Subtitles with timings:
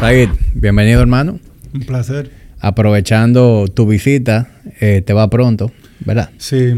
[0.00, 1.40] Said, bienvenido hermano.
[1.74, 2.30] Un placer.
[2.60, 4.48] Aprovechando tu visita,
[4.80, 5.72] eh, te va pronto,
[6.04, 6.30] ¿verdad?
[6.38, 6.74] Sí.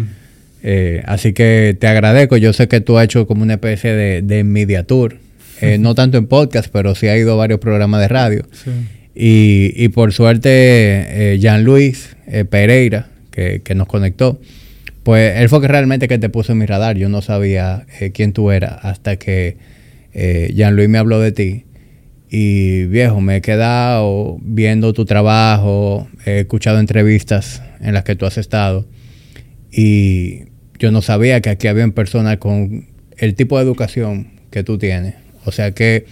[0.62, 2.38] Eh, así que te agradezco.
[2.38, 5.18] Yo sé que tú has hecho como una especie de, de media tour.
[5.60, 8.46] Eh, no tanto en podcast, pero sí ha ido a varios programas de radio.
[8.52, 8.70] Sí.
[9.14, 12.16] Y, y por suerte, Jean Luis
[12.48, 14.40] Pereira, que, que nos conectó,
[15.02, 16.96] pues él fue que realmente que te puso en mi radar.
[16.96, 17.84] Yo no sabía
[18.14, 19.58] quién tú eras hasta que
[20.14, 21.64] Jean Luis me habló de ti.
[22.30, 28.24] Y viejo, me he quedado viendo tu trabajo, he escuchado entrevistas en las que tú
[28.24, 28.86] has estado.
[29.72, 30.44] Y
[30.78, 32.86] yo no sabía que aquí habían personas con
[33.18, 35.14] el tipo de educación que tú tienes.
[35.44, 36.06] O sea que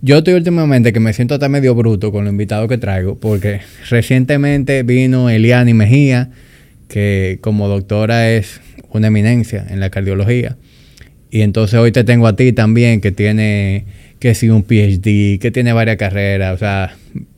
[0.00, 3.60] yo estoy últimamente que me siento hasta medio bruto con los invitados que traigo, porque
[3.88, 6.30] recientemente vino Eliani Mejía,
[6.88, 10.56] que como doctora es una eminencia en la cardiología.
[11.30, 13.86] Y entonces hoy te tengo a ti también, que tiene,
[14.24, 16.54] que sí, un PhD, que tiene varias carreras.
[16.54, 16.96] O sea,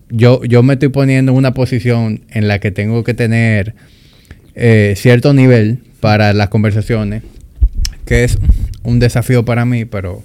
[0.08, 3.74] yo, yo me estoy poniendo en una posición en la que tengo que tener
[4.54, 7.24] eh, cierto nivel para las conversaciones,
[8.04, 8.38] que es
[8.84, 10.22] un desafío para mí, pero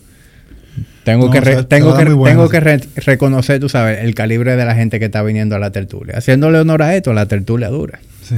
[1.03, 4.13] tengo No, que, o re- sea, tengo que, tengo que re- reconocer, tú sabes, el
[4.13, 6.15] calibre de la gente que está viniendo a la tertulia.
[6.15, 8.01] Haciéndole honor a esto, la tertulia dura.
[8.21, 8.35] Sí.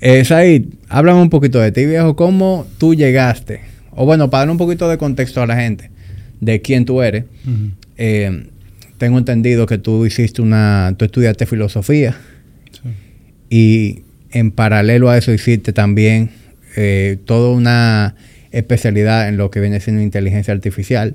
[0.00, 2.14] Eh, Said, háblame un poquito de ti, viejo.
[2.14, 3.60] ¿Cómo tú llegaste?
[3.90, 5.90] O bueno, para dar un poquito de contexto a la gente
[6.44, 7.24] de quién tú eres.
[7.96, 8.48] Eh,
[8.98, 10.94] tengo entendido que tú hiciste una...
[10.96, 12.16] Tú estudiaste filosofía
[12.70, 12.88] Sí.
[13.50, 16.30] y en paralelo a eso hiciste también
[16.76, 18.16] eh, toda una
[18.50, 21.14] especialidad en lo que viene siendo inteligencia artificial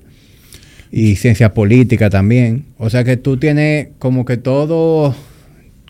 [0.92, 2.66] y ciencia política también.
[2.78, 5.14] O sea que tú tienes como que todo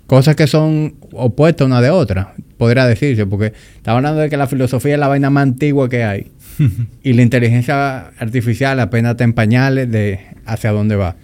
[0.07, 4.45] cosas que son opuestas una de otra, podría decirse, porque estaba hablando de que la
[4.45, 6.27] filosofía es la vaina más antigua que hay
[7.03, 11.16] y la inteligencia artificial apenas te en pañales de hacia dónde va.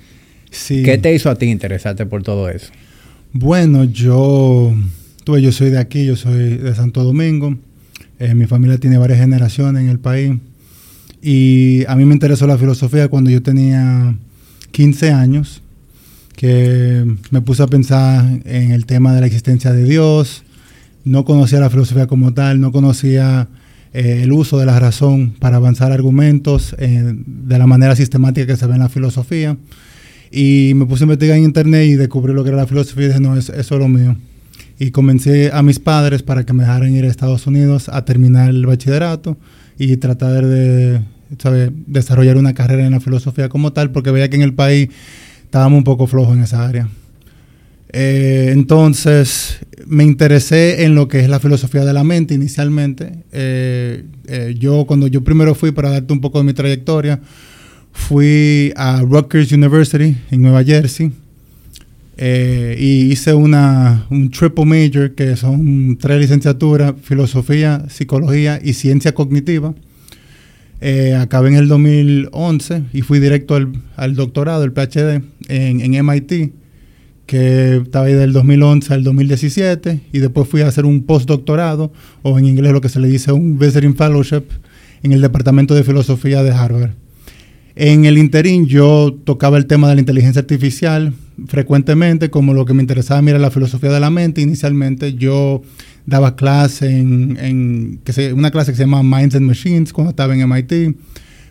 [0.50, 0.82] Sí.
[0.83, 2.71] ¿Qué te hizo a ti interesarte por todo eso?
[3.33, 4.73] Bueno, yo,
[5.26, 7.58] tú, yo soy de aquí, yo soy de Santo Domingo.
[8.17, 10.36] Eh, mi familia tiene varias generaciones en el país.
[11.21, 14.15] Y a mí me interesó la filosofía cuando yo tenía
[14.71, 15.61] 15 años,
[16.37, 20.45] que me puse a pensar en el tema de la existencia de Dios.
[21.05, 23.48] No conocía la filosofía como tal, no conocía
[23.93, 28.58] eh, el uso de la razón para avanzar argumentos eh, de la manera sistemática que
[28.58, 29.55] se ve en la filosofía.
[30.32, 33.08] Y me puse a investigar en internet y descubrí lo que era la filosofía y
[33.08, 34.17] dije, no, eso, eso es lo mío.
[34.80, 38.49] Y comencé a mis padres para que me dejaran ir a Estados Unidos a terminar
[38.49, 39.37] el bachillerato
[39.77, 40.99] y tratar de
[41.39, 41.72] ¿sabe?
[41.87, 44.89] desarrollar una carrera en la filosofía como tal, porque veía que en el país
[45.43, 46.89] estábamos un poco flojos en esa área.
[47.98, 53.23] Eh, entonces me interesé en lo que es la filosofía de la mente inicialmente.
[53.32, 57.22] Eh, eh, yo cuando yo primero fui, para darte un poco de mi trayectoria,
[57.94, 61.14] fui a Rutgers University en Nueva Jersey
[62.17, 69.14] eh, y hice una, un triple major que son tres licenciaturas, filosofía, psicología y ciencia
[69.14, 69.73] cognitiva.
[70.82, 76.05] Eh, acabé en el 2011 y fui directo al, al doctorado, el PhD, en, en
[76.05, 76.52] MIT,
[77.25, 81.91] que estaba ahí del 2011 al 2017, y después fui a hacer un postdoctorado,
[82.21, 84.43] o en inglés lo que se le dice un visiting fellowship,
[85.03, 86.91] en el Departamento de Filosofía de Harvard.
[87.75, 91.13] En el interín yo tocaba el tema de la inteligencia artificial
[91.47, 94.42] frecuentemente, como lo que me interesaba mira la filosofía de la mente.
[94.42, 95.61] Inicialmente yo
[96.05, 100.11] daba clase en, en que se, una clase que se llama Minds and Machines cuando
[100.11, 100.95] estaba en MIT.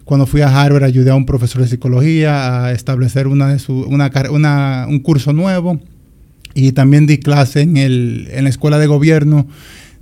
[0.05, 3.81] Cuando fui a Harvard ayudé a un profesor de psicología a establecer una de su,
[3.83, 5.81] una, una- un curso nuevo
[6.55, 9.47] y también di clase en, el, en la escuela de gobierno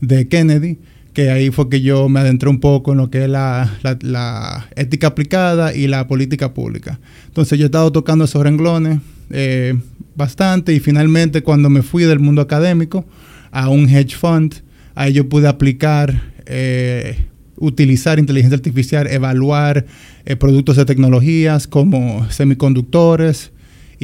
[0.01, 0.79] de Kennedy,
[1.15, 3.99] que ahí fue que yo me adentré un poco en lo que es la, la-
[4.03, 6.99] la ética aplicada y la política pública.
[7.29, 8.99] Entonces yo he estado tocando esos renglones
[9.31, 9.75] eh,
[10.17, 13.05] bastante y finalmente cuando me fui del mundo académico
[13.53, 14.55] a un hedge fund,
[14.95, 17.27] ahí yo pude aplicar, eh,
[17.57, 19.85] utilizar inteligencia artificial, evaluar
[20.25, 23.51] eh, productos de tecnologías como semiconductores,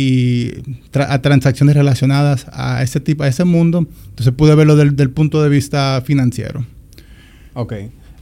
[0.01, 0.51] y
[0.93, 3.85] tra- a transacciones relacionadas a ese tipo, a ese mundo.
[4.11, 6.65] Entonces pude verlo del, del punto de vista financiero.
[7.55, 7.73] Ok.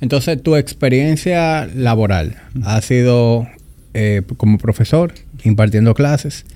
[0.01, 3.47] Entonces, tu experiencia laboral ha sido
[3.93, 5.13] eh, como profesor,
[5.45, 6.47] impartiendo clases,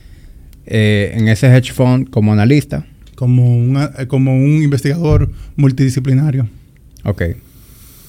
[0.64, 2.86] eh, en ese hedge fund como analista.
[3.14, 6.48] Como, una- como un investigador multidisciplinario.
[7.04, 7.22] Ok.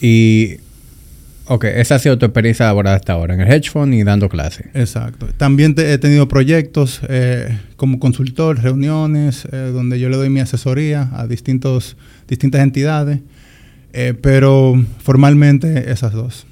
[0.01, 0.57] Y,
[1.45, 4.30] ok, esa ha sido tu experiencia laboral hasta ahora, en el hedge fund y dando
[4.30, 4.65] clases.
[4.74, 5.27] Exacto.
[5.38, 10.39] También te- he tenido proyectos eh, como consultor, reuniones, eh, donde yo le doy mi
[10.39, 13.19] asesoría a distintos, distintas entidades,
[13.94, 16.45] eh, pero formalmente esas dos.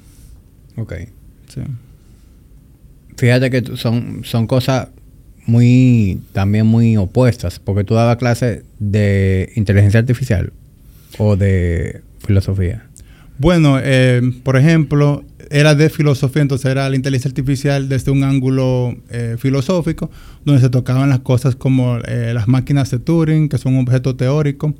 [0.76, 0.94] Ok.
[1.48, 1.60] Sí.
[3.16, 4.88] Fíjate que son, son cosas
[5.46, 10.52] muy, también muy opuestas, porque tú dabas clases de inteligencia artificial
[11.18, 12.86] o de filosofía.
[13.40, 18.94] Bueno, eh, por ejemplo, era de filosofía, entonces era la inteligencia artificial desde un ángulo
[19.08, 20.10] eh, filosófico,
[20.44, 24.14] donde se tocaban las cosas como eh, las máquinas de Turing, que son un objeto
[24.14, 24.74] teórico,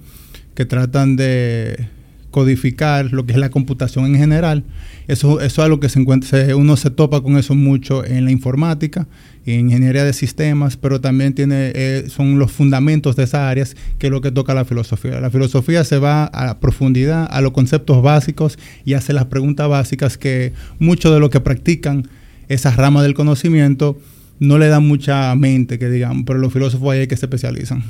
[0.54, 1.88] que tratan de
[2.30, 4.64] codificar lo que es la computación en general.
[5.08, 8.30] Eso, eso es algo que se encuentra, uno se topa con eso mucho en la
[8.30, 9.06] informática,
[9.46, 14.06] en ingeniería de sistemas, pero también tiene, eh, son los fundamentos de esas áreas que
[14.06, 15.20] es lo que toca la filosofía.
[15.20, 19.68] La filosofía se va a la profundidad, a los conceptos básicos y hace las preguntas
[19.68, 22.08] básicas que muchos de los que practican
[22.48, 23.98] esa rama del conocimiento
[24.38, 27.84] no le dan mucha mente, que digamos, pero los filósofos ahí que se especializan.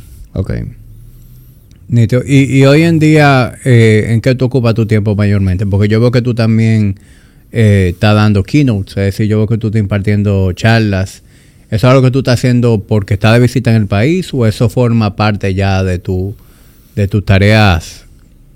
[1.92, 2.24] Ok.
[2.24, 5.66] Y, hoy en día, eh, ¿en qué tú ocupas tu tiempo mayormente?
[5.66, 7.00] Porque yo veo que tú también
[7.50, 11.22] eh, estás dando keynotes, es decir, yo veo que tú estás impartiendo charlas.
[11.68, 14.46] ¿Eso es algo que tú estás haciendo porque estás de visita en el país o
[14.46, 16.36] eso forma parte ya de, tu,
[16.94, 18.04] de tus tareas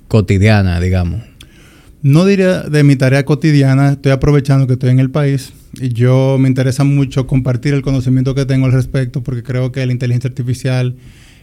[0.08, 1.22] cotidianas, digamos?
[2.02, 6.36] No diría de mi tarea cotidiana, estoy aprovechando que estoy en el país y yo
[6.38, 10.28] me interesa mucho compartir el conocimiento que tengo al respecto porque creo que la inteligencia
[10.28, 10.94] artificial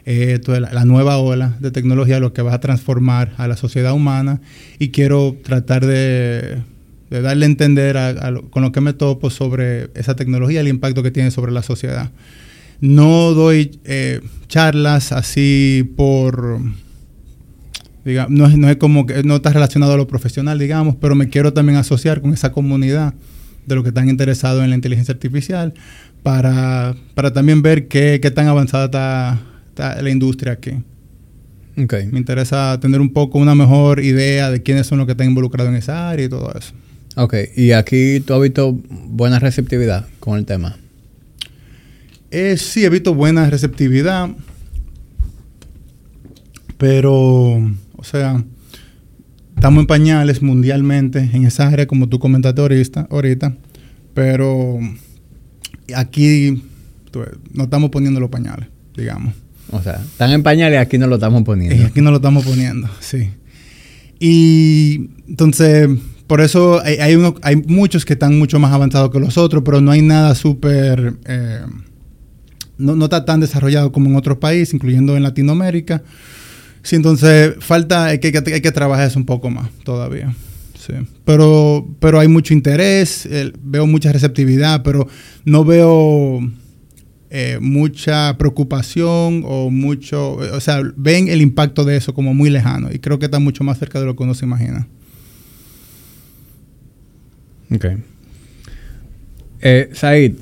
[0.05, 4.41] eh, la, nueva ola de tecnología, lo que va a transformar a la sociedad humana
[4.79, 6.57] y quiero tratar de,
[7.09, 7.97] darle a entender
[8.49, 12.11] con lo que me topo sobre esa tecnología, el impacto que tiene sobre la sociedad.
[12.79, 16.59] No doy eh, charlas así por...
[18.03, 21.13] Digamos, no, es, no es como que no está relacionado a lo profesional, digamos, pero
[21.13, 23.13] me quiero también asociar con esa comunidad
[23.67, 25.75] de los que están interesados en la inteligencia artificial
[26.23, 29.50] para, para también ver qué, qué tan avanzada está
[30.01, 30.71] la industria aquí.
[31.77, 32.07] Okay.
[32.07, 35.71] Me interesa tener un poco una mejor idea de quiénes son los que están involucrados
[35.71, 36.73] en esa área y todo eso.
[37.15, 40.77] Ok, y aquí tú has visto buena receptividad con el tema.
[42.29, 44.29] Eh, sí, he visto buena receptividad,
[46.77, 48.41] pero, o sea,
[49.55, 53.57] estamos en pañales mundialmente en esa área, como tú comentaste ahorita, ahorita
[54.13, 54.79] pero
[55.95, 56.63] aquí
[57.53, 59.33] no estamos poniendo los pañales, digamos.
[59.71, 61.75] O sea, están en pañales y aquí no lo estamos poniendo.
[61.75, 63.29] Y aquí no lo estamos poniendo, sí.
[64.19, 65.89] Y entonces,
[66.27, 69.81] por eso hay, hay, hay muchos que están mucho más avanzados que los otros, pero
[69.81, 71.15] no hay nada súper...
[71.25, 71.61] Eh,
[72.77, 76.03] no, no, está tan desarrollado como en otros países, incluyendo en Latinoamérica.
[76.83, 80.33] Sí, entonces falta, hay que, hay que trabajar eso un poco más todavía.
[80.79, 80.93] Sí.
[81.25, 83.29] Pero, pero hay mucho interés,
[83.61, 85.07] veo mucha receptividad, pero
[85.45, 86.41] no veo
[87.33, 92.89] eh, mucha preocupación o mucho, o sea, ven el impacto de eso como muy lejano
[92.91, 94.85] y creo que está mucho más cerca de lo que uno se imagina.
[97.73, 97.85] Ok.
[99.61, 100.33] Eh, Said,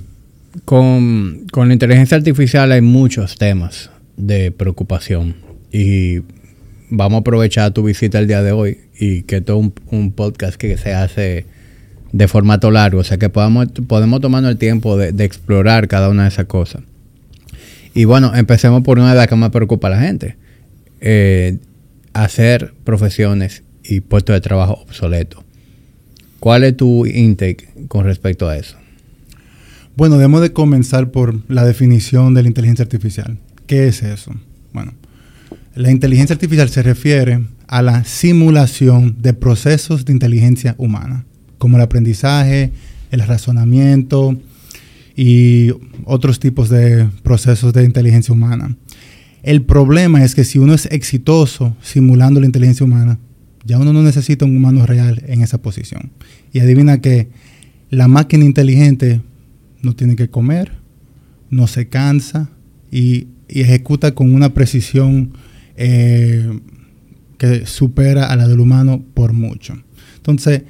[0.66, 5.36] con, la inteligencia artificial hay muchos temas de preocupación
[5.72, 6.22] y
[6.90, 10.76] vamos a aprovechar tu visita el día de hoy y que todo un podcast que
[10.76, 11.46] se hace
[12.12, 16.24] de formato largo, o sea que podamos, podemos tomarnos el tiempo de, explorar cada una
[16.24, 16.82] de esas cosas.
[17.94, 20.38] Y bueno, empecemos por una de las que más preocupa a la gente.
[21.02, 21.58] Eh,
[22.14, 25.44] hacer profesiones y puestos de trabajo obsoletos.
[26.40, 28.78] ¿Cuál es tu intake con respecto a eso?
[29.96, 33.38] Bueno, debemos de comenzar por la definición de la inteligencia artificial.
[33.68, 34.34] ¿Qué es eso?
[34.72, 34.94] Bueno,
[35.76, 41.26] la inteligencia artificial se refiere a la simulación de procesos de inteligencia humana
[41.60, 42.72] como el aprendizaje,
[43.12, 44.36] el razonamiento
[45.16, 45.72] y
[46.06, 48.76] otros tipos de procesos de inteligencia humana.
[49.44, 53.20] El problema es que si uno es exitoso simulando la inteligencia humana,
[53.66, 56.12] ya uno no necesita un humano real en esa posición.
[56.52, 57.30] Y adivina que
[57.90, 59.22] la máquina inteligente
[59.82, 60.72] no tiene que comer,
[61.50, 62.50] no se cansa
[62.92, 65.34] y, ejecuta con una precisión
[65.76, 66.60] eh,
[67.40, 69.76] que supera a la del humano por mucho.
[70.18, 70.62] Entonces,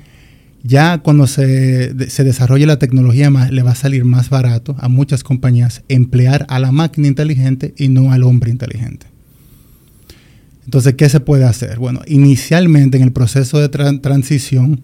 [0.63, 5.23] ya cuando se, desarrolle la tecnología más, le va a salir más barato a muchas
[5.23, 9.07] compañías emplear a la máquina inteligente y no al hombre inteligente.
[10.65, 11.79] Entonces, ¿qué se puede hacer?
[11.79, 14.81] Bueno, inicialmente en el proceso de transición,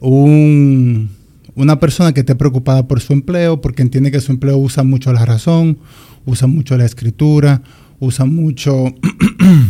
[0.00, 5.12] una persona que esté preocupada por su empleo, porque entiende que su empleo usa mucho
[5.12, 5.78] la razón,
[6.24, 7.62] usa mucho la escritura,
[7.98, 8.94] usa mucho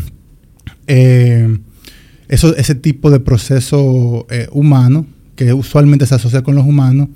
[0.87, 1.59] eh,
[2.29, 5.07] eso, ese tipo de proceso eh, humano,
[5.39, 7.11] que usualmente se asocia con los humanos,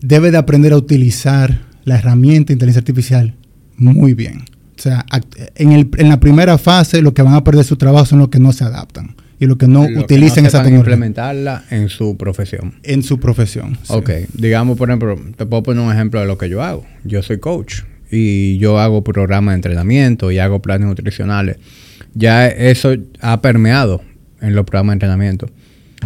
[0.00, 3.34] debe de aprender a utilizar la herramienta inteligencia artificial
[3.76, 4.44] muy bien.
[4.78, 5.04] O sea,
[5.56, 8.50] en, la primera fase, lo que van a perder su trabajo son los que no
[8.54, 10.94] se adaptan y los que no utilizan esa tecnología.
[10.94, 12.76] implementarla en su profesión.
[12.82, 13.76] En su profesión.
[13.88, 14.10] Ok.
[14.32, 16.86] Digamos, por ejemplo, te puedo poner un ejemplo de lo que yo hago.
[17.04, 21.58] Yo soy coach y yo hago programas de entrenamiento y hago planes nutricionales,
[22.14, 24.00] ya eso ha permeado
[24.40, 25.50] en los programas de entrenamiento.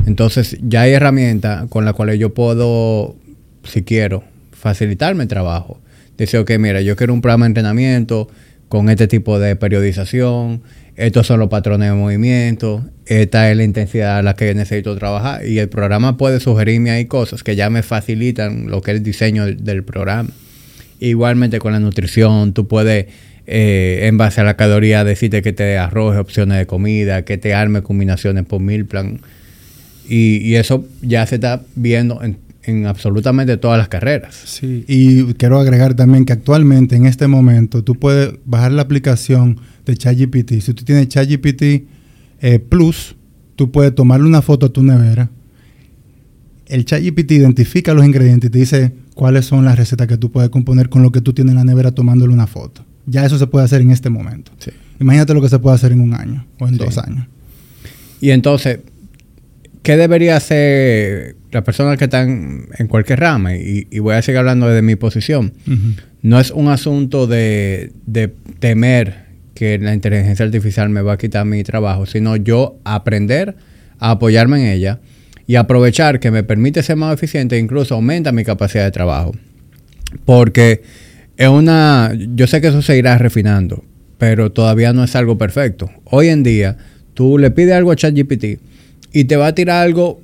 [0.07, 3.17] Entonces ya hay herramientas con las cuales yo puedo,
[3.65, 5.81] si quiero, facilitarme el trabajo.
[6.17, 8.29] Dice, ok, mira, yo quiero un programa de entrenamiento
[8.69, 10.63] con este tipo de periodización,
[10.97, 15.47] estos son los patrones de movimiento, esta es la intensidad a la que necesito trabajar
[15.47, 19.03] y el programa puede sugerirme ahí cosas que ya me facilitan lo que es el
[19.05, 20.31] diseño del, programa.
[20.99, 23.07] Igualmente con la nutrición, tú puedes,
[23.47, 27.55] eh, en base a la caloría, decirte que te arroje opciones de comida, que te
[27.55, 29.21] arme combinaciones por mil plan.
[30.09, 32.39] Y, y eso ya se está viendo en
[32.69, 34.35] en absolutamente todas las carreras.
[34.45, 39.59] Sí, y quiero agregar también que actualmente, en este momento, tú puedes bajar la aplicación
[39.87, 40.61] de ChatGPT.
[40.61, 41.63] Si tú tienes ChatGPT
[42.41, 43.17] eh, Plus,
[43.57, 45.31] tú puedes tomarle una foto a tu nevera.
[46.67, 50.51] El ChatGPT identifica los ingredientes y te dice cuáles son las recetas que tú puedes
[50.51, 52.85] componer con lo que tú tienes en la nevera tomándole una foto.
[53.07, 54.53] Ya eso se puede hacer en este momento.
[55.01, 57.27] Imagínate lo que se puede hacer en un año o en dos años.
[58.21, 58.81] Y entonces,
[59.83, 63.57] ¿qué debería hacer las personas que están en cualquier rama?
[63.57, 65.53] Y, voy a seguir hablando de mi posición.
[66.23, 67.93] No es un asunto de,
[68.59, 73.57] temer que la inteligencia artificial me va a quitar mi trabajo, sino yo aprender
[73.99, 75.01] a apoyarme en ella
[75.47, 79.33] y aprovechar que me permite ser más eficiente e incluso aumenta mi capacidad de trabajo.
[80.25, 80.83] Porque
[81.37, 83.85] es una, yo sé que eso se irá refinando,
[84.19, 85.91] pero todavía no es algo perfecto.
[86.05, 86.77] Hoy en día,
[87.15, 88.61] tú le pides algo a ChatGPT
[89.19, 90.21] y te va a tirar algo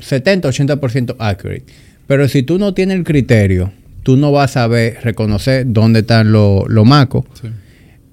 [0.00, 1.62] 70-80% accurate.
[2.08, 3.72] Pero si tú no tienes el criterio,
[4.02, 7.24] tú no vas a saber reconocer dónde están los lo macos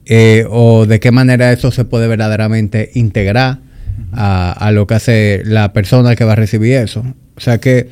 [0.06, 3.58] eh, o de qué manera eso se puede verdaderamente integrar
[4.12, 7.04] a, lo que hace la persona que va a recibir eso.
[7.36, 7.90] O sea que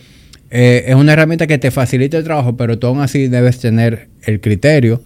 [0.52, 4.10] eh, es una herramienta que te facilita el trabajo, pero tú aún así debes tener
[4.22, 5.02] el criterio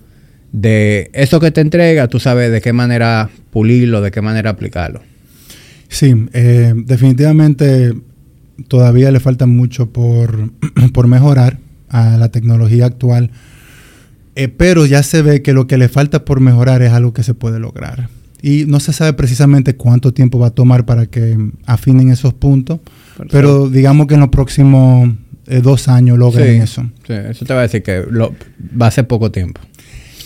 [0.51, 5.01] de eso que te entrega, tú sabes de qué manera pulirlo, de qué manera aplicarlo.
[5.91, 7.93] Sí, eh, definitivamente
[8.69, 13.29] todavía le falta mucho por, mejorar a la tecnología actual,
[14.36, 17.24] eh, pero ya se ve que lo que le falta por mejorar es algo que
[17.24, 18.10] se puede lograr.
[18.41, 22.79] Y no se sabe precisamente cuánto tiempo va a tomar para que afinen esos puntos,
[23.29, 25.10] pero digamos que en los próximos
[25.45, 26.89] eh, dos años logren eso.
[27.05, 29.60] Sí, eso te va a decir que va a ser poco tiempo.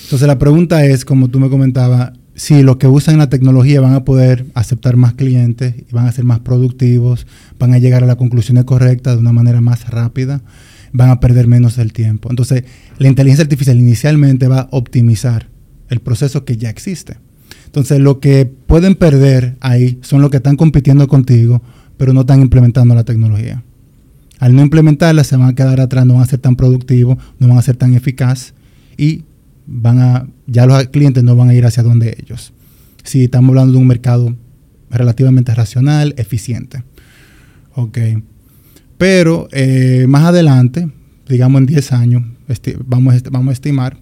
[0.03, 3.93] Entonces la pregunta es, como tú me comentabas, si los que usan la tecnología van
[3.93, 7.25] a poder aceptar más clientes van a ser más productivos,
[7.57, 10.41] van a llegar a las conclusiones correctas de una manera más rápida,
[10.91, 12.29] van a perder menos el tiempo.
[12.29, 12.65] Entonces,
[12.97, 15.47] la inteligencia artificial inicialmente va a optimizar
[15.89, 17.17] el proceso que ya existe.
[17.65, 21.61] Entonces, lo que pueden perder ahí son los que están compitiendo contigo,
[21.97, 23.63] pero no están implementando la tecnología.
[24.39, 27.47] Al no implementarla, se van a quedar atrás, no van a ser tan productivos, no
[27.47, 28.53] van a ser tan eficaz
[28.97, 29.23] y
[29.67, 32.53] van a, ya los clientes no van a ir hacia donde ellos.
[33.03, 34.36] Si estamos hablando de un mercado
[34.89, 36.84] relativamente racional, eficiente.
[37.75, 37.98] Ok.
[38.98, 40.89] Pero eh, más adelante,
[41.27, 42.24] digamos en 10 años,
[42.86, 43.98] vamos, vamos a estimar,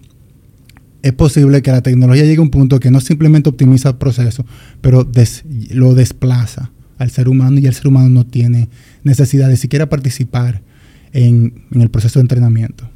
[1.02, 4.46] es posible que la tecnología llegue a un punto que no simplemente optimiza el proceso,
[4.80, 5.06] pero
[5.70, 8.70] lo desplaza al ser humano y el ser humano no tiene
[9.02, 10.62] necesidad de siquiera participar
[11.12, 12.88] en el proceso de entrenamiento.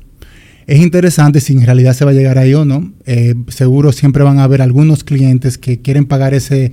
[0.68, 2.92] Es interesante si en realidad se va a llegar ahí o no.
[3.06, 6.72] Eh, seguro siempre van a haber algunos clientes que quieren pagar ese,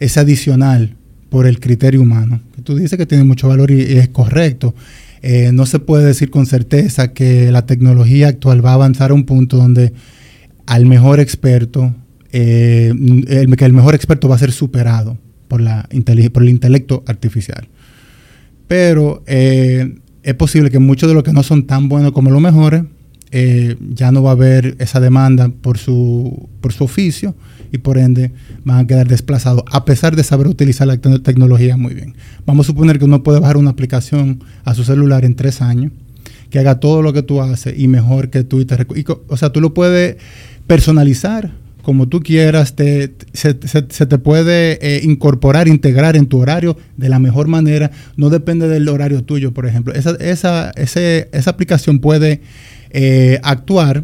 [0.00, 0.96] ese adicional
[1.28, 2.40] por el criterio humano.
[2.64, 4.74] Tú dices que tiene mucho valor y, es correcto.
[5.20, 9.14] Eh, no se puede decir con certeza que la tecnología actual va a avanzar a
[9.14, 9.92] un punto donde
[10.64, 11.94] al mejor experto,
[12.32, 12.94] eh,
[13.58, 15.86] que el mejor experto va a ser superado por, la
[16.32, 17.68] por el intelecto artificial.
[18.66, 22.82] Pero es posible que muchos de los que no son tan buenos como los mejores
[23.38, 27.34] eh, ya no va a haber esa demanda por su, por su oficio
[27.70, 28.32] y por ende
[28.64, 32.14] van a quedar desplazados, a pesar de saber utilizar la tecnología muy bien.
[32.46, 35.92] Vamos a suponer que uno puede bajar una aplicación a su celular en tres años,
[36.48, 38.60] que haga todo lo que tú haces y mejor que tú.
[38.60, 38.86] Y te,
[39.28, 40.16] o sea, tú lo puedes
[40.66, 41.52] personalizar
[41.82, 47.48] como tú quieras, se, te puede eh, incorporar, integrar en tu horario de la mejor
[47.48, 47.90] manera.
[48.16, 49.92] No depende del horario tuyo, por ejemplo.
[49.92, 52.40] Esa, esa, esa aplicación puede
[52.98, 54.02] eh, actuar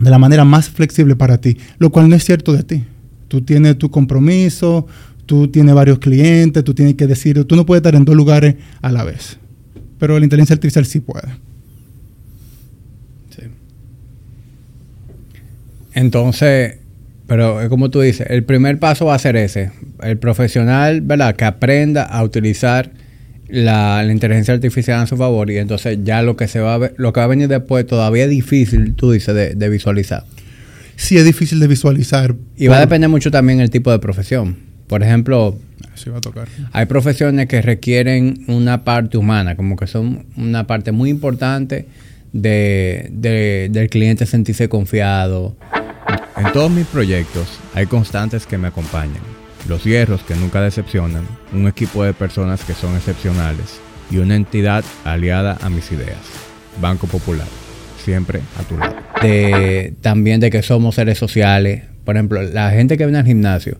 [0.00, 2.82] de la manera más flexible para ti, lo cual no es cierto de ti.
[3.28, 4.86] Tú tienes tu compromiso,
[5.26, 8.54] tú tienes varios clientes, tú tienes que decir, tú no puedes estar en dos lugares
[8.80, 9.36] a la vez.
[9.98, 11.28] Pero la inteligencia artificial sí puede.
[13.28, 13.42] Sí.
[15.92, 16.78] Entonces,
[17.26, 19.70] pero como tú dices, el primer paso va a ser ese.
[20.02, 21.36] El profesional, ¿verdad?
[21.36, 22.90] Que aprenda a utilizar
[23.48, 26.94] la, inteligencia artificial a su favor y entonces ya lo que se va a ver,
[26.96, 30.24] lo que va a venir después todavía es difícil, tú dices, de, visualizar.
[30.96, 32.34] sí es difícil de visualizar.
[32.56, 34.56] Y va a depender mucho también el tipo de profesión.
[34.86, 35.58] Por ejemplo,
[35.94, 36.48] Sí va a tocar.
[36.72, 41.86] hay profesiones que requieren una parte humana, como que son una parte muy importante
[42.32, 45.56] de, de- del cliente sentirse confiado.
[46.36, 49.22] En todos mis proyectos hay constantes que me acompañan,
[49.68, 53.80] los hierros que nunca decepcionan, un equipo de personas que son excepcionales
[54.10, 56.18] y una entidad aliada a mis ideas.
[56.80, 57.46] Banco Popular,
[58.02, 58.96] siempre a tu lado.
[59.22, 61.84] de también de que somos seres sociales.
[62.04, 63.78] Por ejemplo, la gente que viene al gimnasio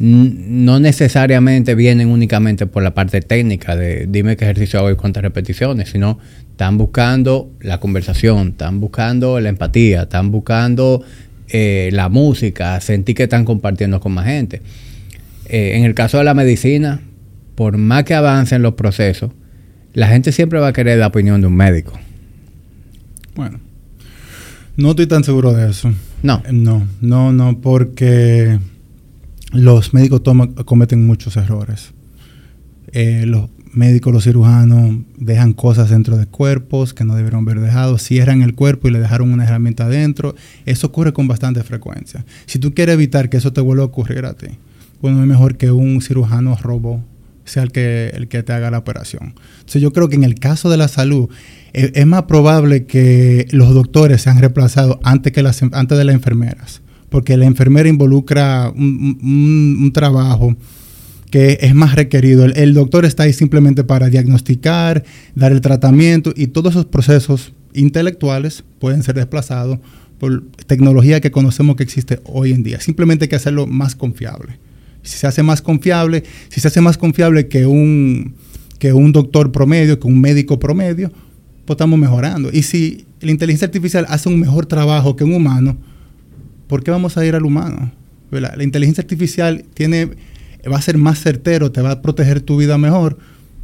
[0.00, 5.22] no necesariamente vienen únicamente por la parte técnica de dime qué ejercicio hago y cuántas
[5.22, 6.18] repeticiones, sino
[6.50, 11.04] están buscando la conversación, están buscando la empatía, están buscando
[11.48, 14.62] eh, la música, sentir que están compartiendo con más gente.
[15.52, 17.00] Eh, en el caso de la medicina,
[17.56, 19.32] por más que avancen los procesos,
[19.92, 21.92] la gente siempre va a querer la opinión de un médico.
[23.34, 23.58] Bueno,
[24.76, 25.92] no estoy tan seguro de eso.
[26.22, 26.42] No.
[26.52, 28.58] No, no, no, porque
[29.52, 31.92] los médicos toman- cometen muchos errores.
[32.92, 37.98] Eh, los médicos, los cirujanos dejan cosas dentro de cuerpos que no debieron haber dejado,
[37.98, 40.34] cierran el cuerpo y le dejaron una herramienta adentro.
[40.66, 42.24] Eso ocurre con bastante frecuencia.
[42.46, 44.46] Si tú quieres evitar que eso te vuelva a ocurrir a ti,
[45.02, 47.02] bueno, es mejor que un cirujano robo
[47.44, 49.34] sea el que, el que te haga la operación.
[49.58, 51.28] Entonces yo creo que en el caso de la salud
[51.72, 56.82] es más probable que los doctores sean reemplazados antes, que las, antes de las enfermeras,
[57.08, 60.56] porque la enfermera involucra un, un- un trabajo
[61.30, 62.44] que es más requerido.
[62.44, 65.04] El, el doctor está ahí simplemente para diagnosticar,
[65.36, 69.78] dar el tratamiento y todos esos procesos intelectuales pueden ser desplazados
[70.18, 72.80] por tecnología que conocemos que existe hoy en día.
[72.80, 74.58] Simplemente hay que hacerlo más confiable.
[75.02, 78.34] Si se hace más confiable, si se hace más confiable que un,
[78.78, 81.12] que un doctor promedio, que un médico promedio,
[81.64, 82.50] pues estamos mejorando.
[82.52, 85.76] Y si la inteligencia artificial hace un mejor trabajo que un humano,
[86.66, 87.92] ¿por qué vamos a ir al humano?
[88.30, 90.10] La inteligencia artificial tiene,
[90.70, 93.18] va a ser más certero, te va a proteger tu vida mejor.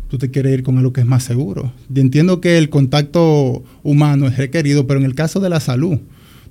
[0.08, 1.72] Tú te quieres ir con algo que es más seguro.
[1.92, 5.98] Y entiendo que el contacto humano es requerido, pero en el caso de la salud,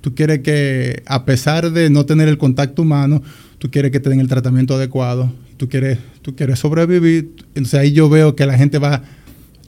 [0.00, 3.22] tú quieres que, a pesar de no tener el contacto humano,
[3.58, 7.30] tú quieres que te den el tratamiento adecuado, tú quieres, tú quieres sobrevivir.
[7.54, 9.02] Entonces ahí yo veo que a la gente va,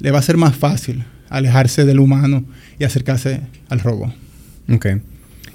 [0.00, 2.44] le va a ser más fácil alejarse del humano
[2.78, 4.10] y acercarse al robot.
[4.72, 4.86] Ok.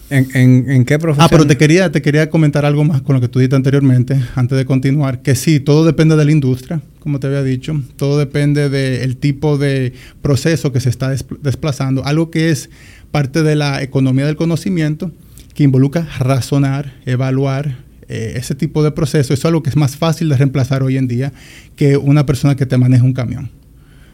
[0.09, 1.25] ¿En, en, en qué profesión?
[1.25, 4.21] Ah, pero te quería, te quería comentar algo más con lo que tú dijiste anteriormente,
[4.35, 8.19] antes de continuar, que sí, todo depende de la industria, como te había dicho, todo
[8.19, 12.69] depende del tipo de proceso que se está des- desplazando, algo que es
[13.11, 15.11] parte de la economía del conocimiento,
[15.55, 17.77] que involucra razonar, evaluar
[18.09, 20.97] eh, ese tipo de proceso, eso es algo que es más fácil de reemplazar hoy
[20.97, 21.33] en día
[21.75, 23.49] que una persona que te maneja un camión.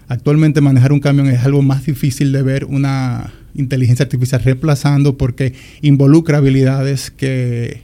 [0.08, 5.54] Actualmente manejar un camión es algo más difícil de ver una inteligencia artificial reemplazando porque
[5.82, 7.82] involucra habilidades que,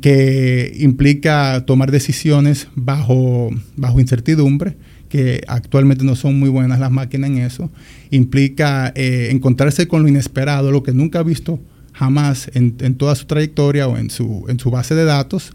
[0.00, 4.76] que implica tomar decisiones bajo, bajo incertidumbre,
[5.08, 7.70] que actualmente no son muy buenas las máquinas en eso.
[8.10, 11.60] Implica eh, encontrarse con lo inesperado, lo que nunca ha visto
[11.98, 15.52] jamás en, en toda su trayectoria o en su, en su base de datos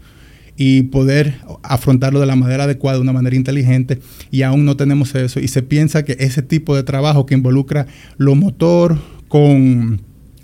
[0.56, 3.98] y poder afrontarlo de la manera adecuada, de una manera inteligente,
[4.30, 5.40] y aún no tenemos eso.
[5.40, 7.86] Y se piensa que ese tipo de trabajo que involucra
[8.18, 10.00] lo motor con,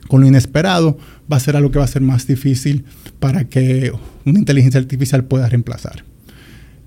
[0.08, 0.98] con lo inesperado
[1.30, 2.84] va a ser algo que va a ser más difícil
[3.20, 3.92] para que
[4.24, 6.04] una inteligencia artificial pueda reemplazar.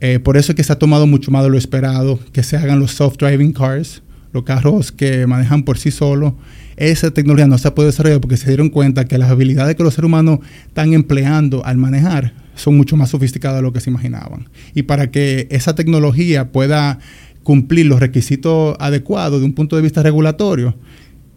[0.02, 2.58] Eh, por eso es que se ha tomado mucho más de lo esperado, que se
[2.58, 4.03] hagan los self-driving cars,
[4.34, 6.34] los carros que manejan por sí solos.
[6.76, 9.84] Esa tecnología no se ha podido desarrollar porque se dieron cuenta que las habilidades que
[9.84, 13.90] los seres humanos están empleando al manejar son mucho más sofisticadas de lo que se
[13.90, 14.50] imaginaban.
[14.74, 17.00] Y para que esa tecnología pueda
[17.44, 20.76] cumplir los requisitos adecuados de un punto de vista regulatorio,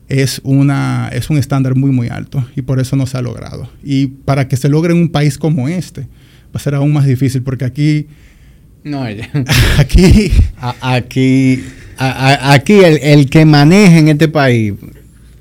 [0.09, 3.69] es, una, es un estándar muy, muy alto y por eso no se ha logrado.
[3.83, 7.07] Y para que se logre en un país como este, va a ser aún más
[7.07, 8.07] difícil porque aquí,
[8.87, 9.03] No,
[9.79, 11.61] aquí a- aquí,
[11.99, 14.75] a- aquí el, el que maneja en este país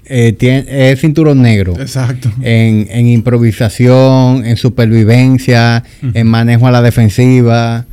[0.06, 1.80] eh, tiene, es cinturón negro.
[1.80, 2.32] Exacto.
[2.42, 7.86] En, en improvisación, en supervivencia, en manejo a la defensiva,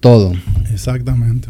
[0.00, 0.34] todo.
[0.72, 1.48] Exactamente.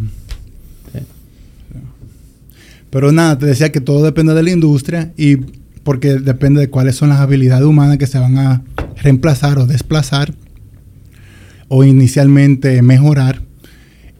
[2.91, 5.37] Pero nada, te decía que todo depende de la industria y
[5.83, 8.63] porque depende de cuáles son las habilidades humanas que se van a
[9.03, 10.35] reemplazar o desplazar
[11.75, 13.41] o inicialmente mejorar.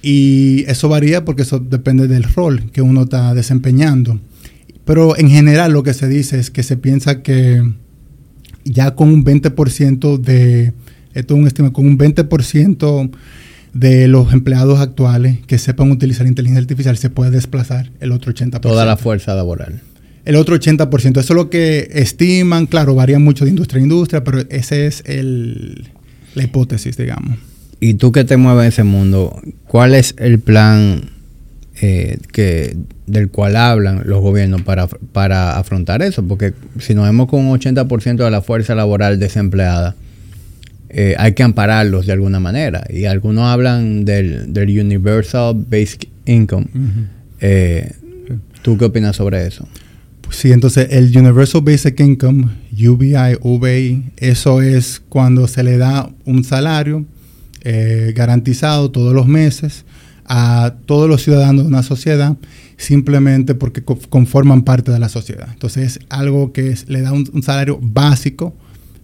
[0.01, 4.19] Y eso varía porque eso depende del rol que uno está desempeñando.
[4.87, 7.63] Pero en general lo que se dice es que se piensa que
[8.65, 10.73] ya con un 20% de,
[11.13, 13.11] esto es un estimado, con un 20%
[13.75, 18.61] de los empleados actuales que sepan utilizar inteligencia artificial se puede desplazar el otro 80%.
[18.61, 19.83] Toda la fuerza laboral.
[20.25, 21.21] el otro 80%.
[21.21, 25.03] Eso es lo que estiman, claro, varía mucho de industria a industria, pero esa es
[25.05, 25.93] el,
[26.35, 27.39] la hipótesis, digamos.
[27.81, 31.11] Y tú que te mueves en ese mundo, ¿cuál es el plan
[31.81, 36.23] eh, que, del cual hablan los gobiernos para, para afrontar eso?
[36.27, 39.97] Porque si nos vemos con un 80% de la fuerza laboral desempleada,
[40.91, 42.85] eh, hay que ampararlos de alguna manera.
[42.89, 46.67] Y algunos hablan del, del Universal Basic Income.
[47.41, 47.91] Eh,
[48.63, 49.67] ¿Tú qué opinas sobre eso?
[50.31, 52.49] Sí, entonces el Universal Basic Income,
[52.89, 57.05] UBI, UBI, eso es cuando se le da un salario
[57.63, 59.85] eh, garantizado todos los meses
[60.25, 62.37] a todos los ciudadanos de una sociedad
[62.77, 65.49] simplemente porque conforman parte de la sociedad.
[65.53, 68.55] Entonces es algo que le da un, salario básico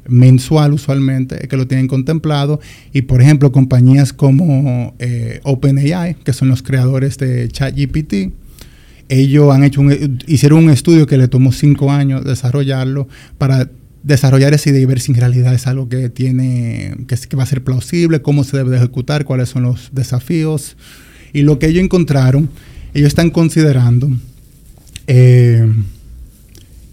[0.09, 2.61] mensual usualmente, que lo tienen contemplado.
[2.93, 8.33] Y por ejemplo, compañías como eh, OpenAI, que son los creadores de ChatGPT,
[9.09, 13.71] ellos han hecho un, hicieron un estudio que le tomó cinco años desarrollarlo para
[14.03, 17.47] desarrollar esa idea y ver si en realidad es algo que tiene, que, va a
[17.47, 20.77] ser plausible, cómo se debe de ejecutar, cuáles son los desafíos.
[21.33, 22.49] Y lo que ellos encontraron,
[22.94, 24.11] ellos están considerando
[25.07, 25.71] eh,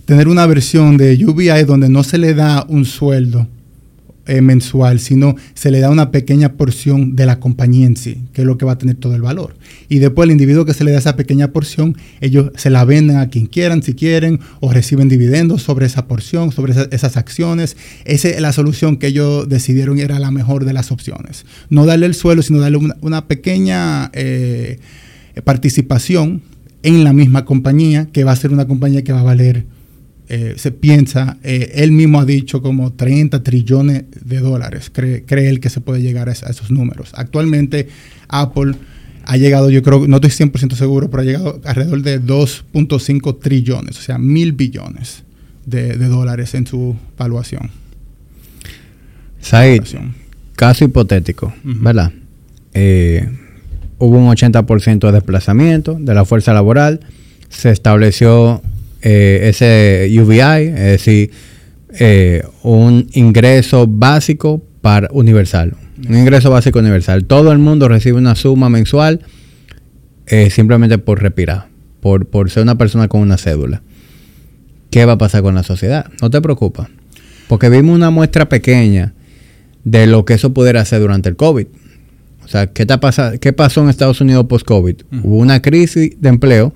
[0.06, 3.48] tener una versión de UBI donde no se le da un sueldo
[4.28, 8.42] eh, mensual, sino se le da una pequeña porción de la compañía en sí, que
[8.42, 9.56] es lo que va a tener todo el valor.
[9.88, 13.18] Y después el individuo que se le da esa pequeña porción, ellos se la venden
[13.18, 17.78] a quien quieran, si quieren, o reciben dividendos sobre esa porción, sobre esas acciones.
[18.06, 21.46] Esa es la solución que ellos decidieron era la mejor de las opciones.
[21.70, 24.80] No darle el suelo, sino darle una, pequeña eh,
[25.44, 26.42] participación
[26.84, 29.66] en la misma compañía, que va a ser una compañía que va a valer
[30.28, 35.50] eh, se piensa, eh, él mismo ha dicho como 30 trillones de dólares, cree, cree
[35.50, 37.12] él que se puede llegar a, esos números.
[37.14, 37.90] Actualmente
[38.28, 38.74] Apple
[39.26, 44.00] ha llegado, yo creo, no estoy 100% seguro, pero ha llegado alrededor de 2.5 trillones,
[44.00, 45.24] o sea, mil billones
[45.66, 47.70] de, dólares en su valuación.
[49.42, 49.84] Said,
[50.56, 52.12] caso hipotético, ¿verdad?
[52.74, 53.30] Eh,
[54.00, 57.02] hubo un 80% de desplazamiento de la fuerza laboral,
[57.50, 58.64] se estableció
[59.08, 61.32] eh, ese UBI, es decir,
[62.00, 65.76] eh, un ingreso básico para universal.
[66.10, 67.26] Un ingreso básico universal.
[67.26, 69.22] Todo el mundo recibe una suma mensual
[70.26, 71.68] eh, simplemente por respirar,
[72.00, 73.84] por, por ser una persona con una cédula.
[74.90, 76.08] ¿Qué va a pasar con la sociedad?
[76.20, 76.88] No te preocupes.
[77.48, 79.14] Porque vimos una muestra pequeña
[79.84, 81.68] de lo que eso pudiera hacer durante el COVID.
[82.44, 82.88] O sea, ¿qué,
[83.40, 84.96] qué pasó en Estados Unidos post-COVID?
[85.22, 86.74] Hubo una crisis de empleo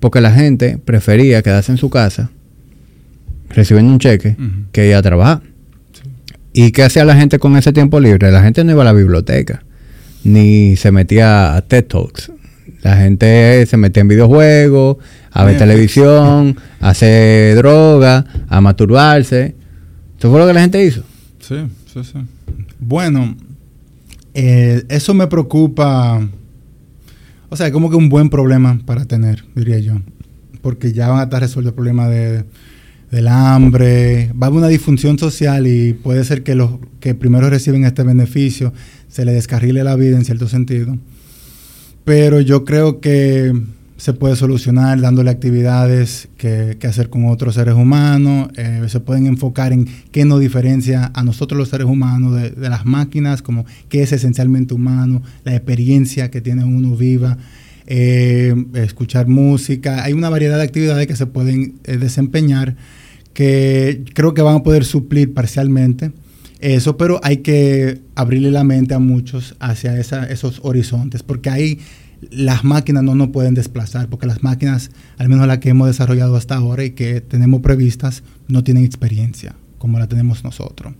[0.00, 2.30] porque la gente prefería quedarse en su casa
[3.50, 4.36] recibiendo un cheque
[4.72, 5.42] que ir a trabajar.
[6.52, 8.30] ¿Y qué hacía la gente con ese tiempo libre?
[8.30, 9.62] La gente no iba a la biblioteca,
[10.24, 12.32] ni se metía a TED Talks.
[12.82, 14.96] La gente se metía en videojuegos,
[15.30, 19.54] a ver televisión, a hacer droga, a masturbarse.
[20.18, 21.04] ¿Eso fue lo que la gente hizo?
[21.40, 21.56] Sí,
[21.92, 22.18] sí, sí.
[22.78, 23.36] Bueno,
[24.34, 26.26] eh, eso me preocupa
[27.50, 30.00] o sea, como que un buen problema para tener, diría yo.
[30.62, 32.44] Porque ya van a estar resuelto el problema de,
[33.10, 37.50] del hambre, va a haber una disfunción social y puede ser que los que primero
[37.50, 38.72] reciben este beneficio
[39.08, 40.96] se les descarrile la vida en cierto sentido.
[42.04, 43.52] Pero yo creo que
[44.00, 49.74] se puede solucionar dándole actividades que, hacer con otros seres humanos, eh, se pueden enfocar
[49.74, 54.12] en qué nos diferencia a nosotros los seres humanos de, las máquinas, como qué es
[54.12, 57.36] esencialmente humano, la experiencia que tiene uno viva,
[57.86, 62.76] eh, escuchar música, hay una variedad de actividades que se pueden eh, desempeñar
[63.34, 66.10] que creo que van a poder suplir parcialmente
[66.60, 71.80] eso, pero hay que abrirle la mente a muchos hacia esos horizontes, porque hay
[72.30, 76.36] las máquinas no nos pueden desplazar, porque las máquinas, al menos las que hemos desarrollado
[76.36, 80.92] hasta ahora y que tenemos previstas, no tienen experiencia como la tenemos nosotros.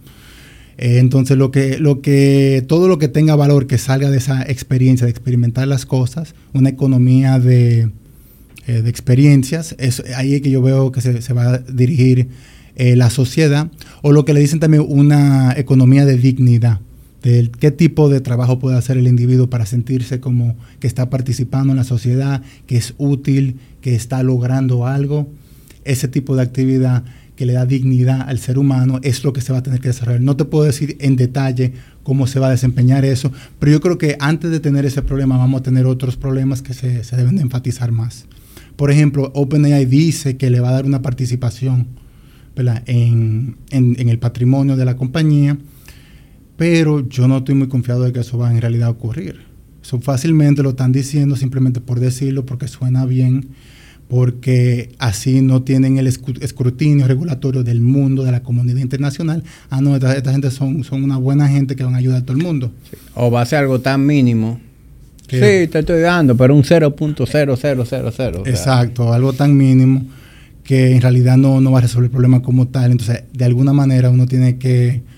[0.79, 4.43] Eh, entonces, lo que, lo que, todo lo que tenga valor que salga de esa
[4.43, 7.91] experiencia, de experimentar las cosas, una economía de,
[8.67, 12.29] eh, experiencias, es ahí que yo veo que se, va a dirigir
[12.77, 16.81] eh, la sociedad, o lo que le dicen también una economía de dignidad
[17.23, 21.73] de qué tipo de trabajo puede hacer el individuo para sentirse como que está participando
[21.73, 25.29] en la sociedad, que es útil, que está logrando algo.
[25.85, 27.05] Ese tipo de actividad
[27.37, 29.89] que le da dignidad al ser humano es lo que se va a tener que
[29.89, 30.21] desarrollar.
[30.21, 33.99] No te puedo decir en detalle cómo se va a desempeñar eso, pero yo creo
[33.99, 37.43] que antes de tener ese problema vamos a tener otros problemas que se, deben de
[37.43, 38.27] enfatizar más.
[38.77, 41.87] Por ejemplo, OpenAI dice que le va a dar una participación
[42.57, 45.57] en, en el patrimonio de la compañía
[46.61, 49.41] pero yo no estoy muy confiado de que eso va en realidad a ocurrir.
[49.83, 53.49] Eso fácilmente lo están diciendo simplemente por decirlo, porque suena bien,
[54.09, 59.43] porque así no tienen el escrutinio regulatorio del mundo, de la comunidad internacional.
[59.71, 62.37] Ah, no, esta, gente son, son una buena gente que van a ayudar a todo
[62.37, 62.71] el mundo.
[63.15, 64.61] O va a ser algo tan mínimo.
[65.31, 68.47] Sí, te estoy dando, pero un 0.0000.
[68.47, 70.05] Exacto, algo tan mínimo
[70.63, 72.93] que en realidad no, no va a resolver el problema como tal.
[72.93, 75.09] Entonces, de alguna manera uno tiene que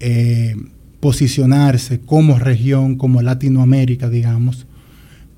[0.00, 0.54] eh,
[1.00, 4.66] posicionarse como región, como Latinoamérica, digamos,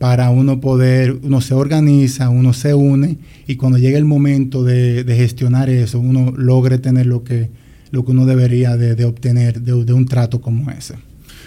[0.01, 5.05] para uno poder, uno se organiza, uno se une y cuando llegue el momento de,
[5.07, 7.51] gestionar eso, uno logre tener lo que,
[7.91, 10.95] lo que uno debería de, obtener de, un trato como ese.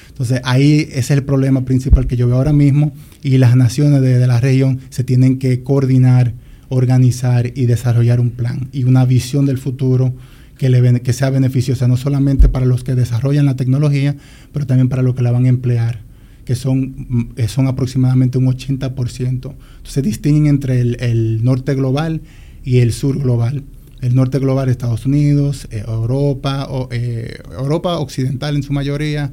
[0.10, 2.92] Entonces ahí es el problema principal que yo veo ahora mismo
[3.24, 6.36] y las naciones de, la región se tienen que coordinar,
[6.70, 10.14] organizar y desarrollar un plan y una visión del futuro
[10.58, 14.16] que, le, que sea beneficiosa no solamente para los que desarrollan la tecnología,
[14.52, 16.02] pero también para los que la van a emplear
[16.46, 19.56] que son, eh, son aproximadamente un 80%.
[19.78, 22.22] Entonces distinguen entre el, norte global
[22.64, 23.64] y el sur global.
[24.02, 29.32] El norte global, Estados Unidos, eh, Europa, o, eh, Europa occidental en su mayoría,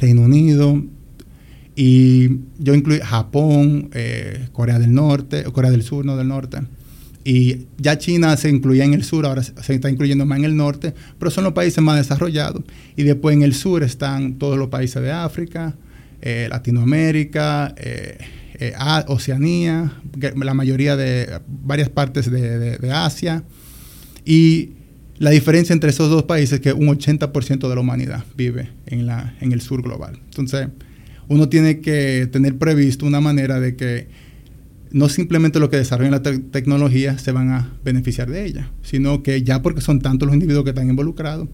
[0.00, 0.82] Reino Unido,
[1.74, 3.90] y yo incluyo Japón,
[4.52, 6.58] Corea del Norte, Corea del Sur, no del norte.
[7.28, 10.56] Y ya China se incluía en el sur, ahora se está incluyendo más en el
[10.56, 12.62] norte, pero son los países más desarrollados.
[12.96, 15.76] Y después en el sur están todos los países de África,
[16.22, 18.16] eh, Latinoamérica, eh,
[18.58, 18.72] eh,
[19.08, 19.92] Oceanía,
[20.36, 23.44] la mayoría de varias partes de, Asia.
[24.24, 24.70] Y
[25.18, 29.04] la diferencia entre esos dos países es que un 80% de la humanidad vive en,
[29.04, 30.18] la, en el sur global.
[30.30, 30.68] Entonces,
[31.28, 34.27] uno tiene que tener previsto una manera de que
[34.90, 39.42] no simplemente los que desarrollan la tecnología se van a beneficiar de ella, sino que
[39.42, 41.48] ya porque son tantos los individuos que están involucrados,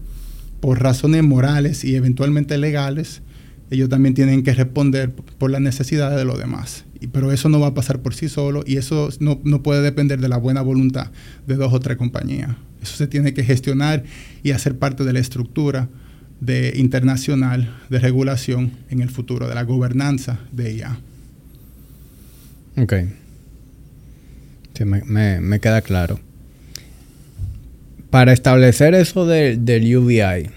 [0.59, 3.21] por razones morales y eventualmente legales,
[3.69, 6.85] ellos también tienen que responder por las necesidades de los demás.
[7.11, 10.19] pero eso no va a pasar por sí solo y eso no, no puede depender
[10.19, 11.11] de la buena voluntad
[11.45, 12.55] de dos o tres compañías.
[12.81, 14.03] Eso se tiene que gestionar
[14.43, 15.89] y hacer parte de la estructura
[16.39, 20.99] de internacional de regulación en el futuro, de la gobernanza de IA.
[24.75, 26.19] Ok me, queda claro.
[28.09, 30.49] Para establecer eso del UBI,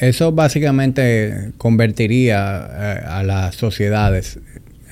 [0.00, 4.38] eso básicamente convertiría eh, a, las sociedades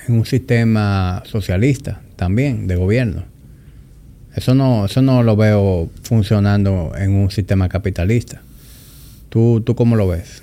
[0.07, 3.25] en un sistema socialista también, de gobierno.
[4.35, 8.43] Eso no, eso no lo veo funcionando en un sistema capitalista.
[9.31, 10.43] ¿Tú, ¿Tú cómo lo ves?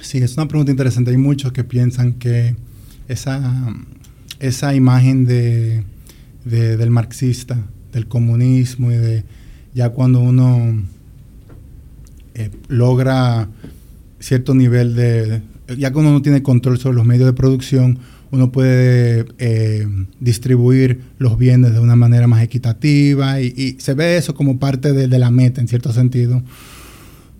[0.00, 1.12] Sí, es una pregunta interesante.
[1.12, 2.56] Hay muchos que piensan que
[3.08, 3.72] esa,
[4.40, 5.84] esa imagen de
[6.46, 7.58] del marxista,
[7.92, 9.24] del comunismo y de
[9.74, 10.80] ya cuando uno
[12.34, 13.48] eh, logra
[14.20, 15.42] cierto nivel de,
[15.76, 17.98] ya cuando uno tiene control sobre los medios de producción,
[18.30, 19.86] uno puede eh,
[20.20, 25.08] distribuir los bienes de una manera más equitativa y, se ve eso como parte de,
[25.08, 26.42] de, la meta en cierto sentido.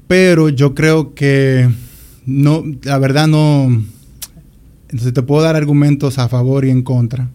[0.06, 1.68] Pero yo creo que
[2.26, 3.82] no, la verdad no,
[4.88, 7.30] entonces te puedo dar argumentos a favor y en contra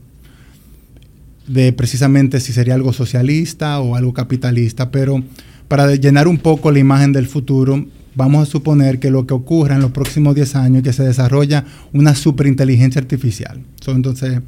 [1.51, 5.21] de precisamente si sería algo socialista o algo capitalista, pero
[5.67, 7.85] para llenar un poco la imagen del futuro,
[8.15, 11.65] vamos a suponer que lo que ocurra en los próximos 10 años que se desarrolla
[11.93, 13.61] una superinteligencia artificial.
[13.87, 14.39] entonces,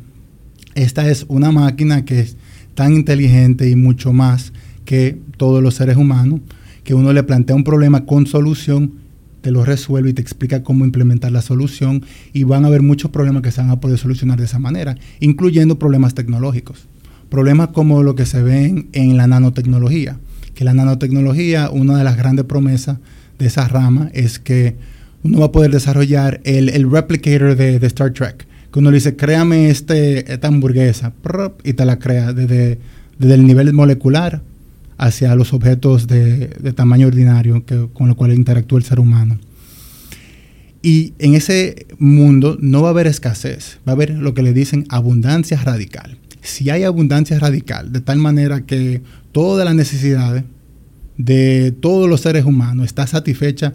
[0.75, 2.37] esta es una máquina que es
[2.73, 4.53] tan inteligente y mucho más
[4.85, 6.41] que todos los seres humanos,
[6.83, 8.93] que uno le plantea un problema con solución,
[9.41, 13.11] te lo resuelve y te explica cómo implementar la solución y van a haber muchos
[13.11, 16.87] problemas que se van a poder solucionar de esa manera, incluyendo problemas tecnológicos.
[17.33, 20.19] Problemas como lo que se ven en la nanotecnología,
[20.53, 22.99] que la nanotecnología, una de las grandes promesas
[23.39, 24.75] de esa rama es que
[25.23, 29.71] uno va a poder desarrollar el, replicator de, Star Trek, que uno le dice, créame
[29.71, 31.11] este, esta hamburguesa,
[31.63, 32.77] y te la crea desde,
[33.19, 34.43] el nivel molecular
[34.99, 39.39] hacia los objetos de, tamaño ordinario que, con los cuales interactúa el ser humano.
[40.83, 44.53] Y en ese mundo no va a haber escasez, va a haber lo que le
[44.53, 49.01] dicen abundancia radical si hay abundancia radical, de tal manera que
[49.31, 50.43] todas las necesidades
[51.17, 53.73] de todos los seres humanos está satisfecha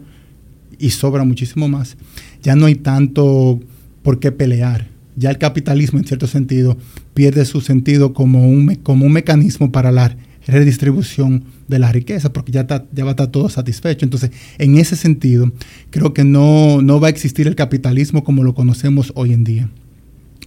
[0.78, 1.96] y sobra muchísimo más,
[2.42, 3.58] ya no hay tanto
[4.02, 4.88] por qué pelear.
[5.16, 6.76] Ya el capitalismo, en cierto sentido,
[7.14, 12.52] pierde su sentido como un, como un mecanismo para la redistribución de la riqueza, porque
[12.52, 14.04] ya, ya va a estar todo satisfecho.
[14.04, 15.50] Entonces, en ese sentido,
[15.90, 19.68] creo que no, no va a existir el capitalismo como lo conocemos hoy en día.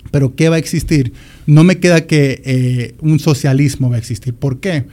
[0.09, 1.13] Pero ¿qué va a existir?
[1.45, 4.33] No me queda que eh, un socialismo va a existir.
[4.33, 4.85] ¿Por qué?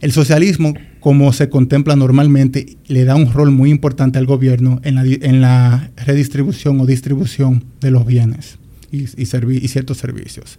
[0.00, 5.40] El socialismo, como se contempla normalmente, le da un rol muy importante al gobierno en
[5.40, 8.58] la, redistribución o distribución de los bienes
[8.92, 10.58] y, ciertos servicios.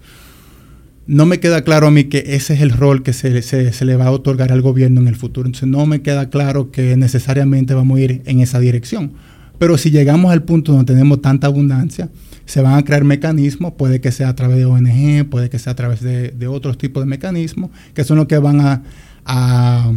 [1.08, 3.95] no me queda claro a mí que ese es el rol que se, se, le
[3.95, 5.47] va a otorgar al gobierno en el futuro.
[5.47, 9.12] Entonces no me queda claro que necesariamente vamos a ir en esa dirección.
[9.60, 12.10] Pero si llegamos al punto donde tenemos tanta abundancia,
[12.45, 15.73] se van a crear mecanismos, puede que sea a través de ONG, puede que sea
[15.73, 18.84] a través de, otros tipos de mecanismos, que son los que van a,
[19.25, 19.91] a,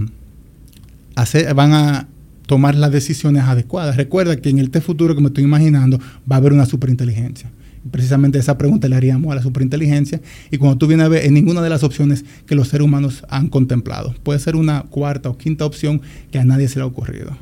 [1.14, 2.08] hacer, van a
[2.46, 3.96] tomar las decisiones adecuadas.
[3.96, 7.50] Recuerda que en el futuro que me estoy imaginando va a haber una superinteligencia.
[7.90, 11.34] Precisamente esa pregunta le haríamos a la superinteligencia y cuando tú vienes a ver en
[11.34, 14.14] ninguna de las opciones que los seres humanos han contemplado.
[14.22, 17.36] Puede ser una cuarta o quinta opción que a nadie se le ha ocurrido.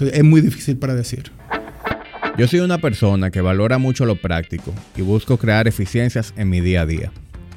[0.00, 1.30] Es muy difícil para decir.
[2.36, 6.60] Yo soy una persona que valora mucho lo práctico y busco crear eficiencias en mi
[6.60, 7.12] día a día.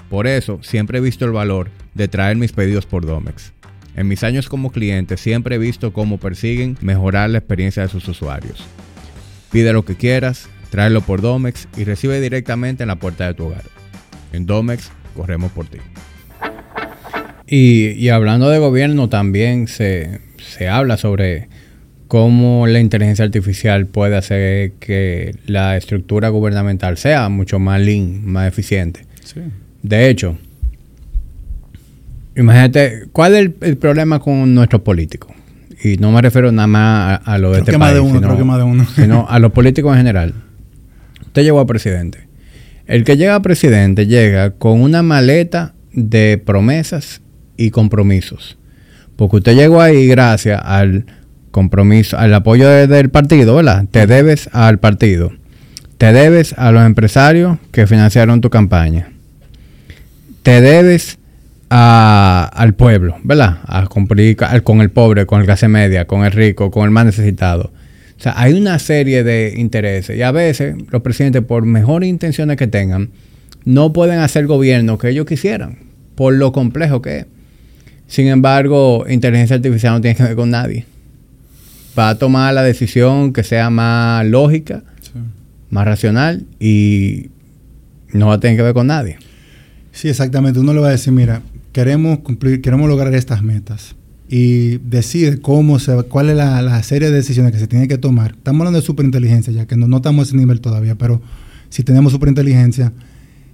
[0.07, 3.53] Por eso siempre he visto el valor de traer mis pedidos por Domex.
[3.95, 8.07] En mis años como cliente siempre he visto cómo persiguen mejorar la experiencia de sus
[8.07, 8.63] usuarios.
[9.51, 13.45] Pide lo que quieras, tráelo por Domex y recibe directamente en la puerta de tu
[13.45, 13.63] hogar.
[14.31, 15.79] En Domex corremos por ti.
[17.47, 21.49] Y, hablando de gobierno también se, se habla sobre
[22.07, 28.47] cómo la inteligencia artificial puede hacer que la estructura gubernamental sea mucho más lean, más
[28.47, 29.01] eficiente.
[29.83, 30.37] De hecho,
[32.35, 35.31] imagínate, ¿cuál es el, problema con nuestros políticos?
[35.83, 38.01] Y no me refiero nada más a, lo de este país,
[38.95, 40.33] sino, a los políticos en general.
[41.21, 42.27] Usted llegó a presidente.
[42.87, 47.21] El que llega a presidente llega con una maleta de promesas
[47.57, 48.57] y compromisos.
[49.17, 51.05] Porque usted llegó ahí gracias al
[51.57, 53.85] compromiso, al apoyo del partido, ¿verdad?
[53.89, 55.31] Te debes al partido.
[55.97, 59.09] Te debes a los empresarios que financiaron tu campaña.
[60.43, 61.17] Te debes
[61.69, 63.57] al pueblo, ¿verdad?
[63.65, 67.07] A cumplir con el pobre, con el clase media, con el rico, con el más
[67.07, 67.71] necesitado.
[68.19, 72.57] O sea, hay una serie de intereses y a veces los presidentes, por mejores intenciones
[72.57, 73.09] que tengan,
[73.65, 75.79] no pueden hacer gobierno que ellos quisieran,
[76.13, 77.25] por lo complejo que es.
[78.05, 80.85] Sin embargo, inteligencia artificial no tiene que ver con nadie
[81.97, 84.83] va a tomar la decisión que sea más lógica,
[85.69, 87.29] más racional y
[88.13, 89.17] no va a tener que ver con nadie.
[89.91, 90.59] Sí, exactamente.
[90.59, 93.95] Uno le va a decir, mira, queremos cumplir, queremos lograr estas metas
[94.29, 98.31] y decide cómo se, cuál es la, serie de decisiones que se tiene que tomar.
[98.31, 101.21] Estamos hablando de superinteligencia, ya que no, no estamos a ese nivel todavía, pero
[101.69, 102.93] si tenemos superinteligencia,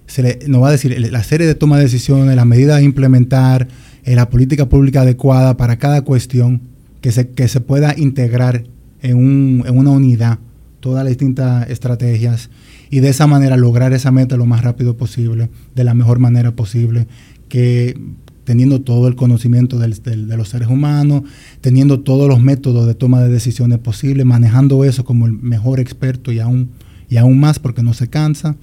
[0.06, 2.82] se le, nos va a decir la serie de toma de decisiones, las medidas a
[2.82, 3.67] implementar,
[4.03, 6.73] eh, la política pública adecuada para cada cuestión
[7.04, 8.63] que se, que se pueda integrar
[9.02, 10.39] en, un, en una unidad
[10.80, 12.50] todas las distintas estrategias
[12.89, 16.56] y de esa manera lograr esa meta lo más rápido posible, de la mejor manera
[16.56, 17.08] posible,
[17.50, 18.00] que
[18.46, 21.24] teniendo todo el conocimiento de los seres humanos,
[21.60, 26.32] teniendo todos los métodos de toma de decisiones posibles, manejando eso como el mejor experto
[26.32, 26.70] y aún,
[27.10, 28.56] y aún más porque no se cansa,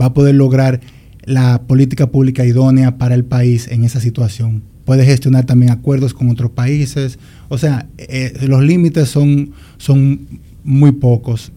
[0.00, 0.80] va a poder lograr
[1.24, 6.30] la política pública idónea para el país en esa situación puede gestionar también acuerdos con
[6.30, 7.18] otros países.
[7.50, 10.26] O sea, eh, los límites son, son
[10.64, 11.52] muy pocos.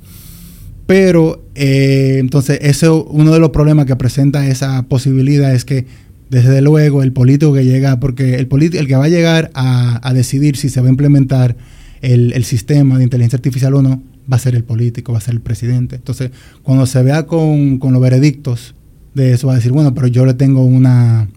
[0.85, 5.85] Pero eh, entonces, ese, uno de los problemas que presenta esa posibilidad es que,
[6.29, 10.57] desde luego, el político que llega, porque el, el que va a llegar a, decidir
[10.57, 11.55] si se va a implementar
[12.01, 15.21] el, el, sistema de inteligencia artificial o no, va a ser el político, va a
[15.21, 15.95] ser el presidente.
[15.95, 16.31] Entonces,
[16.63, 18.75] cuando se vea con, con los veredictos
[19.13, 21.29] de eso, va a decir, bueno, pero yo le tengo una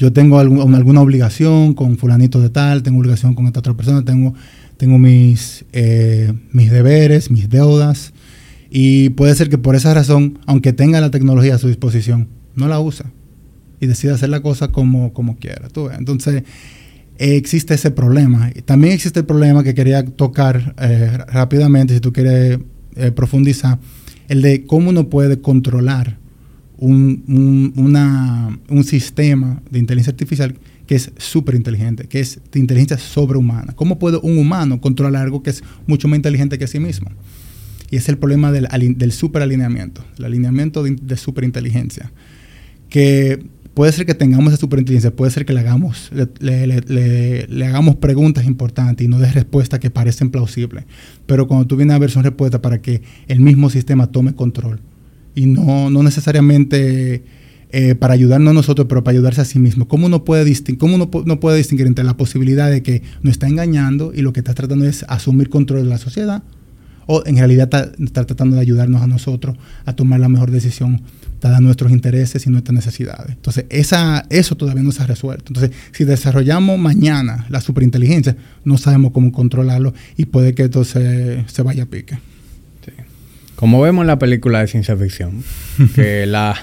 [0.00, 4.32] yo tengo alguna obligación con fulanito de tal, tengo obligación con esta otra persona, tengo,
[4.78, 8.14] tengo mis, eh, mis deberes, mis deudas,
[8.70, 12.66] y puede ser que por esa razón, aunque tenga la tecnología a su disposición, no
[12.66, 13.12] la usa
[13.78, 15.68] y decide hacer la cosa como, como quiera.
[15.98, 16.44] Entonces,
[17.18, 18.50] existe ese problema.
[18.64, 22.58] También existe el problema que quería tocar eh, rápidamente, si tú quieres
[22.96, 23.78] eh, profundizar,
[24.28, 26.19] el de cómo uno puede controlar
[26.80, 30.54] un, una, un sistema de inteligencia artificial
[30.86, 33.74] que es súper inteligente, que es de inteligencia sobrehumana.
[33.74, 37.10] ¿Cómo puede un humano controlar algo que es mucho más inteligente que sí mismo?
[37.90, 38.66] Y es el problema del,
[38.96, 42.10] del superalineamiento, el alineamiento de, de superinteligencia.
[42.88, 46.10] Que puede ser que tengamos esa superinteligencia, puede ser que le hagamos,
[46.40, 50.86] le, le, hagamos preguntas importantes y no dé respuestas que parecen plausibles.
[51.26, 54.80] Pero cuando tú vienes a ver son respuestas para que el mismo sistema tome control
[55.34, 57.22] y no, no necesariamente
[57.72, 59.86] eh, para ayudarnos a nosotros, pero para ayudarse a sí mismo.
[59.86, 63.46] ¿Cómo uno puede, cómo uno no puede distinguir entre la posibilidad de que nos está
[63.46, 66.42] engañando y lo que está tratando es asumir control de la sociedad?
[67.06, 71.02] O en realidad está, tratando de ayudarnos a nosotros a tomar la mejor decisión
[71.40, 73.30] dadas nuestros intereses y nuestras necesidades.
[73.30, 75.46] Entonces, esa, eso todavía no se ha resuelto.
[75.48, 81.44] Entonces, si desarrollamos mañana la superinteligencia, no sabemos cómo controlarlo y puede que esto se,
[81.46, 82.18] se vaya a pique.
[83.60, 85.44] Como vemos en la película de ciencia ficción,
[85.94, 86.56] que la,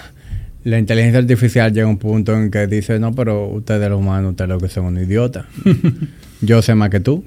[0.63, 4.31] la inteligencia artificial llega a un punto en que dice, no, pero ustedes los humanos,
[4.31, 5.45] ustedes lo que son un idiota.
[6.41, 7.23] Yo sé más que tú.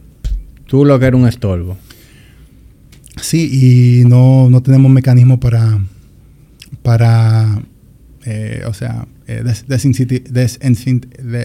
[0.66, 1.78] Tú lo que eres un estorbo.
[3.20, 5.78] Sí, y no, no tenemos mecanismos para,
[6.82, 7.62] para
[8.26, 9.44] eh, o sea, eh,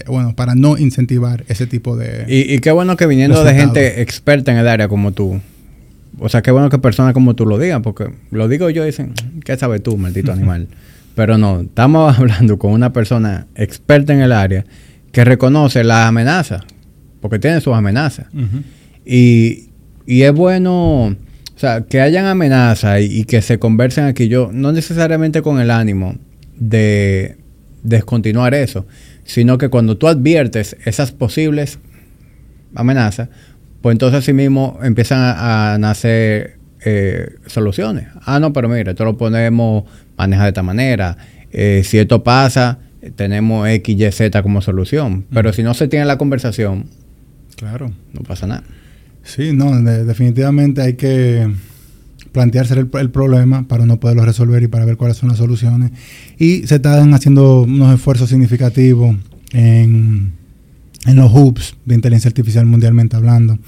[0.08, 2.24] bueno, para no incentivar ese tipo de...
[2.26, 5.40] Y, y qué bueno que viniendo de gente experta en el área como tú,
[6.18, 8.86] o sea, qué bueno que personas como tú lo digan, porque lo digo yo y
[8.86, 9.12] dicen,
[9.44, 10.68] ¿qué sabes tú, maldito animal?
[11.14, 14.64] Pero no, estamos hablando con una persona experta en el área
[15.12, 16.62] que reconoce las amenazas,
[17.20, 18.26] porque tiene sus amenazas.
[19.04, 19.70] y,
[20.06, 21.16] y, es bueno,
[21.56, 25.70] o sea, que hayan amenazas y, que se conversen aquí, yo, no necesariamente con el
[25.70, 26.16] ánimo
[26.54, 27.38] de
[27.82, 28.86] descontinuar eso,
[29.24, 31.78] sino que cuando tú adviertes esas posibles
[32.74, 33.30] amenazas,
[33.86, 38.08] pues entonces así mismo empiezan a, nacer eh, soluciones.
[38.24, 39.84] Ah, no, pero mire, esto lo podemos
[40.18, 41.16] manejar de esta manera.
[41.52, 42.80] Eh, si esto pasa,
[43.14, 45.26] tenemos X, Y, Z como solución.
[45.32, 46.86] Pero si no se tiene la conversación,
[47.54, 48.64] claro, no pasa nada.
[49.22, 51.48] Sí, no, definitivamente hay que
[52.32, 55.92] plantearse el, el, problema para no poderlo resolver y para ver cuáles son las soluciones.
[56.38, 59.14] Y se están haciendo unos esfuerzos significativos
[59.52, 60.32] en
[61.06, 63.58] en los hubs de inteligencia artificial mundialmente hablando.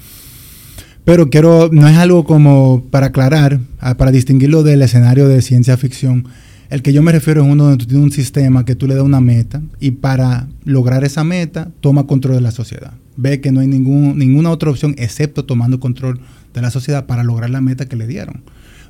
[1.05, 5.75] Pero quiero, no es algo como para aclarar, ah, para distinguirlo del escenario de ciencia
[5.77, 6.27] ficción.
[6.69, 8.93] El que yo me refiero es uno donde tú tienes un sistema que tú le
[8.93, 12.93] das una meta y para lograr esa meta toma control de la sociedad.
[13.17, 16.19] Ve que no hay ningún, ninguna otra opción excepto tomando control
[16.53, 18.43] de la sociedad para lograr la meta que le dieron.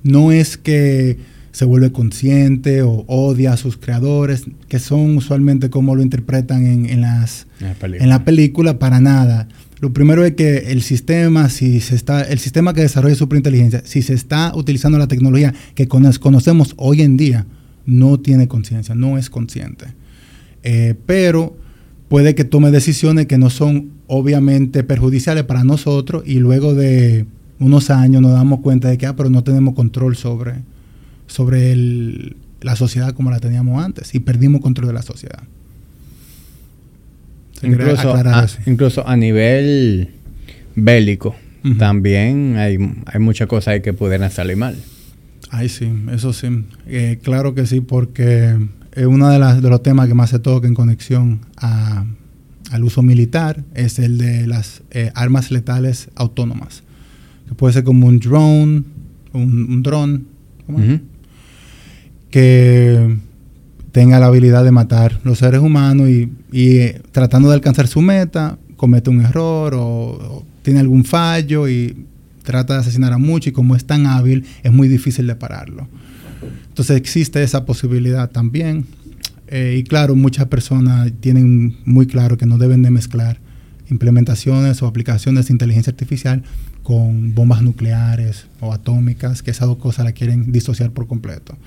[0.03, 1.17] No es que
[1.51, 7.01] se vuelve consciente o odia a sus creadores, que son usualmente como lo interpretan en,
[7.01, 9.47] las, en la película, para nada.
[9.79, 14.01] Lo primero es que el sistema, si se está, el sistema que desarrolla superinteligencia, si
[14.01, 17.45] se está utilizando la tecnología que conocemos hoy en día,
[17.85, 19.87] no tiene conciencia, no es consciente.
[20.63, 21.55] Eh, pero
[22.09, 27.25] puede que tome decisiones que no son obviamente perjudiciales para nosotros y luego de
[27.59, 30.55] unos años nos damos cuenta de que, ah, pero no tenemos control sobre,
[31.30, 35.43] sobre la sociedad como la teníamos antes y perdimos control de la sociedad.
[37.61, 40.11] Incluso a, incluso a, nivel
[40.75, 41.36] bélico,
[41.77, 44.77] también hay, hay muchas cosas ahí que pudieran salir mal.
[45.51, 46.47] Ay, sí, eso sí.
[46.88, 48.55] Eh, claro que sí, porque
[48.93, 53.01] es uno de, las, de los temas que más se toca en conexión al uso
[53.01, 56.84] militar, es el de las eh, armas letales autónomas.
[57.47, 58.84] Que puede ser como un drone,
[59.34, 60.27] un, dron,
[62.30, 63.17] que
[63.91, 68.57] tenga la habilidad de matar los seres humanos y, eh, tratando de alcanzar su meta,
[68.75, 72.05] comete un error o, tiene algún fallo y
[72.43, 75.88] trata de asesinar a muchos y como es tan hábil es muy difícil de pararlo.
[76.67, 78.86] Entonces existe esa posibilidad también.
[79.47, 83.39] Eh, y claro, muchas personas tienen muy claro que no deben de mezclar
[83.89, 86.43] implementaciones o aplicaciones de inteligencia artificial
[86.84, 91.57] con bombas nucleares o atómicas, que esas dos cosas la quieren disociar por completo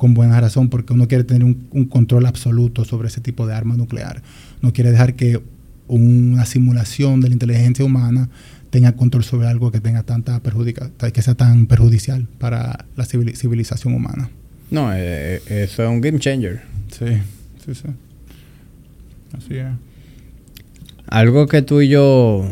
[0.00, 3.76] con buena razón, porque uno quiere tener un, control absoluto sobre ese tipo de arma
[3.76, 4.22] nuclear.
[4.62, 5.42] No quiere dejar que
[5.88, 8.30] una simulación de la inteligencia humana
[8.70, 13.92] tenga control sobre algo que tenga tanta perjudica, que sea tan perjudicial para la civilización
[13.92, 14.30] humana.
[14.70, 16.62] No, eh, eh, eso es un game changer.
[16.90, 17.18] Sí,
[17.62, 17.88] sí, sí.
[19.36, 19.66] Así es.
[21.08, 22.50] Algo que tú y yo,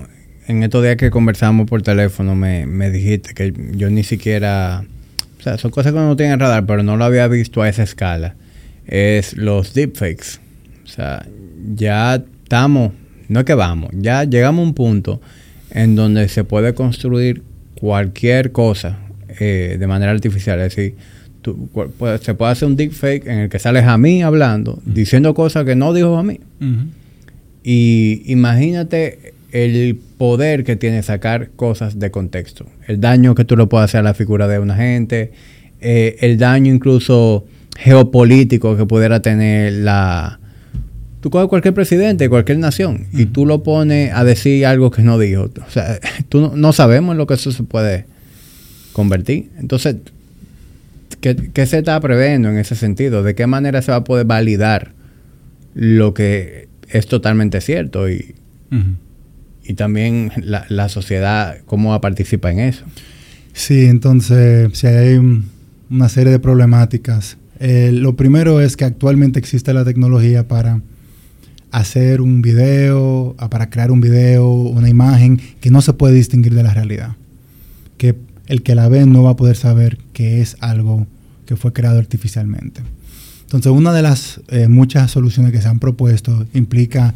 [0.49, 4.85] en estos días que conversamos por teléfono, me, me dijiste que yo ni siquiera
[5.39, 7.62] o sea, son cosas que uno no tiene en radar, pero no lo había visto
[7.62, 8.34] a esa escala,
[8.86, 10.41] es los deepfakes.
[10.84, 11.26] O sea,
[11.74, 12.93] ya estamos,
[13.28, 15.20] no es que vamos, ya llegamos a un punto
[15.70, 17.43] en donde se puede construir
[17.74, 18.99] cualquier cosa
[19.39, 20.59] eh, de manera artificial.
[20.61, 20.97] Es decir,
[22.22, 25.76] se puede hacer un deepfake en el que sales a mí hablando, diciendo cosas que
[25.76, 26.41] no dijo a mí.
[27.62, 33.67] Y imagínate el poder que tiene sacar cosas de contexto, el daño que tú le
[33.67, 35.33] puedes hacer a la figura de una gente,
[35.81, 37.47] eh, el daño incluso
[37.79, 40.41] geopolítico que pudiera tener la...
[41.21, 45.03] Tú coges cualquier presidente de cualquier nación y tú lo pones a decir algo que
[45.03, 45.51] no dijo.
[45.67, 48.07] O sea, tú no, sabemos en lo que eso se puede
[48.93, 49.51] convertir.
[49.59, 49.97] Entonces,
[51.21, 53.23] ¿qué, se está previendo en ese sentido?
[53.23, 54.93] ¿De qué manera se va a poder validar
[55.75, 58.09] lo que es totalmente cierto?
[58.09, 58.35] Y,
[59.69, 62.85] y también la, sociedad, cómo participa en eso.
[63.53, 65.21] Sí, entonces, si hay
[65.91, 67.37] una serie de problemáticas.
[67.61, 70.81] Eh, lo primero es que actualmente existe la tecnología para
[71.71, 76.62] hacer un video, para crear un video, una imagen que no se puede distinguir de
[76.62, 77.16] la realidad.
[77.99, 78.16] Que
[78.47, 81.07] el que la ve no va a poder saber que es algo
[81.45, 82.81] que fue creado artificialmente.
[83.43, 87.14] Entonces, una de las eh, muchas soluciones que se han propuesto implica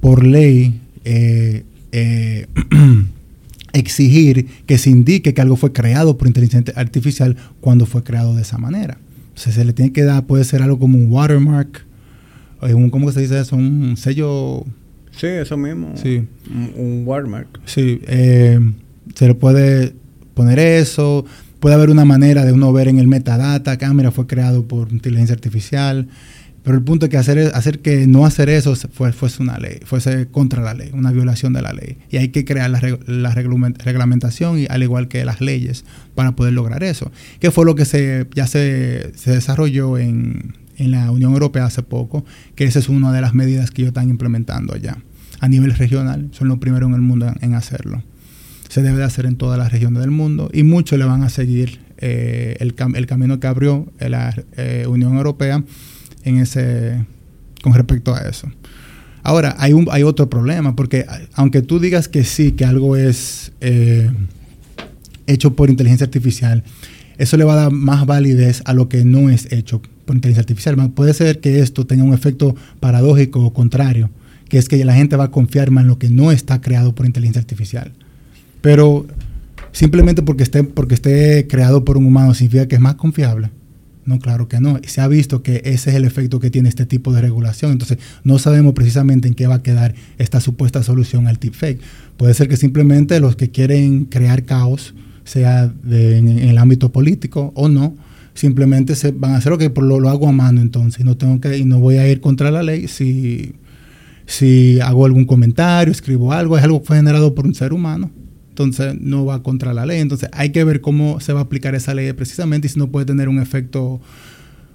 [0.00, 0.80] por ley
[1.10, 2.46] eh, eh,
[3.72, 8.42] exigir que se indique que algo fue creado por inteligencia artificial cuando fue creado de
[8.42, 8.98] esa manera.
[9.34, 11.86] Se le tiene que dar, puede ser algo como un watermark,
[12.60, 13.54] un, ¿cómo se dice eso?
[13.54, 14.64] Un sello.
[15.12, 15.94] Sí, eso mismo.
[15.96, 16.26] Sí.
[16.76, 17.60] Un, watermark.
[17.64, 18.00] Sí.
[18.04, 19.94] se le puede
[20.34, 21.24] poner eso
[21.60, 24.92] Puede haber una manera de uno ver en el metadata que, ah, fue creado por
[24.92, 26.06] inteligencia artificial.
[26.68, 29.78] Pero el punto es que hacer, hacer que no hacer eso fue, fuese una ley,
[29.86, 31.96] fuese contra la ley, una violación de la ley.
[32.10, 36.52] Y hay que crear la, la reglamentación, y, al igual que las leyes, para poder
[36.52, 37.10] lograr eso.
[37.40, 41.82] Que fue lo que se, ya se, se desarrolló en, en la Unión Europea hace
[41.82, 44.98] poco, que esa es una de las medidas que ellos están implementando allá.
[45.40, 48.02] A nivel regional, son los primeros en el mundo en hacerlo
[48.68, 51.30] se debe de hacer en todas las regiones del mundo y muchos le van a
[51.30, 55.64] seguir eh, el, el, camino que abrió la eh, Unión Europea
[56.28, 57.04] en ese,
[57.62, 58.48] con respecto a eso.
[59.22, 61.04] Ahora, hay, un, hay otro problema, porque
[61.34, 64.10] aunque tú digas que sí, que algo es eh,
[65.26, 66.64] hecho por inteligencia artificial,
[67.18, 70.42] eso le va a dar más validez a lo que no es hecho por inteligencia
[70.42, 70.90] artificial.
[70.92, 74.08] Puede ser que esto tenga un efecto paradójico o contrario,
[74.48, 76.94] que es que la gente va a confiar más en lo que no está creado
[76.94, 77.92] por inteligencia artificial.
[78.60, 79.06] Pero
[79.72, 83.50] simplemente porque esté, porque esté creado por un humano significa que es más confiable.
[84.08, 84.80] No, claro que no.
[84.86, 87.72] Se ha visto que ese es el efecto que tiene este tipo de regulación.
[87.72, 91.78] Entonces, no sabemos precisamente en qué va a quedar esta supuesta solución al deepfake.
[92.16, 94.94] Puede ser que simplemente los que quieren crear caos,
[95.24, 97.96] sea en, el ámbito político o no,
[98.32, 101.04] simplemente se van a hacer lo que lo, lo hago a mano entonces.
[101.04, 103.56] No tengo que, y no voy a ir contra la ley si,
[104.24, 108.10] si hago algún comentario, escribo algo, es algo que fue generado por un ser humano
[108.58, 110.00] entonces no va contra la ley.
[110.00, 112.88] Entonces hay que ver cómo se va a aplicar esa ley precisamente y si no
[112.88, 114.00] puede tener un efecto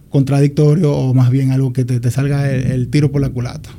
[0.09, 3.69] contradictorio o más bien algo que te, salga el, tiro por la culata.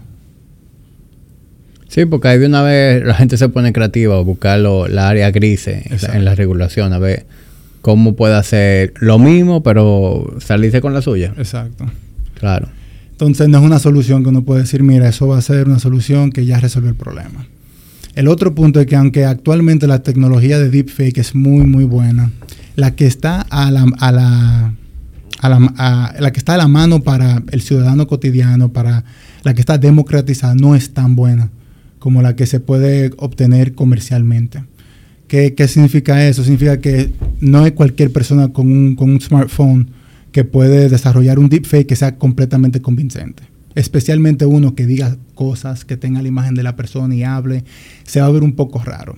[1.89, 5.31] Sí, porque ahí de una vez la gente se pone creativa a buscar la área
[5.31, 7.25] gris en la, regulación, a ver
[7.81, 11.33] cómo puede hacer lo mismo, pero salirse con la suya.
[11.39, 11.87] Exacto.
[12.35, 12.69] Claro.
[13.13, 15.79] Entonces no es una solución que uno puede decir, mira, eso va a ser una
[15.79, 17.47] solución que ya resuelve el problema.
[18.15, 22.31] El otro punto es que aunque actualmente la tecnología de deepfake es muy, muy buena,
[22.77, 24.73] la que está a la,
[26.33, 29.05] que está a la mano para el ciudadano cotidiano, para
[29.43, 31.51] la que está democratizada, no es tan buena
[31.99, 34.63] como la que se puede obtener comercialmente.
[35.27, 36.45] ¿Qué, ¿Qué, significa eso?
[36.45, 37.11] Significa que
[37.41, 39.91] no hay cualquier persona con un, con un smartphone
[40.31, 45.97] que puede desarrollar un deepfake que sea completamente convincente especialmente uno que diga cosas, que
[45.97, 47.65] tenga la imagen de la persona y hable,
[48.05, 49.17] se va a ver un poco raro.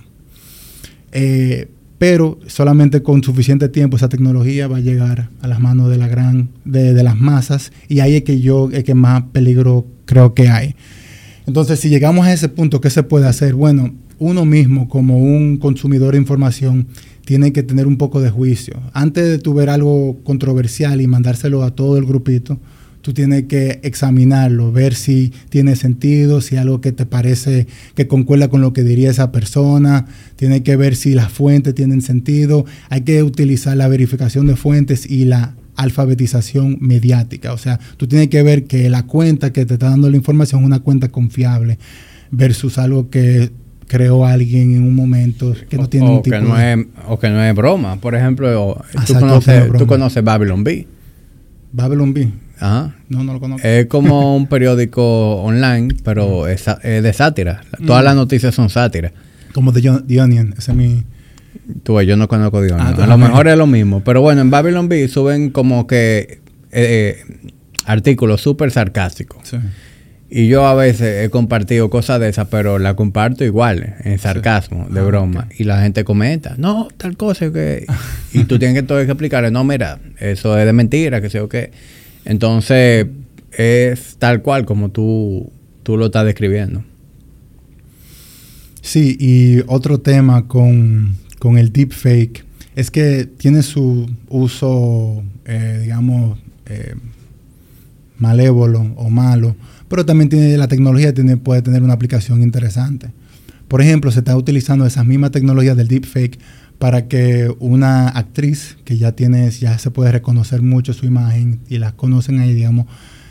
[1.11, 5.97] Eh, pero solamente con suficiente tiempo esa tecnología va a llegar a las manos de
[5.97, 10.33] la gran, de, las masas, y ahí es que yo, es que más peligro creo
[10.33, 10.75] que hay.
[11.47, 13.55] Entonces, si llegamos a ese punto, ¿qué se puede hacer?
[13.55, 16.87] Bueno, uno mismo como un consumidor de información
[17.25, 18.79] tiene que tener un poco de juicio.
[18.93, 22.59] Antes de tu ver algo controversial y mandárselo a todo el grupito,
[23.07, 28.49] tú tienes que examinarlo, ver si tiene sentido, si algo que te parece que concuerda
[28.49, 33.03] con lo que diría esa persona, tiene que ver si las fuentes tienen sentido, hay
[33.03, 38.43] que utilizar la verificación de fuentes y la alfabetización mediática, o sea, tú tienes que
[38.43, 41.79] ver que la cuenta que te está dando la información es una cuenta confiable
[42.29, 43.51] versus algo que
[43.87, 46.77] creó alguien en un momento que no tiene o un tipo que no es,
[47.07, 48.01] o que no es broma.
[48.01, 50.85] Por ejemplo, tú, conoces, tú conoces Babylon B.
[51.71, 52.46] Babylon B.
[52.59, 52.95] Ajá.
[53.09, 53.67] No, no lo conozco.
[53.67, 57.61] Es como un periódico online, pero es, de sátira.
[57.85, 59.11] Todas las noticias son sátiras.
[59.53, 61.03] Como The, Onion, ese es mi...
[61.83, 62.95] Tú, yo no conozco The Onion.
[62.99, 64.01] Ah, a lo mejor es lo mismo.
[64.03, 66.41] Pero bueno, en Babylon B suben como que
[66.71, 67.51] eh, eh,
[67.85, 69.47] artículos súper sarcásticos.
[69.47, 69.57] Sí.
[70.29, 74.87] Y yo a veces he compartido cosas de esas, pero la comparto igual, en sarcasmo,
[74.89, 75.47] de ah, broma.
[75.57, 77.85] Y la gente comenta, no, tal cosa que...
[78.33, 81.39] y tú tienes que todo que explicarle, no, mira, eso es de mentira, que sé
[81.39, 81.71] o qué.
[82.27, 83.07] Entonces,
[83.53, 85.49] es tal cual como tú,
[85.83, 86.83] tú lo estás describiendo.
[88.81, 92.43] Sí, y otro tema con, con el deepfake
[92.75, 96.95] es que tiene su uso, eh, digamos, eh,
[98.17, 99.55] malévolo o malo,
[99.87, 103.07] pero también tiene la tecnología tiene, puede tener una aplicación interesante.
[103.69, 106.39] Por ejemplo, se está utilizando esas mismas tecnologías del deepfake
[106.79, 111.79] para que una actriz que ya tiene, ya se puede reconocer mucho su imagen y
[111.79, 112.87] la conocen ahí, digamos,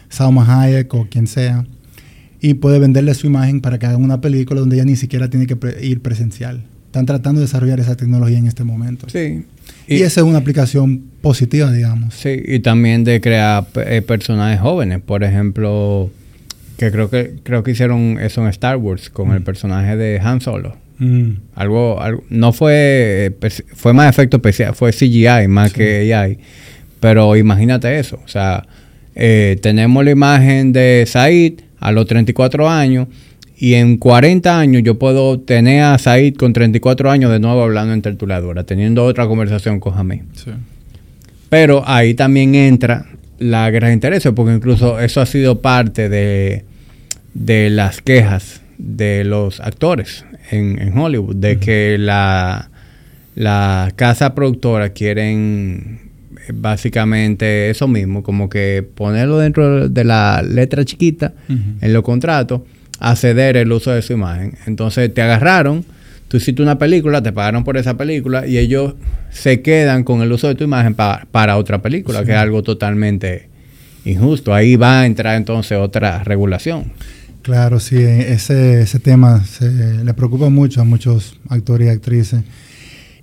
[0.09, 1.65] Salma Hayek o quien sea,
[2.41, 5.47] y puede venderle su imagen para que haga una película donde ella ni siquiera tiene
[5.47, 6.65] que ir presencial.
[6.87, 9.09] están tratando de desarrollar esa tecnología en este momento.
[9.09, 9.45] Sí.
[9.89, 12.15] Y, esa es una aplicación positiva, digamos.
[12.15, 15.01] Sí, y también de crear eh, personajes jóvenes.
[15.01, 16.11] Por ejemplo,
[16.77, 20.41] que creo que creo que hicieron eso en Star Wars con el personaje de Han
[20.41, 20.77] Solo.
[20.99, 21.31] Mm.
[21.55, 23.37] Algo, no fue
[23.75, 26.39] fue más efecto especial, fue CGI más que AI.
[27.01, 28.67] Pero imagínate eso, o sea,
[29.15, 33.09] eh, tenemos la imagen de Said a los 34 años
[33.59, 37.93] y en 40 años yo puedo tener a Said con 34 años de nuevo hablando
[37.93, 40.25] en tertuladora, teniendo otra conversación con Jamé.
[41.51, 43.07] Pero ahí también entra
[43.39, 46.65] la guerra de intereses, porque incluso eso ha sido parte de,
[47.35, 52.71] de las quejas de los actores en, Hollywood, de que la,
[53.35, 56.01] la casa productora quieren
[56.53, 62.63] básicamente eso mismo, como que ponerlo dentro de la letra chiquita en los contratos,
[63.01, 64.55] acceder el uso de su imagen.
[64.67, 65.85] Entonces te agarraron,
[66.29, 68.95] tú hiciste una película, te pagaron por esa película y ellos
[69.31, 73.49] se quedan con el uso de tu imagen para otra película, que es algo totalmente
[74.05, 74.55] injusto.
[74.55, 76.93] Ahí va a entrar entonces otra regulación.
[77.47, 82.43] Claro, sí, ese, ese tema le preocupa mucho a muchos actores y actrices.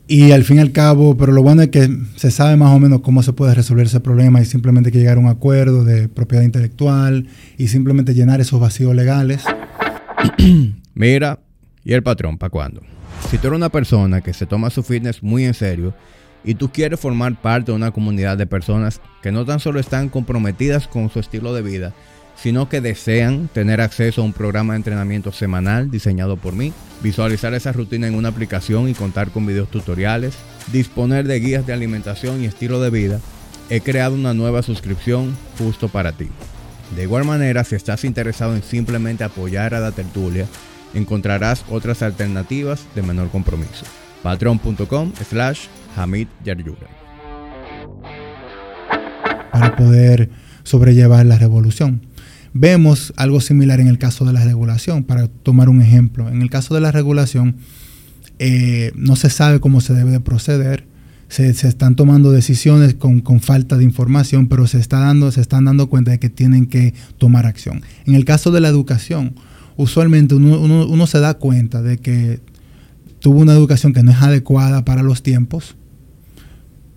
[0.08, 2.80] Y al fin y al cabo, pero lo bueno es que se sabe más o
[2.80, 6.08] menos cómo se puede resolver ese problema y simplemente que llegar a un acuerdo de
[6.08, 9.44] propiedad intelectual y simplemente llenar esos vacíos legales.
[10.94, 11.42] Mira,
[11.84, 12.82] ¿y el patrón para cuándo?
[13.30, 15.94] Si tú eres una persona que se toma su fitness muy en serio
[16.46, 20.08] y tú quieres formar parte de una comunidad de personas que no tan solo están
[20.08, 21.94] comprometidas con su estilo de vida,
[22.44, 27.54] sino que desean tener acceso a un programa de entrenamiento semanal diseñado por mí, visualizar
[27.54, 30.34] esa rutina en una aplicación y contar con videos tutoriales,
[30.74, 33.22] disponer de guías de alimentación y estilo de vida,
[33.70, 36.28] he creado una nueva suscripción justo para ti.
[36.98, 40.46] De igual manera, si estás interesado en simplemente apoyar a la tertulia,
[40.94, 43.86] encontrarás otras alternativas de menor compromiso.
[44.22, 46.28] patreon.com slash Hamid
[49.50, 50.30] Para poder
[50.64, 52.13] sobrellevar la revolución.
[52.54, 56.30] Vemos algo similar en el caso de la regulación, para tomar un ejemplo.
[56.30, 57.56] En el caso de la regulación,
[58.40, 60.86] eh, no se sabe cómo se debe de proceder,
[61.30, 65.90] se, están tomando decisiones con, falta de información, pero se, está dando, se están dando
[65.90, 67.82] cuenta de que tienen que tomar acción.
[68.06, 69.34] En el caso de la educación,
[69.76, 72.40] usualmente uno, uno se da cuenta de que
[73.20, 75.76] tuvo una educación que no es adecuada para los tiempos,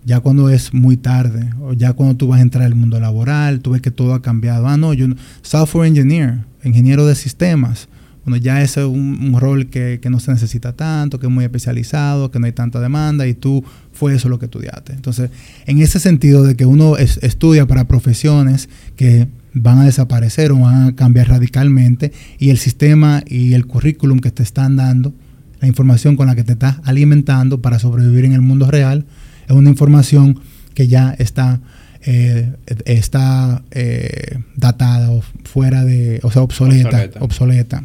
[0.07, 3.59] ya cuando es muy tarde, o ya cuando tú vas a entrar al mundo laboral,
[3.59, 4.69] tú ves que todo ha cambiado.
[4.69, 5.09] Ah, no, yo
[5.43, 7.89] software engineer, ingeniero de sistemas.
[8.25, 12.31] Bueno, ya ese es un, rol que, no se necesita tanto, que es muy especializado,
[12.31, 14.93] que no hay tanta demanda y tú fue eso lo que estudiaste.
[14.93, 15.31] Entonces,
[15.67, 20.85] en ese sentido de que uno estudia para profesiones que van a desaparecer o van
[20.85, 25.13] a cambiar radicalmente y el sistema y el currículum que te están dando,
[25.61, 29.05] la información con la que te estás alimentando para sobrevivir en el mundo real,
[29.47, 30.41] es una información
[30.75, 31.61] que ya está,
[32.03, 32.53] eh,
[32.85, 37.85] está eh, datada o fuera de, o sea, obsoleta, obsoleta.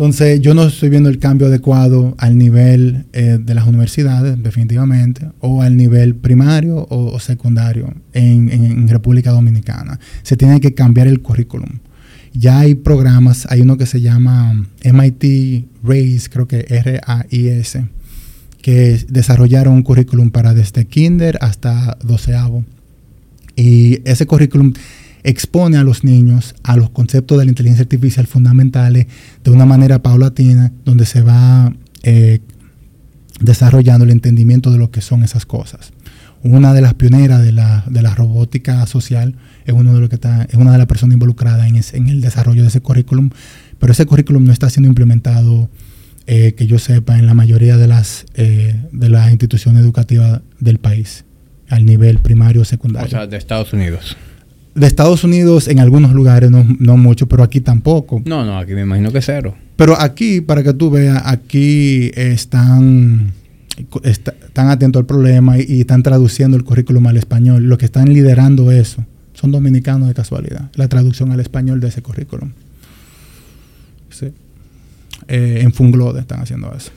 [0.00, 5.28] Entonces, yo no estoy viendo el cambio adecuado al nivel eh, de las universidades, definitivamente,
[5.40, 10.00] o al nivel primario o, secundario en, República Dominicana.
[10.22, 11.80] Se tiene que cambiar el currículum.
[12.32, 17.84] Ya hay programas, hay uno que se llama MIT RAISE, creo que R-A-I-S,
[18.62, 22.64] que desarrollaron un currículum para desde kinder hasta doceavo.
[23.56, 24.72] Y ese currículum
[25.22, 29.06] expone a los niños a los conceptos de la inteligencia artificial fundamentales
[29.44, 32.40] de una manera paulatina, donde se va eh,
[33.40, 35.92] desarrollando el entendimiento de lo que son esas cosas.
[36.42, 39.36] Una de las pioneras de la, de la robótica social
[39.66, 42.62] es, uno de lo que está, es una de las personas involucradas en el desarrollo
[42.62, 43.28] de ese currículum,
[43.78, 45.68] pero ese currículum no está siendo implementado
[46.32, 50.78] eh, que yo sepa, en la mayoría de las, eh, de las instituciones educativas del
[50.78, 51.24] país,
[51.68, 53.08] al nivel primario o secundario.
[53.08, 54.16] O sea, de Estados Unidos.
[54.76, 58.22] De Estados Unidos en algunos lugares, no, no mucho, pero aquí tampoco.
[58.26, 59.56] No, no, aquí me imagino que cero.
[59.74, 63.32] Pero aquí, para que tú veas, aquí están,
[64.04, 67.64] están atentos al problema y, y están traduciendo el currículum al español.
[67.64, 72.02] Los que están liderando eso son dominicanos de casualidad, la traducción al español de ese
[72.02, 72.52] currículum.
[75.30, 76.90] Eh, en Funglode están haciendo eso.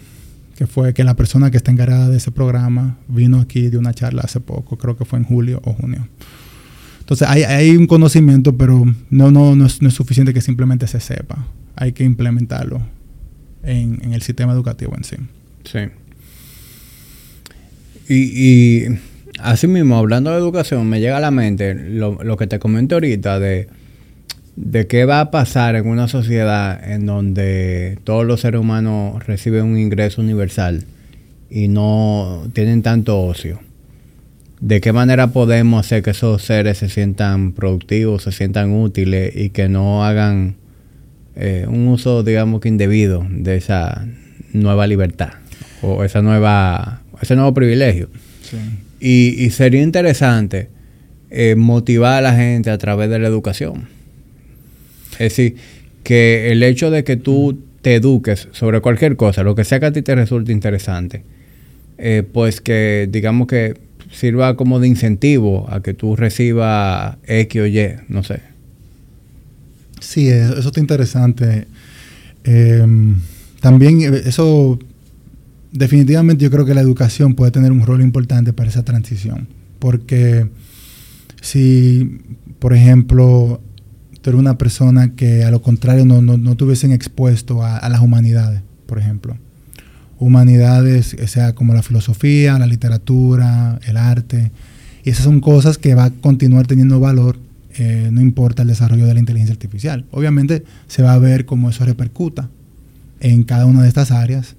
[0.57, 3.93] Que fue que la persona que está encargada de ese programa vino aquí de una
[3.93, 6.07] charla hace poco, creo que fue en julio o junio.
[6.99, 11.45] Entonces hay, hay un conocimiento, pero no, no, no, es, suficiente que simplemente se sepa.
[11.75, 12.81] Hay que implementarlo
[13.61, 15.17] en, en el sistema educativo en sí.
[15.63, 15.79] Sí.
[18.09, 18.99] Y, y
[19.39, 22.95] así mismo, hablando de educación, me llega a la mente lo, lo que te comenté
[22.95, 23.67] ahorita de
[24.55, 29.65] de qué va a pasar en una sociedad en donde todos los seres humanos reciben
[29.65, 30.85] un ingreso universal
[31.49, 33.59] y no tienen tanto ocio.
[34.59, 39.49] ¿De qué manera podemos hacer que esos seres se sientan productivos, se sientan útiles y
[39.49, 40.55] que no hagan
[41.35, 44.07] eh, un uso, digamos que indebido de esa
[44.53, 45.33] nueva libertad
[45.81, 48.09] o esa nueva, ese nuevo privilegio?
[48.99, 50.69] Y, sería interesante
[51.29, 53.92] eh, motivar a la gente a través de la educación.
[55.13, 55.55] Es decir,
[56.03, 59.87] que el hecho de que tú te eduques sobre cualquier cosa, lo que sea que
[59.87, 61.23] a ti te resulte interesante,
[61.97, 63.75] eh, pues que digamos que
[64.11, 68.41] sirva como de incentivo a que tú recibas X o Y, no sé.
[69.99, 71.65] Sí, eso está interesante.
[72.43, 73.15] Em,
[73.61, 74.77] también eh, eso,
[75.71, 79.47] definitivamente yo creo que la educación puede tener un rol importante para esa transición,
[79.79, 80.47] porque
[81.41, 82.19] si,
[82.59, 83.61] por ejemplo,
[84.23, 88.61] tú eres una persona que a lo contrario no, no, tuviesen expuesto a, las humanidades,
[88.85, 89.37] por ejemplo,
[90.17, 94.51] humanidades, sea como la filosofía, la literatura, el arte.
[95.03, 97.37] Y esas son cosas que va a continuar teniendo valor,
[97.75, 100.05] eh, no importa el desarrollo de la inteligencia artificial.
[100.11, 102.49] Obviamente se va a ver cómo eso repercuta
[103.19, 104.55] en cada una de estas áreas,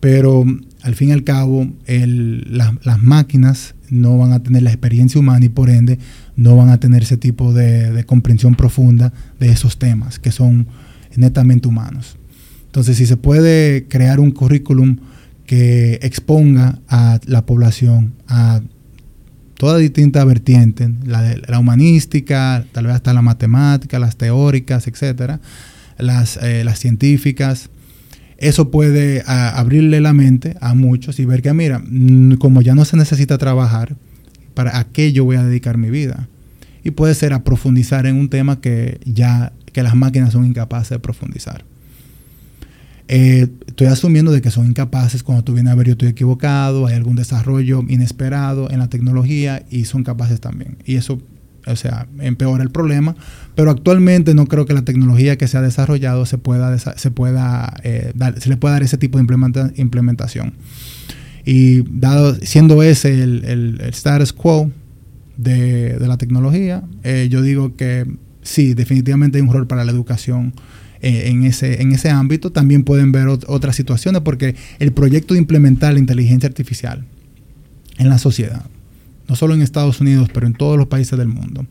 [0.00, 0.44] pero
[0.82, 5.48] al fin y al cabo las máquinas no van a tener la experiencia humana y
[5.48, 5.98] por ende
[6.40, 10.66] no van a tener ese tipo de comprensión profunda de esos temas que son
[11.14, 12.16] netamente humanos.
[12.64, 14.96] Entonces, si se puede crear un currículum
[15.44, 18.60] que exponga a la población a
[19.58, 25.40] todas distintas vertientes, la, la humanística, tal vez hasta la matemática, las teóricas, etcétera,
[25.98, 27.68] las, eh, las científicas,
[28.38, 31.82] eso puede abrirle la mente a muchos y ver que, mira,
[32.38, 33.96] como ya no se necesita trabajar,
[34.54, 36.28] ¿para a qué yo voy a dedicar mi vida?
[36.82, 40.90] Y puede ser a profundizar en un tema que ya que las máquinas son incapaces
[40.90, 41.64] de profundizar.
[43.12, 46.86] Eh, estoy asumiendo de que son incapaces cuando tú vienes a ver yo estoy equivocado,
[46.86, 50.76] hay algún desarrollo inesperado en la tecnología y son capaces también.
[50.84, 51.20] Y eso,
[51.66, 53.16] o sea, empeora el problema,
[53.56, 57.74] pero actualmente no creo que la tecnología que se ha desarrollado se pueda, se pueda
[57.82, 59.24] eh, dar, se le pueda dar ese tipo de
[59.76, 60.54] implementación.
[61.44, 64.70] Y dado, siendo ese el, status quo
[65.36, 68.06] de, la tecnología, eh, yo digo que
[68.42, 70.54] sí, definitivamente hay un rol para la educación
[71.02, 75.40] eh, en, ese, en ese ámbito, también pueden ver otras situaciones, porque el proyecto de
[75.40, 77.04] implementar la inteligencia artificial
[77.98, 78.66] en la sociedad,
[79.28, 81.66] no solo en Estados Unidos, pero en todos los países del mundo,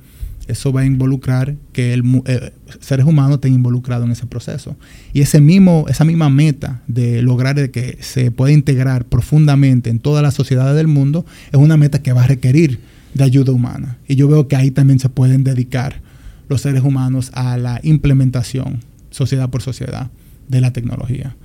[0.50, 4.76] eso va a involucrar que el, eh, seres humanos estén involucrados en ese proceso.
[5.14, 10.24] Y ese mismo, esa misma meta de lograr que se pueda integrar profundamente en todas
[10.24, 12.80] las sociedades del mundo es una meta que va a requerir
[13.14, 13.98] de ayuda humana.
[14.08, 16.02] Y yo veo que ahí también se pueden dedicar
[16.48, 18.80] los seres humanos a la implementación
[19.12, 20.10] sociedad por sociedad
[20.48, 21.36] de la tecnología.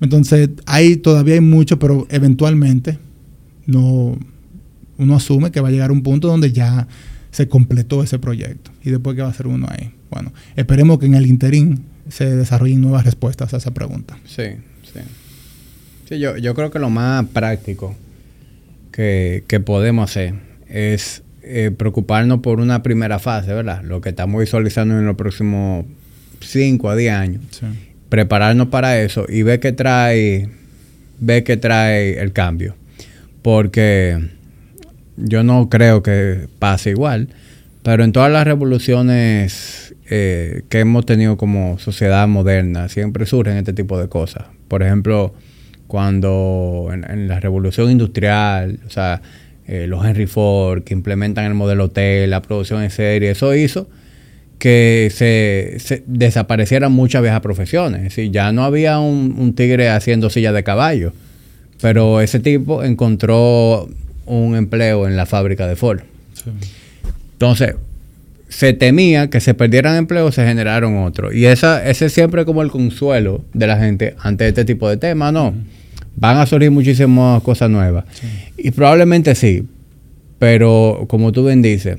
[0.00, 2.98] Entonces, ahí todavía hay mucho, pero eventualmente
[3.66, 4.16] no,
[4.98, 6.88] uno asume que va a llegar un punto donde ya
[7.30, 8.70] se completó ese proyecto.
[8.82, 9.92] ¿Y después qué va a hacer uno ahí?
[10.10, 14.18] Bueno, esperemos que en el interín se desarrollen nuevas respuestas a esa pregunta.
[14.24, 14.44] Sí,
[14.82, 15.00] sí.
[16.08, 17.94] Sí, yo, yo creo que lo más práctico
[18.92, 20.34] que, podemos hacer
[20.68, 23.82] es eh, preocuparnos por una primera fase, ¿verdad?
[23.82, 25.86] Lo que estamos visualizando en los próximos
[26.40, 27.62] 5 a 10 años.
[28.08, 30.48] Prepararnos para eso y ver qué trae,
[31.20, 32.74] ver qué trae el cambio.
[33.42, 34.30] Porque
[35.22, 37.28] yo no creo que pase igual,
[37.82, 43.72] pero en todas las revoluciones eh, que hemos tenido como sociedad moderna, siempre surgen este
[43.72, 44.44] tipo de cosas.
[44.68, 45.34] Por ejemplo,
[45.86, 49.22] cuando en, la revolución industrial, o sea,
[49.66, 53.88] eh, los Henry Ford, que implementan el modelo T, la producción en serie, eso hizo
[54.60, 58.14] que se, desaparecieran muchas viejas profesiones.
[58.30, 61.12] Ya no había un, tigre haciendo silla de caballo,
[61.80, 63.88] pero ese tipo encontró
[64.38, 66.00] un empleo en la fábrica de Ford.
[67.32, 67.76] Entonces,
[68.48, 71.34] se temía que se perdieran empleos, se generaron otros.
[71.34, 74.96] Y esa, ese es siempre como el consuelo de la gente ante este tipo de
[74.96, 75.54] temas, ¿no?
[76.16, 78.04] Van a surgir muchísimas cosas nuevas.
[78.56, 79.66] Y probablemente sí,
[80.38, 81.98] pero como tú bien dices,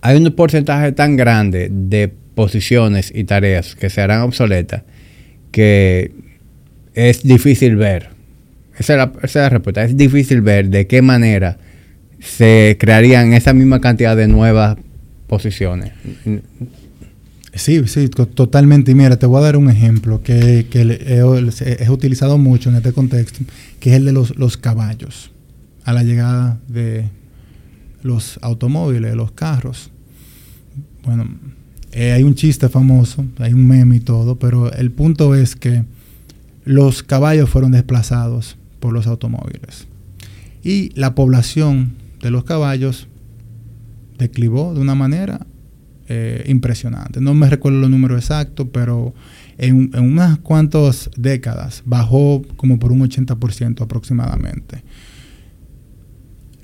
[0.00, 4.82] hay un porcentaje tan grande de posiciones y tareas que se harán obsoletas
[5.52, 6.10] que
[6.94, 8.08] es difícil ver.
[8.82, 9.84] Esa es, la, respuesta.
[9.84, 11.58] Es difícil ver de qué manera
[12.20, 14.76] se crearían esa misma cantidad de nuevas
[15.26, 15.92] posiciones.
[17.54, 18.90] Sí, sí, totalmente.
[18.90, 23.44] Y mira, te voy a dar un ejemplo que, es utilizado mucho en este contexto,
[23.78, 25.30] que es el de los, los caballos
[25.84, 27.04] a la llegada de
[28.02, 29.90] los automóviles, los carros.
[31.04, 31.28] Bueno,
[31.94, 35.84] Eh, hay un chiste famoso, hay un meme y todo, pero el punto es que
[36.64, 39.86] los caballos fueron desplazados por los automóviles.
[40.64, 43.06] Y la población de los caballos
[44.18, 45.46] declivó de una manera
[46.08, 47.20] eh, impresionante.
[47.20, 49.14] No me recuerdo los números exactos, pero
[49.56, 54.82] en, unas cuantas décadas bajó como por un 80% aproximadamente.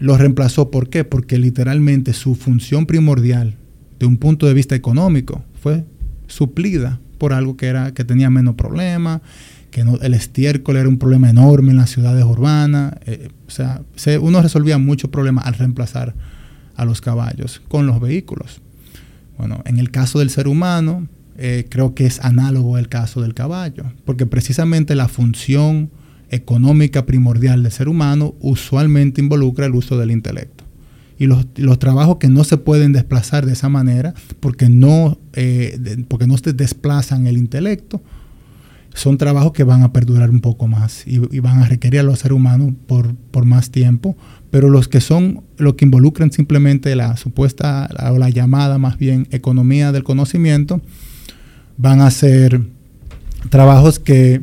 [0.00, 1.04] Lo reemplazó, ¿por qué?
[1.04, 3.54] Porque literalmente su función primordial
[4.00, 5.84] de un punto de vista económico fue
[6.26, 9.20] suplida por algo que, era, que tenía menos problemas,
[9.70, 12.94] que el estiércol era un problema enorme en las ciudades urbanas.
[13.06, 13.82] Eh, o sea,
[14.20, 16.14] uno resolvía muchos problemas al reemplazar
[16.74, 18.60] a los caballos con los vehículos.
[19.36, 21.06] Bueno, en el caso del ser humano,
[21.36, 25.90] eh, creo que es análogo al caso del caballo, porque precisamente la función
[26.30, 30.64] económica primordial del ser humano usualmente involucra el uso del intelecto.
[31.18, 36.28] Y los, trabajos que no se pueden desplazar de esa manera, porque no, eh, porque
[36.28, 38.00] no se desplazan el intelecto,
[38.95, 42.20] son trabajos que van a perdurar un poco más y, van a requerir a los
[42.20, 44.16] seres humanos por, por, más tiempo,
[44.51, 49.28] pero los que son, los que involucran simplemente la supuesta o la llamada más bien
[49.30, 50.80] economía del conocimiento,
[51.76, 52.62] van a ser
[53.51, 54.43] trabajos que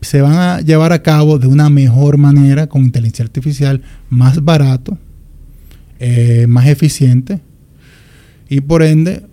[0.00, 4.96] se van a llevar a cabo de una mejor manera con inteligencia artificial, más barato,
[5.98, 7.40] eh, más eficiente
[8.48, 9.26] y por ende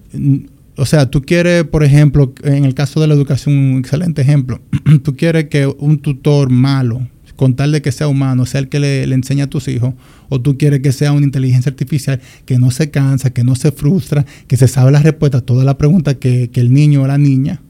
[0.78, 4.62] o sea, tú quieres, por ejemplo, en el caso de la educación, un excelente ejemplo,
[5.04, 8.80] tú quieres que un tutor malo, con tal de que sea humano, sea el que
[8.80, 9.96] le, enseña a tus hijos,
[10.30, 13.72] o tú quieres que sea una inteligencia artificial que no se cansa, que no se
[13.72, 17.18] frustra, que se sabe la respuesta a todas las preguntas que, el niño o la
[17.18, 17.62] niña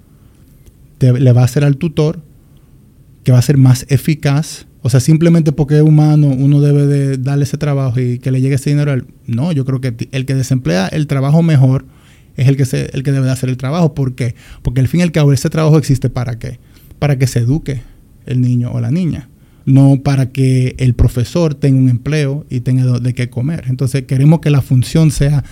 [0.99, 2.21] le va a hacer al tutor,
[3.23, 4.67] que va a ser más eficaz.
[4.81, 8.41] O sea, simplemente porque es humano, uno debe de darle ese trabajo y que le
[8.41, 9.01] llegue ese dinero.
[9.25, 11.85] No, yo creo que el que desemplea el trabajo mejor,
[12.37, 13.93] es el que, se, el que debe de hacer el trabajo.
[13.93, 14.35] ¿Por qué?
[14.61, 16.59] Porque al fin y al cabo ese trabajo existe para qué?
[16.99, 17.81] Para que se eduque
[18.27, 19.27] el niño o la niña,
[19.65, 23.65] no para que el profesor tenga un empleo y tenga de qué comer.
[23.67, 25.43] Entonces queremos que la función sea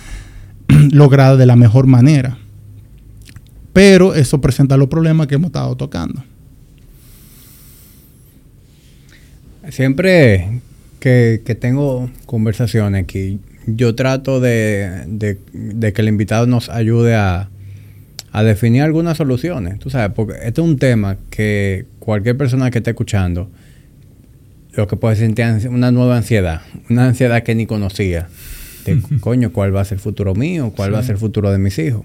[0.92, 2.38] lograda de la mejor manera.
[3.72, 6.24] Pero eso presenta los problemas que hemos estado tocando.
[9.68, 10.60] Siempre
[11.00, 15.38] que, que tengo conversaciones aquí, yo trato de,
[15.94, 17.50] que el invitado nos ayude a,
[18.44, 19.78] definir algunas soluciones.
[19.78, 23.50] Tú sabes, porque este es un tema que cualquier persona que esté escuchando,
[24.74, 26.60] lo que puede sentir una nueva ansiedad,
[26.90, 28.28] una ansiedad que ni conocía.
[28.84, 30.70] De, coño, ¿cuál va a ser el futuro mío?
[30.76, 32.04] ¿Cuál va a ser el futuro de mis hijos?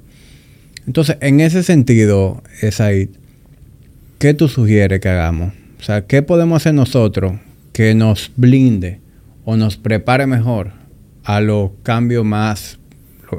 [0.88, 3.10] Entonces, en ese sentido, Esaid,
[4.18, 5.52] ¿qué tú sugieres que hagamos?
[5.82, 7.34] O sea, ¿qué podemos hacer nosotros
[7.74, 9.02] que nos blinde
[9.44, 10.81] o nos prepare mejor
[11.24, 12.80] a los cambios más,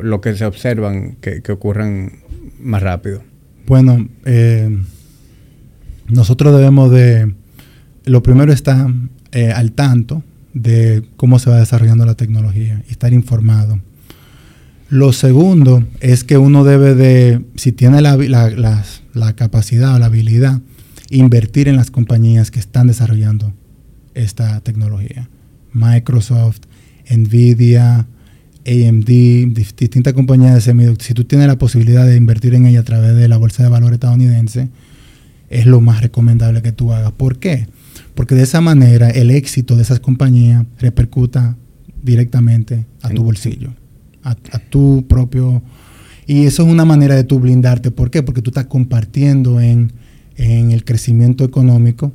[0.02, 2.20] lo, que se observan que, ocurran
[2.60, 3.22] más rápido?
[3.66, 4.76] Bueno, eh,
[6.08, 7.34] nosotros debemos de,
[8.04, 8.92] lo primero está
[9.32, 10.22] eh, al tanto
[10.54, 13.80] de cómo se va desarrollando la tecnología y estar informado.
[14.88, 20.60] Lo segundo es que uno debe de, si tiene la, la, capacidad o la habilidad,
[21.08, 23.54] invertir en las compañías que están desarrollando
[24.12, 25.30] esta tecnología.
[25.72, 26.60] Microsoft,
[27.16, 28.06] Nvidia,
[28.66, 32.84] AMD, distintas compañías de semiconductores, si tú tienes la posibilidad de invertir en ella a
[32.84, 34.68] través de la bolsa de valores estadounidense,
[35.50, 37.12] es lo más recomendable que tú hagas.
[37.12, 37.66] ¿Por qué?
[38.14, 41.56] Porque de esa manera el éxito de esas compañías repercuta
[42.02, 43.72] directamente a tu bolsillo,
[44.22, 45.62] a, tu propio...
[46.24, 47.90] Y eso es una manera de tú blindarte.
[47.90, 48.22] ¿Por qué?
[48.22, 49.92] Porque tú estás compartiendo en,
[50.36, 52.12] en el crecimiento económico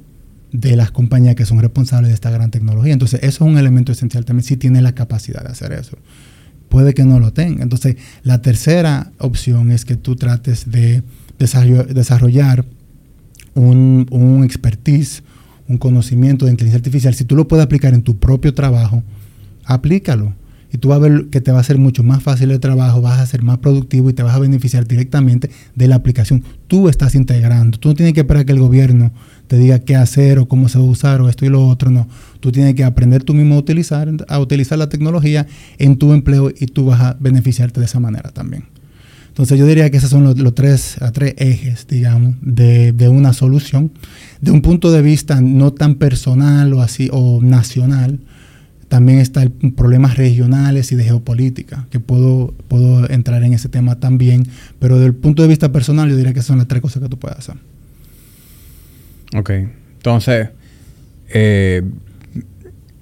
[0.59, 2.93] de las compañías que son responsables de esta gran tecnología.
[2.93, 5.97] Entonces, eso es un elemento esencial también, si tiene la capacidad de hacer eso.
[6.69, 7.63] Puede que no lo tenga.
[7.63, 11.03] Entonces, la tercera opción es que tú trates de
[11.37, 12.65] desarrollar
[13.53, 15.23] un, un expertise,
[15.67, 17.13] un conocimiento de inteligencia artificial.
[17.13, 19.03] Si tú lo puedes aplicar en tu propio trabajo,
[19.63, 20.33] aplícalo
[20.71, 23.01] y tú vas a ver que te va a ser mucho más fácil el trabajo,
[23.01, 26.43] vas a ser más productivo y te vas a beneficiar directamente de la aplicación.
[26.67, 29.11] Tú estás integrando, tú no tienes que esperar que el gobierno
[29.47, 31.89] te diga qué hacer o cómo se va a usar o esto y lo otro,
[31.89, 32.07] no.
[32.39, 36.49] Tú tienes que aprender tú mismo a utilizar, a utilizar la tecnología en tu empleo
[36.49, 38.65] y tú vas a beneficiarte de esa manera también.
[39.29, 43.91] Entonces yo diría que esos son los, tres, tres ejes, digamos, de, de, una solución.
[44.41, 48.19] De un punto de vista no tan personal o así, o nacional,
[48.87, 53.99] también está el problemas regionales y de geopolítica, que puedo, puedo entrar en ese tema
[53.99, 54.47] también,
[54.79, 57.09] pero desde el punto de vista personal yo diría que son las tres cosas que
[57.09, 57.57] tú puedes hacer.
[59.35, 59.51] Ok,
[59.97, 60.49] entonces,
[61.29, 61.83] eh,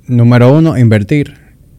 [0.07, 1.35] número uno, invertir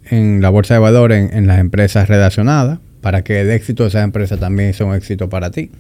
[0.09, 4.03] en la bolsa de valores en, las empresas relacionadas para que el éxito de esa
[4.03, 5.71] empresa también sea un éxito para ti.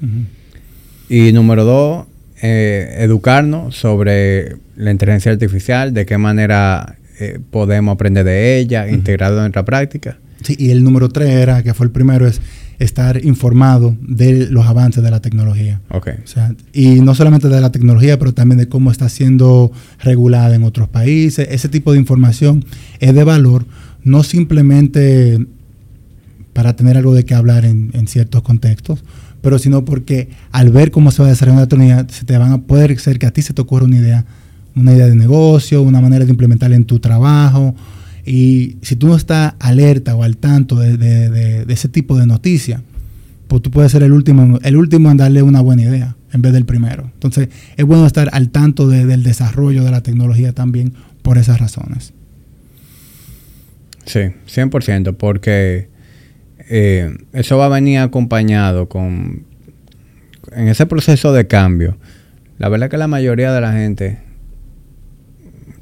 [1.08, 2.06] Y número dos,
[2.42, 9.38] eh, educarnos sobre la inteligencia artificial, de qué manera eh, podemos aprender de ella, integrarlo
[9.38, 10.18] en nuestra práctica.
[10.42, 12.40] Sí, y el número tres era, que fue el primero, es
[12.78, 15.80] estar informado de los avances de la tecnología.
[15.90, 16.10] Ok.
[16.72, 20.88] y no solamente de la tecnología, pero también de cómo está siendo regulada en otros
[20.88, 21.48] países.
[21.50, 22.64] Ese tipo de información
[23.00, 23.64] es de valor,
[24.02, 25.46] no simplemente
[26.52, 29.04] para tener algo de qué hablar en, ciertos contextos,
[29.42, 32.52] pero sino porque al ver cómo se va a desarrollar la tecnología, se te van
[32.52, 34.24] a poder ser que a ti se te ocurra una idea,
[34.74, 37.74] una idea de negocio, una manera de implementarla en tu trabajo,
[38.26, 42.82] y si tú no estás alerta o al tanto de, ese tipo de noticias,
[43.46, 46.52] pues tú puedes ser el último, el último en darle una buena idea en vez
[46.52, 47.04] del primero.
[47.14, 52.12] Entonces, es bueno estar al tanto del desarrollo de la tecnología también por esas razones.
[54.06, 54.20] Sí,
[54.52, 55.88] 100%, porque
[56.68, 59.44] eh, eso va a venir acompañado con,
[60.52, 61.96] en ese proceso de cambio.
[62.58, 64.18] La verdad que la mayoría de la gente,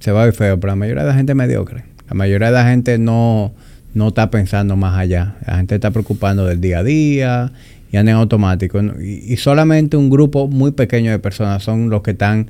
[0.00, 1.93] se va a ver feo, pero la mayoría de la gente es mediocre.
[2.08, 3.54] La mayoría de la gente no,
[3.94, 5.36] no está pensando más allá.
[5.46, 7.52] La gente está preocupando del día a día
[7.90, 8.80] y anda en automático.
[9.00, 12.48] Y, solamente un grupo muy pequeño de personas son los que están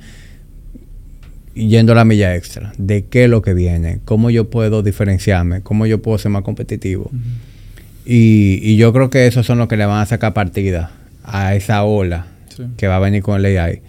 [1.53, 2.73] yendo a la milla extra.
[2.77, 6.41] De qué es lo que viene, cómo yo puedo diferenciarme, cómo yo puedo ser más
[6.41, 7.11] competitivo.
[8.05, 10.91] y, y, yo creo que esos son los que le van a sacar partida
[11.23, 12.27] a esa ola
[12.77, 13.81] que va a venir con el AI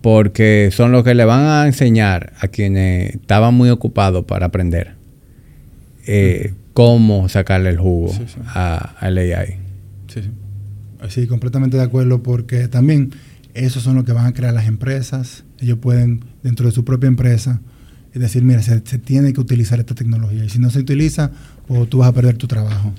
[0.00, 4.97] porque son los que le van a enseñar a quienes estaban muy ocupados para aprender
[6.08, 8.12] eh, cómo sacarle el jugo
[8.46, 9.58] A, al AI.
[10.08, 10.30] Sí, sí.
[11.10, 13.12] Sí, completamente de acuerdo, porque también
[13.54, 15.44] esos son los que van a crear las empresas.
[15.60, 17.60] Ellos pueden, dentro de su propia empresa,
[18.18, 20.44] decir, mira, se, tiene que utilizar esta tecnología.
[20.44, 21.30] Y si no se utiliza,
[21.66, 22.92] pues tú vas a perder tu trabajo.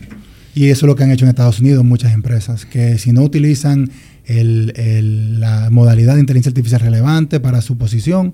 [0.56, 3.24] Y eso es lo que han hecho en Estados Unidos muchas empresas, que si no
[3.24, 3.92] utilizan
[4.28, 8.34] la modalidad de inteligencia artificial relevante para su posición,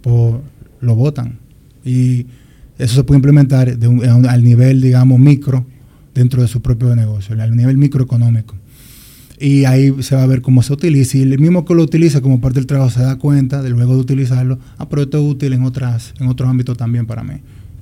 [0.00, 0.36] pues
[0.80, 1.38] lo votan.
[1.84, 2.26] Y
[2.82, 3.68] eso se puede implementar
[4.28, 5.64] al nivel, digamos, micro
[6.14, 8.56] dentro de su propio negocio, al nivel microeconómico.
[9.38, 11.18] Y ahí se va a ver cómo se utiliza.
[11.18, 13.94] Y el mismo que lo utiliza como parte del trabajo se da cuenta de luego
[13.94, 17.34] de utilizarlo, ah, pero esto es útil en, otras, en otros ámbitos también para mí.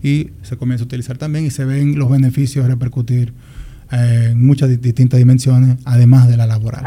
[0.02, 3.32] Y se comienza a utilizar también y se ven los beneficios repercutir
[3.92, 6.84] eh, en muchas distintas dimensiones, además de la laboral.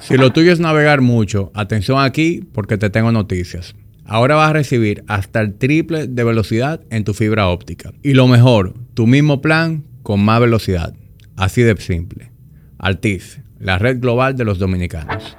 [0.00, 3.74] Si lo tuyo es navegar mucho, atención aquí porque te tengo noticias.
[4.04, 7.92] Ahora vas a recibir hasta el triple de velocidad en tu fibra óptica.
[8.02, 10.94] Y lo mejor, tu mismo plan con más velocidad.
[11.36, 12.30] Así de simple.
[12.78, 15.36] Altiz, la red global de los dominicanos.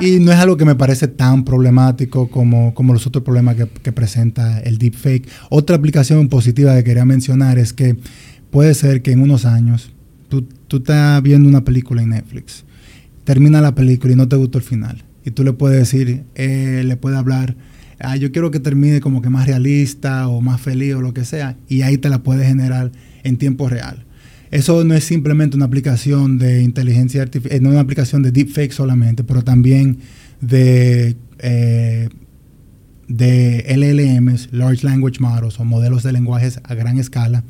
[0.00, 3.92] Y no es algo que me parece tan problemático como, como los otros problemas que,
[3.92, 5.28] presenta el deepfake.
[5.50, 7.96] Otra aplicación positiva que quería mencionar es que
[8.50, 9.90] puede ser que en unos años
[10.28, 12.64] tú, tú estás viendo una película en Netflix,
[13.24, 15.04] termina la película y no te gustó el final.
[15.24, 17.54] Y tú le puedes decir, eh, le puedes hablar
[18.00, 21.24] ah, yo quiero que termine como que más realista o más feliz o lo que
[21.24, 22.92] sea, y ahí te la puedes generar
[23.22, 24.04] en tiempo real.
[24.50, 28.32] Eso no es simplemente una aplicación de inteligencia artificial, eh, no es una aplicación de
[28.32, 29.98] deepfake solamente, pero también
[30.40, 32.08] de, eh,
[33.06, 37.44] de LLMs, Large Language Models o modelos de lenguajes a gran escala,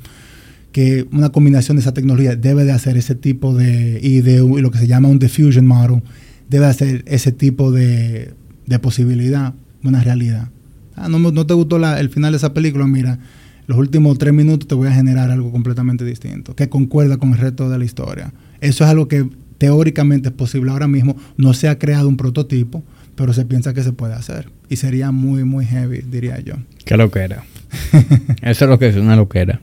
[0.72, 4.70] que una combinación de esa tecnología debe de hacer ese tipo de, y de lo
[4.70, 6.02] que se llama un diffusion model,
[6.50, 8.34] debe hacer ese tipo de,
[8.66, 10.48] de posibilidad una realidad.
[10.96, 13.18] Ah, no, no te gustó el final de esa película, mira,
[13.66, 17.38] los últimos tres minutos te voy a generar algo completamente distinto, que concuerda con el
[17.38, 18.32] resto de la historia.
[18.60, 19.28] Eso es algo que
[19.58, 21.16] teóricamente es posible ahora mismo.
[21.36, 22.82] No se ha creado un prototipo,
[23.14, 24.48] pero se piensa que se puede hacer.
[24.68, 26.54] Y sería muy, muy heavy, diría yo.
[26.84, 27.44] Qué loquera.
[28.42, 29.60] Eso es lo que es una loquera.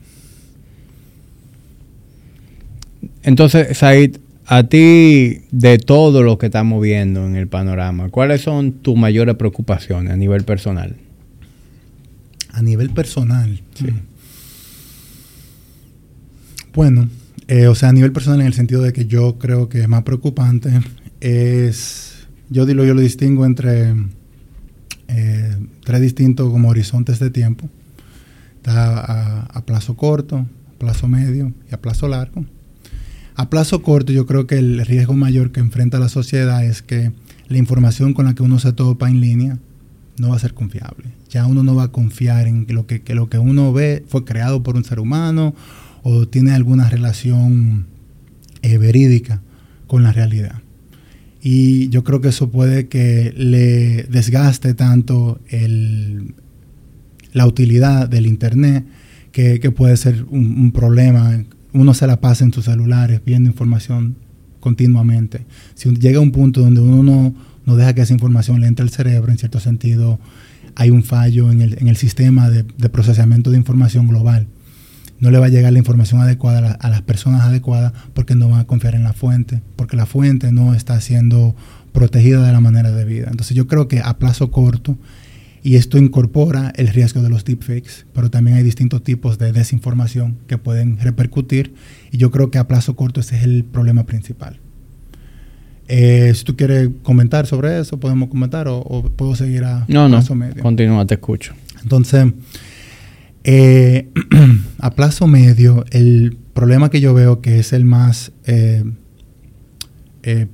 [3.22, 4.16] Entonces, Said,
[4.50, 9.34] a ti, de todo lo que estamos viendo en el panorama, ¿cuáles son tus mayores
[9.36, 10.96] preocupaciones a nivel personal?
[12.52, 13.60] A nivel personal.
[13.74, 13.88] Sí.
[16.72, 17.10] Bueno,
[17.46, 19.88] eh, o sea, a nivel personal en el sentido de que yo creo que es
[19.88, 20.70] más preocupante
[21.20, 23.94] es, yo digo, yo lo distingo entre
[25.08, 27.68] eh, tres distintos como horizontes de tiempo.
[28.56, 32.46] Está a plazo corto, a plazo medio y a plazo largo.
[33.38, 37.12] A plazo corto, yo creo que el riesgo mayor que enfrenta la sociedad es que
[37.46, 39.60] la información con la que uno se topa en línea
[40.18, 41.10] no va a ser confiable.
[41.30, 44.24] Ya uno no va a confiar en que lo que, lo que uno ve fue
[44.24, 45.54] creado por un ser humano
[46.02, 47.86] o tiene alguna relación
[48.62, 49.40] eh, verídica
[49.86, 50.60] con la realidad.
[51.40, 55.40] Y yo creo que eso puede que le desgaste tanto
[57.32, 58.84] la utilidad del Internet,
[59.30, 64.16] que, puede ser un problema uno se la pasa en sus celulares viendo información
[64.60, 65.46] continuamente.
[65.74, 68.82] Si llega a un punto donde uno no, no deja que esa información le entre
[68.82, 70.18] al cerebro, en cierto sentido,
[70.74, 74.46] hay un fallo en el, en el sistema de, procesamiento de información global.
[75.20, 78.48] No le va a llegar la información adecuada a, a, las personas adecuadas porque no
[78.48, 81.56] van a confiar en la fuente, porque la fuente no está siendo
[81.92, 83.28] protegida de la manera debida.
[83.28, 84.96] Entonces yo creo que a plazo corto,
[85.62, 90.38] y esto incorpora el riesgo de los deepfakes, pero también hay distintos tipos de desinformación
[90.46, 91.74] que pueden repercutir,
[92.10, 94.60] y yo creo que a plazo corto ese es el problema principal.
[95.90, 100.08] Eh, si tú quieres comentar sobre eso, podemos comentar o, o puedo seguir a no,
[100.08, 100.62] plazo no, medio.
[100.62, 101.54] Continúa, te escucho.
[101.82, 102.26] Entonces,
[103.44, 104.08] eh,
[104.78, 108.84] a plazo medio, el problema que yo veo que es el más eh,
[110.22, 110.46] eh,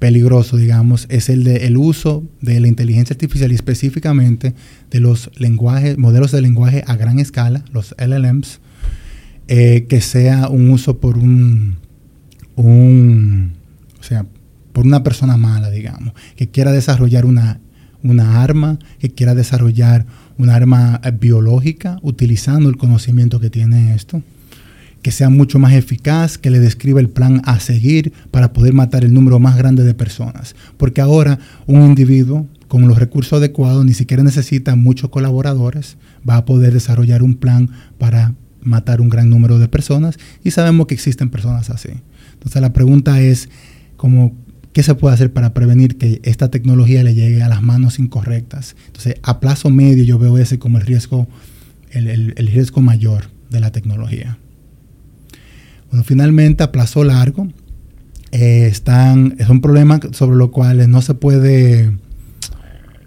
[0.00, 4.54] peligroso, digamos, es el de el uso de la inteligencia artificial y específicamente
[4.90, 8.60] de los lenguajes, modelos de lenguaje a gran escala, los LLMs,
[9.46, 11.76] eh, que sea un uso por un,
[12.56, 13.52] un,
[14.00, 14.24] o sea,
[14.72, 17.60] por una persona mala, digamos, que quiera desarrollar una,
[18.02, 20.06] una arma, que quiera desarrollar
[20.38, 24.22] un arma biológica utilizando el conocimiento que tiene esto,
[25.02, 29.04] que sea mucho más eficaz, que le describa el plan a seguir para poder matar
[29.04, 30.54] el número más grande de personas.
[30.76, 35.96] Porque ahora un individuo con los recursos adecuados ni siquiera necesita muchos colaboradores,
[36.28, 40.86] va a poder desarrollar un plan para matar un gran número de personas y sabemos
[40.86, 41.90] que existen personas así.
[42.34, 43.48] Entonces la pregunta es,
[43.96, 44.34] como
[44.72, 48.76] ¿Qué se puede hacer para prevenir que esta tecnología le llegue a las manos incorrectas?
[48.86, 51.26] Entonces, a plazo medio yo veo ese como el riesgo,
[51.90, 54.38] el, el, el riesgo mayor de la tecnología.
[55.90, 57.48] Bueno, finalmente, a plazo largo,
[58.32, 61.92] eh, están, es un problema sobre lo cual no se puede...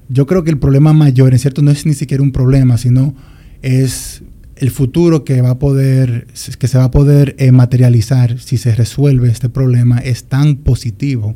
[0.09, 3.15] Yo creo que el problema mayor, en cierto, no es ni siquiera un problema, sino
[3.61, 4.21] es
[4.57, 6.27] el futuro que va a poder,
[6.59, 11.35] que se va a poder eh, materializar si se resuelve este problema es tan positivo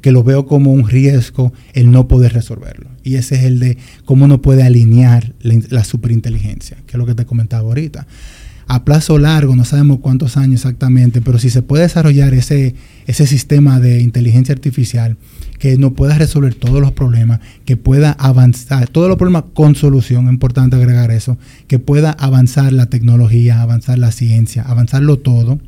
[0.00, 2.88] que lo veo como un riesgo el no poder resolverlo.
[3.02, 7.06] Y ese es el de cómo uno puede alinear la, la superinteligencia, que es lo
[7.06, 8.06] que te comentaba ahorita.
[8.68, 12.74] A plazo largo, no sabemos cuántos años exactamente, pero si se puede desarrollar ese,
[13.06, 15.16] ese sistema de inteligencia artificial
[15.60, 20.26] que no pueda resolver todos los problemas, que pueda avanzar, todos los problemas con solución,
[20.26, 21.38] es importante agregar eso,
[21.68, 25.60] que pueda avanzar la tecnología, avanzar la ciencia, avanzarlo todo,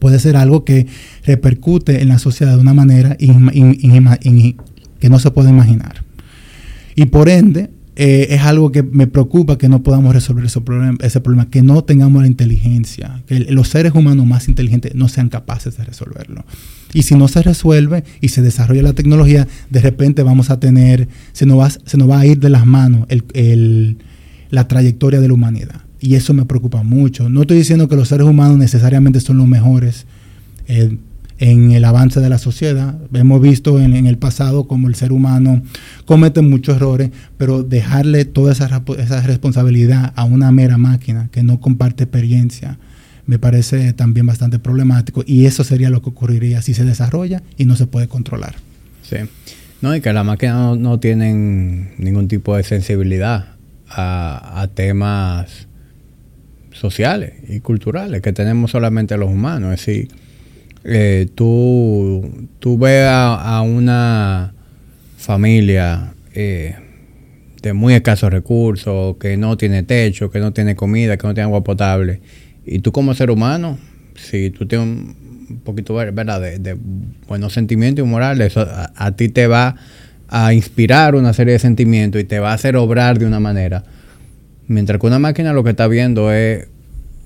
[0.00, 0.86] puede ser algo que
[1.24, 3.78] repercute en la sociedad de una manera in, in,
[4.22, 4.56] in,
[4.98, 6.04] que no se puede imaginar.
[6.94, 10.96] Y por ende, eh, es algo que me preocupa que no podamos resolver ese problema,
[11.00, 15.28] ese problema, que no tengamos la inteligencia, que los seres humanos más inteligentes no sean
[15.28, 16.44] capaces de resolverlo.
[16.94, 21.08] Y si no se resuelve y se desarrolla la tecnología, de repente vamos a tener,
[21.32, 23.98] se nos va, se nos va a ir de las manos el, el,
[24.50, 25.82] la trayectoria de la humanidad.
[25.98, 27.28] Y eso me preocupa mucho.
[27.28, 30.06] No estoy diciendo que los seres humanos necesariamente son los mejores
[30.68, 30.98] eh,
[31.38, 32.98] en el avance de la sociedad.
[33.12, 35.62] Hemos visto en, el pasado como el ser humano
[36.04, 41.60] comete muchos errores, pero dejarle toda esa, esa responsabilidad a una mera máquina que no
[41.60, 42.78] comparte experiencia
[43.26, 47.66] me parece también bastante problemático y eso sería lo que ocurriría si se desarrolla y
[47.66, 48.54] no se puede controlar.
[49.02, 49.18] Sí.
[49.82, 53.50] No, y que las máquinas no, no tienen ningún tipo de sensibilidad
[53.86, 55.68] a, a temas
[56.72, 59.74] sociales y culturales que tenemos solamente los humanos.
[59.74, 60.08] Es decir,
[60.84, 64.54] eh, tú, tú ves a, una
[65.16, 66.76] familia eh,
[67.62, 71.44] de muy escasos recursos, que no tiene techo, que no tiene comida, que no tiene
[71.44, 72.20] agua potable,
[72.64, 73.78] y tú como ser humano,
[74.14, 76.40] si tú tienes un poquito ¿verdad?
[76.40, 76.76] De, de
[77.26, 79.76] buenos sentimientos y morales, a, a ti te va
[80.28, 83.84] a inspirar una serie de sentimientos y te va a hacer obrar de una manera.
[84.66, 86.66] Mientras que una máquina lo que está viendo es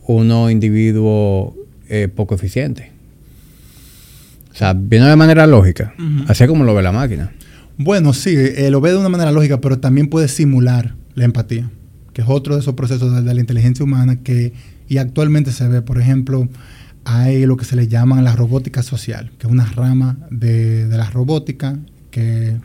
[0.07, 1.57] uno individuo
[1.89, 2.91] eh, poco eficiente.
[4.53, 6.24] O sea, viene de manera lógica, uh -huh.
[6.29, 7.33] así como lo ve la máquina.
[7.79, 11.70] Bueno, sí, eh, lo ve de una manera lógica, pero también puede simular la empatía,
[12.12, 14.53] que es otro de esos procesos de, de la inteligencia humana que
[14.89, 16.49] y actualmente se ve, por ejemplo,
[17.05, 20.99] hay lo que se le llama la robótica social, que es una rama de, de
[20.99, 21.79] la robótica
[22.11, 22.59] que,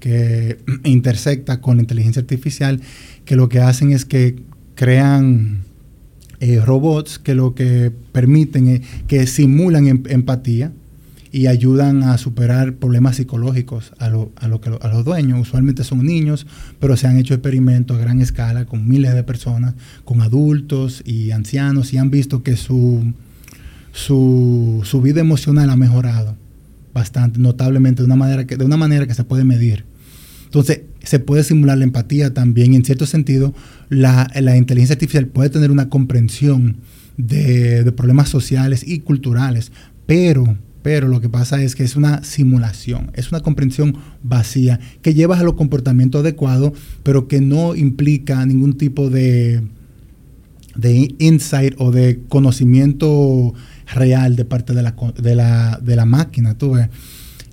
[0.00, 2.80] que intersecta con la inteligencia artificial,
[3.26, 4.36] que lo que hacen es que
[4.74, 5.64] crean
[6.40, 10.72] eh, robots que lo que permiten es que simulan em empatía
[11.32, 15.40] y ayudan a superar problemas psicológicos a, lo, a, lo a los dueños.
[15.40, 16.46] Usualmente son niños,
[16.78, 21.30] pero se han hecho experimentos a gran escala con miles de personas, con adultos y
[21.30, 23.12] ancianos, y han visto que su,
[23.92, 26.36] su, su vida emocional ha mejorado
[26.92, 29.84] bastante, notablemente, de una manera que, de una manera que se puede medir.
[30.44, 32.74] Entonces, se puede simular la empatía también.
[32.74, 33.54] Y en cierto sentido,
[33.88, 36.76] la, la inteligencia artificial puede tener una comprensión
[37.16, 39.72] de, problemas sociales y culturales,
[40.06, 45.14] pero Pero lo que pasa es que es una simulación, es una comprensión vacía que
[45.14, 46.72] lleva a los comportamientos adecuados,
[47.02, 49.62] pero que no implica ningún tipo de,
[50.74, 53.54] de insight o de conocimiento
[53.94, 56.88] real de parte de la, de la, de la máquina, tú ves.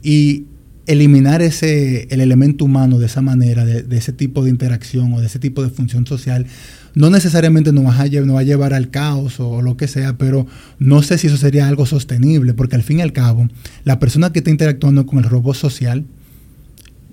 [0.01, 0.45] Y
[0.89, 5.27] eliminar ese, el elemento humano de esa manera, de, ese tipo de interacción o de
[5.27, 6.47] ese tipo de función social,
[6.95, 10.17] no necesariamente nos va, a, nos va a llevar al caos o, lo que sea,
[10.17, 10.47] pero
[10.79, 13.47] no sé si eso sería algo sostenible, porque al fin y al cabo,
[13.83, 16.05] la persona que está interactuando con el robot social,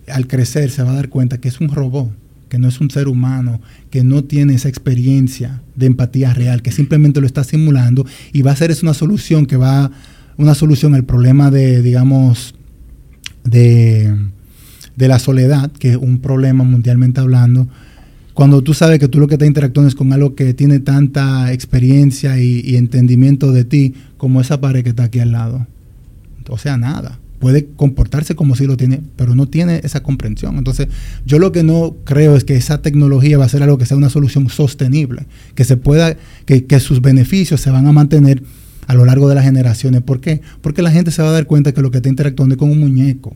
[0.08, 2.10] al crecer se va a dar cuenta que es un robot,
[2.48, 6.72] que no es un ser humano, que no tiene esa experiencia de empatía real, que
[6.72, 9.90] simplemente lo está simulando y va a ser una solución que va,
[10.36, 12.54] una solución al problema de, digamos,
[13.44, 14.14] de,
[14.94, 17.68] de la soledad, que es un problema mundialmente hablando,
[18.36, 21.54] cuando tú sabes que tú lo que estás interactuando es con algo que tiene tanta
[21.54, 25.66] experiencia y, entendimiento de ti como esa pared que está aquí al lado.
[26.50, 27.18] O sea, nada.
[27.38, 30.58] Puede comportarse como si lo tiene, pero no tiene esa comprensión.
[30.58, 30.88] Entonces,
[31.24, 33.96] yo lo que no creo es que esa tecnología va a ser algo que sea
[33.96, 36.14] una solución sostenible, que se pueda,
[36.44, 38.42] que, que sus beneficios se van a mantener
[38.86, 40.02] a lo largo de las generaciones.
[40.02, 40.42] ¿Por qué?
[40.60, 42.70] Porque la gente se va a dar cuenta que lo que está interactuando es con
[42.70, 43.34] un muñeco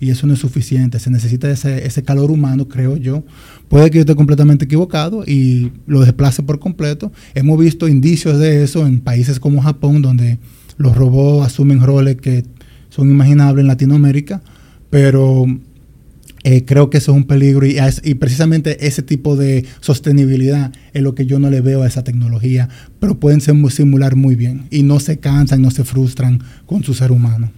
[0.00, 0.98] y eso no es suficiente.
[0.98, 3.22] Se necesita ese, ese, calor humano, creo yo.
[3.68, 7.12] Puede que yo esté completamente equivocado y lo desplace por completo.
[7.34, 10.38] Hemos visto indicios de eso en países como Japón, donde
[10.78, 12.44] los robots asumen roles que
[12.88, 14.42] son imaginables en Latinoamérica,
[14.88, 15.44] pero
[16.42, 21.02] eh, creo que eso es un peligro y, y, precisamente ese tipo de sostenibilidad es
[21.02, 24.82] lo que yo no le veo a esa tecnología, pero pueden simular muy bien y
[24.82, 27.52] no se cansan, no se frustran con su ser humano.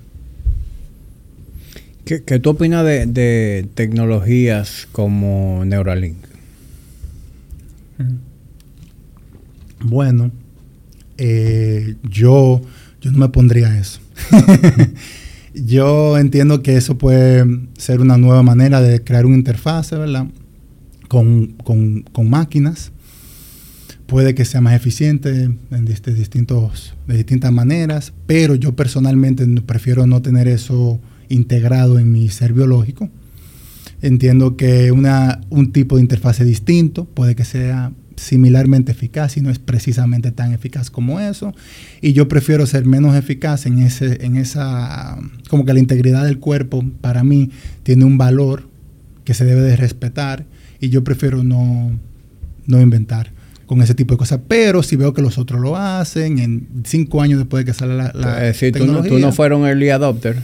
[2.05, 6.17] ¿Qué, tú opinas de, tecnologías como Neuralink?
[9.81, 10.33] Bueno,
[11.19, 12.61] eh, yo,
[13.01, 14.01] yo no me pondría eso.
[15.55, 17.45] yo entiendo que eso puede
[17.79, 20.27] ser una nueva manera de crear una interfaz, ¿verdad?
[21.09, 21.55] Con,
[22.25, 22.91] máquinas.
[24.07, 30.21] Puede que sea más eficiente en distintos, de distintas maneras, pero yo personalmente prefiero no
[30.21, 31.01] tener eso
[31.33, 33.11] integrado en mi ser biológico.
[34.01, 39.51] Entiendo que una, un tipo de interfaz distinto puede que sea similarmente eficaz y no
[39.51, 41.55] es precisamente tan eficaz como eso.
[42.01, 45.19] Y yo prefiero ser menos eficaz en, ese, en esa,
[45.49, 47.51] como que la integridad del cuerpo para mí
[47.83, 48.69] tiene un valor
[49.25, 50.47] que se debe de respetar
[50.81, 51.93] y yo prefiero no,
[52.67, 53.33] no inventar
[53.67, 54.41] con ese tipo de cosas.
[54.49, 57.97] Pero si veo que los otros lo hacen, en cinco años después de que sale
[57.97, 60.37] la, la eh, tú no, tú no fueron early adopter.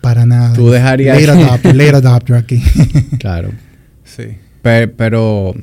[0.00, 0.54] Para nada.
[0.54, 1.20] Tú dejarías...
[1.20, 2.62] Late adopter, late adopter aquí.
[3.18, 3.50] claro.
[4.04, 4.36] Sí.
[4.62, 5.54] Pero,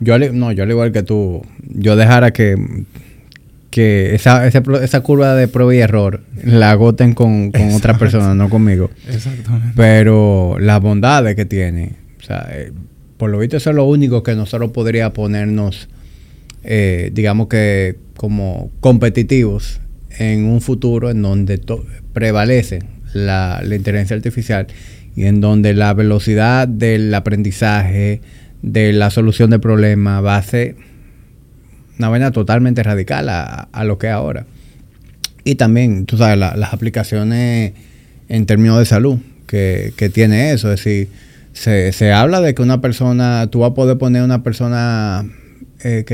[0.00, 2.84] yo, no, yo al igual que tú, yo dejara que,
[3.70, 8.50] que esa, esa, curva de prueba y error la agoten con, con otras personas, no
[8.50, 8.90] conmigo.
[9.08, 9.72] Exactamente.
[9.76, 12.72] Pero las bondades que tiene, o sea, eh,
[13.16, 15.88] por lo visto eso es lo único que nosotros podría ponernos,
[16.64, 19.80] eh, digamos que como competitivos
[20.18, 21.60] en un futuro en donde
[22.12, 24.66] prevalecen la, inteligencia artificial
[25.14, 28.20] y en donde la velocidad del aprendizaje,
[28.62, 30.76] de la solución de problemas va a ser
[31.98, 34.46] una vaina totalmente radical a, lo que es ahora.
[35.44, 37.72] Y también, tú sabes, las aplicaciones
[38.28, 40.70] en términos de salud que, tiene eso.
[40.72, 41.08] Es decir,
[41.52, 45.24] se, habla de que una persona, tú vas a poder poner una persona
[45.82, 46.04] eh,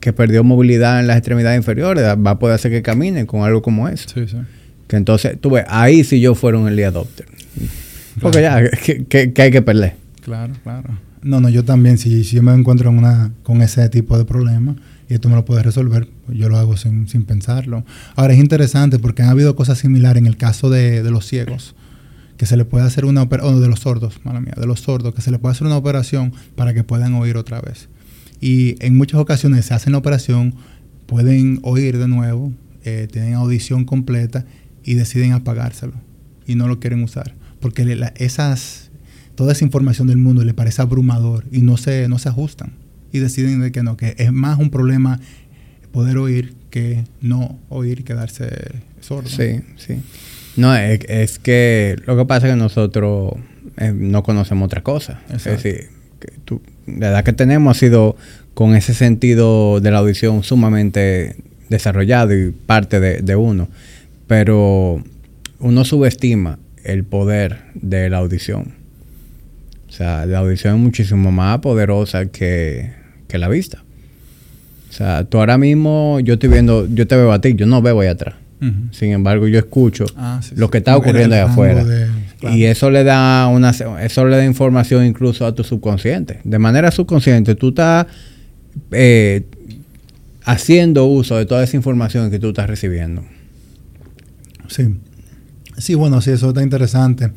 [0.00, 3.60] que, perdió movilidad en las extremidades inferiores, va a poder hacer que camine con algo
[3.60, 4.08] como eso.
[4.08, 4.36] Sí, sí.
[4.88, 7.26] Que entonces, tú ves, ahí si yo fuera un early adopter.
[8.20, 8.68] Porque ya,
[9.08, 9.94] que, hay que perder.
[10.22, 10.98] Claro, claro.
[11.22, 14.24] No, no, yo también, si, si yo me encuentro en una, con ese tipo de
[14.24, 14.76] problema
[15.08, 17.84] y esto me lo puede resolver, pues yo lo hago sin, sin pensarlo.
[18.16, 21.74] Ahora, es interesante porque han habido cosas similares en el caso de, de los ciegos
[22.38, 24.80] que se le puede hacer una operación, o de los sordos, mala mía, de los
[24.80, 27.88] sordos, que se le puede hacer una operación para que puedan oír otra vez.
[28.40, 30.54] Y en muchas ocasiones se hacen la operación,
[31.06, 32.52] pueden oír de nuevo,
[32.84, 34.46] eh, tienen audición completa
[34.84, 35.94] y deciden apagárselo
[36.48, 37.34] y no lo quieren usar.
[37.60, 38.90] Porque esas,
[39.36, 42.72] toda esa información del mundo le parece abrumador y no se, no se ajustan.
[43.12, 45.20] Y deciden de que no, que es más un problema
[45.92, 48.48] poder oír que no oír y quedarse
[49.00, 49.28] sordo.
[49.28, 50.00] Sí, sí.
[50.56, 53.34] No, es, que lo que pasa es que nosotros
[53.76, 55.20] eh, no conocemos otra cosa.
[55.32, 55.88] Es decir,
[56.18, 58.16] que tú, la edad que tenemos ha sido
[58.54, 61.36] con ese sentido de la audición sumamente
[61.68, 63.68] desarrollado y parte de, de uno
[64.28, 65.02] pero
[65.58, 68.74] uno subestima el poder de la audición.
[69.88, 72.92] O sea, la audición es muchísimo más poderosa que,
[73.30, 73.82] la vista.
[74.88, 77.82] O sea, tú ahora mismo, yo estoy viendo, yo te veo a ti, yo no
[77.82, 78.36] veo ahí atrás.
[78.90, 81.84] Sin embargo, yo escucho ah, lo que está ocurriendo allá afuera.
[82.50, 86.40] Y eso le da una eso le da información incluso a tu subconsciente.
[86.42, 88.06] De manera subconsciente, tú estás
[88.90, 89.44] eh,
[90.44, 93.22] haciendo uso de toda esa información que tú estás recibiendo.
[94.68, 94.96] Sí.
[95.78, 97.32] Sí, bueno, sí, eso está interesante.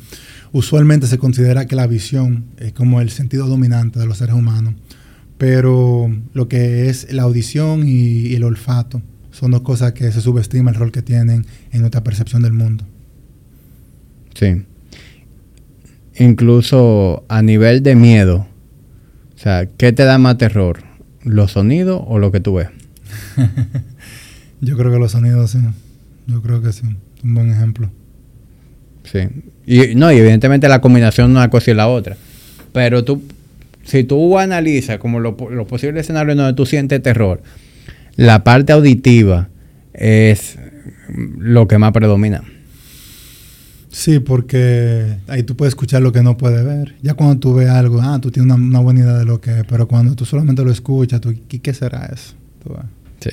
[0.52, 4.74] Usualmente se considera que la visión es como el sentido dominante de los seres humanos,
[5.38, 9.02] pero lo que es la audición y, el olfato
[9.32, 12.84] son dos cosas que se subestima el rol que tienen en nuestra percepción del mundo.
[14.34, 14.64] Sí.
[16.18, 18.48] Incluso a nivel de miedo,
[19.36, 20.84] o sea, ¿qué te da más terror?
[21.24, 22.70] ¿Los sonidos o lo que tú ves?
[24.62, 25.60] Yo creo que los sonidos sí.
[26.28, 26.84] Yo creo que sí.
[27.24, 27.90] Un buen ejemplo.
[29.04, 29.20] Sí.
[29.66, 32.18] Y, no, y evidentemente la combinación no es una cosa y la otra.
[32.74, 33.22] Pero tú,
[33.84, 37.42] si tú analizas como los posibles escenarios donde tú sientes terror,
[38.16, 39.50] la parte auditiva
[39.94, 40.58] es
[41.38, 42.44] lo que más predomina.
[43.92, 46.96] Sí, porque ahí tú puedes escuchar lo que no puedes ver.
[47.02, 49.66] Ya cuando tú ves algo, ah, tú tienes una, buena idea de lo que es,
[49.68, 52.34] pero cuando tú solamente lo escuchas, tú, ¿qué, será eso?
[53.20, 53.32] sí.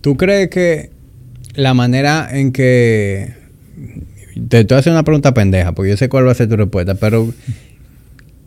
[0.00, 0.90] ¿Tú crees que
[1.58, 3.34] la manera en que...
[4.48, 6.94] Te estoy haciendo una pregunta pendeja, porque yo sé cuál va a ser tu respuesta,
[6.94, 7.34] pero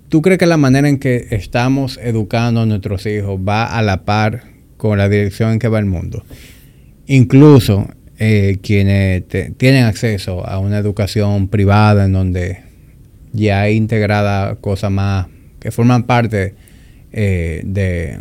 [0.08, 4.06] ¿tú crees que la manera en que estamos educando a nuestros hijos va a la
[4.06, 4.44] par
[4.78, 6.24] con la dirección en que va el mundo?
[7.08, 9.24] Incluso eh, quienes
[9.58, 12.62] tienen acceso a una educación privada en donde
[13.34, 15.28] ya hay integrada cosas más
[15.60, 16.56] que forman parte
[17.12, 18.18] eh, de,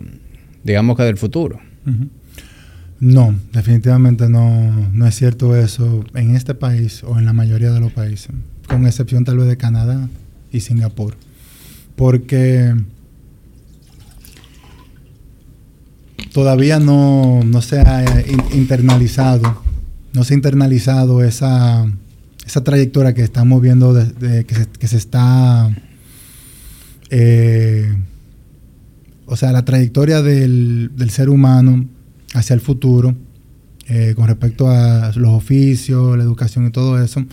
[0.65, 1.61] digamos que del futuro.
[3.01, 7.81] No, definitivamente no, no es cierto eso en este país o en la mayoría de
[7.81, 8.29] los países,
[8.69, 10.11] con excepción tal vez de Canadá
[10.53, 11.17] y Singapur.
[11.97, 12.75] Porque
[16.35, 18.23] todavía no, se ha
[18.53, 19.63] internalizado,
[20.13, 21.87] no se ha internalizado esa,
[22.47, 25.75] esa trayectoria que estamos viendo que, se, está...
[27.09, 27.97] Eh,
[29.25, 31.87] o sea, la trayectoria del, del ser humano
[32.35, 33.15] hacia el futuro
[33.89, 37.25] eh, con respecto a los oficios, la educación y todo eso,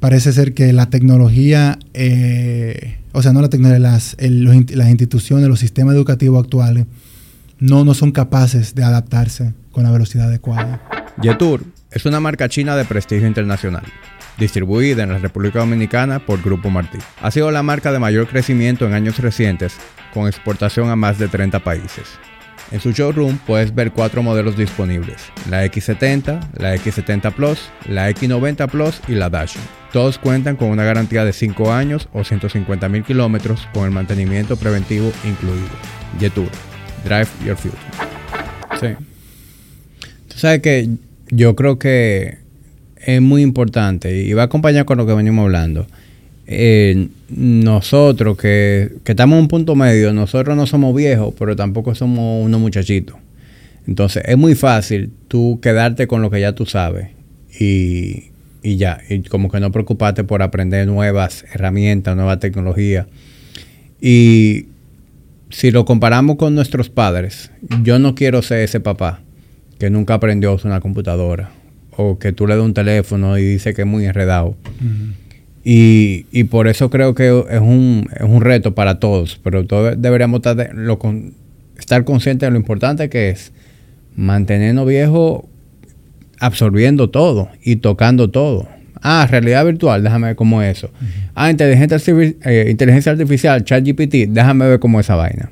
[0.00, 5.60] parece ser que la tecnología, eh, o sea, no la tecnología, las, las instituciones, los
[5.60, 6.86] sistemas educativos actuales,
[7.60, 10.82] no, no son capaces de adaptarse con la velocidad adecuada.
[11.22, 13.84] Yetur es una marca china de prestigio internacional,
[14.38, 16.98] distribuida en la República Dominicana por Grupo Martí.
[17.22, 19.76] Ha sido la marca de mayor crecimiento en años recientes,
[20.12, 22.04] con exportación a más de 30 países.
[22.72, 28.68] En su showroom puedes ver cuatro modelos disponibles, la X70, la X70 Plus, la X90
[28.68, 29.56] Plus y la Dash.
[29.92, 34.56] Todos cuentan con una garantía de 5 años o 150 mil kilómetros con el mantenimiento
[34.56, 35.68] preventivo incluido.
[36.18, 36.48] Yetur,
[37.04, 37.78] Drive Your Future.
[38.80, 39.04] Sí.
[40.28, 40.88] Tú sabes que
[41.28, 42.38] yo creo que
[42.96, 45.86] es muy importante y va a acompañar con lo que venimos hablando
[46.46, 52.44] eh, nosotros que, estamos en un punto medio, nosotros no somos viejos, pero tampoco somos
[52.44, 53.16] unos muchachitos.
[53.86, 57.10] Entonces es muy fácil tú quedarte con lo que ya tú sabes
[57.58, 58.30] y,
[58.62, 63.06] y ya, y como que no preocuparte por aprender nuevas herramientas, nuevas tecnologías.
[64.00, 64.66] Y
[65.50, 67.50] si lo comparamos con nuestros padres,
[67.82, 69.20] yo no quiero ser ese papá
[69.78, 71.50] que nunca aprendió a usar una computadora
[71.96, 74.56] o que tú le das un teléfono y dice que es muy enredado.
[75.68, 80.00] Y, y por eso creo que es un, es un reto para todos, pero todos
[80.00, 80.96] deberíamos estar, lo
[81.76, 83.50] estar conscientes de lo importante que es
[84.14, 85.42] mantenernos viejos
[86.38, 88.68] absorbiendo todo y tocando todo.
[89.02, 90.90] Ah, realidad virtual, déjame ver cómo es eso.
[91.34, 91.98] Ah, inteligencia,
[92.44, 95.50] eh, inteligencia artificial, ChatGPT, déjame ver cómo es esa vaina.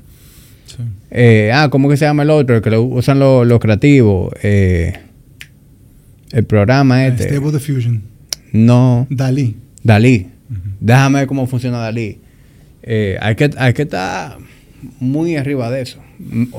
[1.10, 2.62] Eh, ah, ¿cómo que se llama el otro?
[2.62, 4.32] que lo usan los lo creativos.
[4.44, 4.92] Eh,
[6.30, 7.24] el programa este.
[7.24, 8.00] Stable Diffusion.
[8.52, 9.08] No.
[9.10, 9.56] Dalí.
[9.84, 10.26] Dalí.
[10.80, 12.18] Déjame ver cómo funciona Dalí.
[12.82, 14.38] Eh, hay, que, hay que estar
[14.98, 16.00] muy arriba de eso.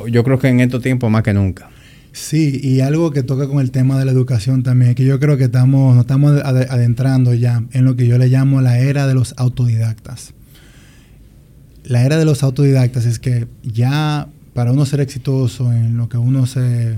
[0.09, 1.69] Yo creo que en estos tiempos más que nunca.
[2.13, 5.35] Sí, y algo que toca con el tema de la educación también, que yo creo
[5.37, 9.13] que estamos, nos estamos adentrando ya en lo que yo le llamo la era de
[9.13, 10.33] los autodidactas.
[11.83, 16.17] La era de los autodidactas es que ya para uno ser exitoso en lo que
[16.17, 16.95] uno se,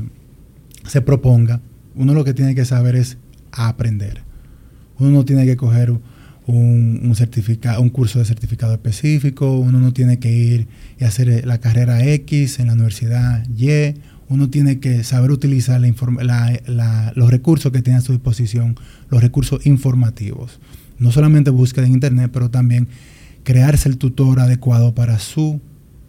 [0.85, 1.61] se proponga,
[1.95, 3.17] uno lo que tiene que saber es
[3.51, 4.21] aprender.
[4.99, 5.93] Uno no tiene que coger
[6.47, 10.67] un, un, un curso de certificado específico, uno no tiene que ir
[10.99, 13.99] y hacer eh, la carrera X en la universidad Y,
[14.29, 15.81] uno tiene que saber utilizar
[17.15, 18.75] los recursos que tiene a su disposición,
[19.09, 20.59] los recursos informativos.
[20.99, 22.87] No solamente búsqueda en Internet, pero también
[23.43, 25.61] crearse el tutor adecuado para, su,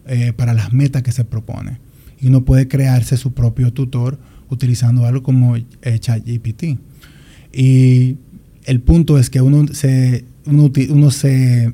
[0.05, 1.79] eh, para las metas que se propone.
[2.19, 5.65] Y uno puede crearse su propio tutor utilizando algo como eh,
[5.99, 6.77] ChatGPT.
[7.53, 8.17] Y
[8.65, 11.73] el punto es que uno se, uno, se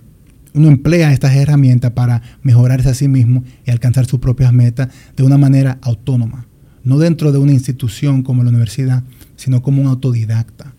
[0.54, 5.24] uno emplea estas herramientas para mejorarse a sí mismo y alcanzar sus propias metas de
[5.24, 6.46] una manera autónoma.
[6.84, 9.04] No dentro de una institución como la universidad,
[9.36, 10.74] sino como un autodidacta.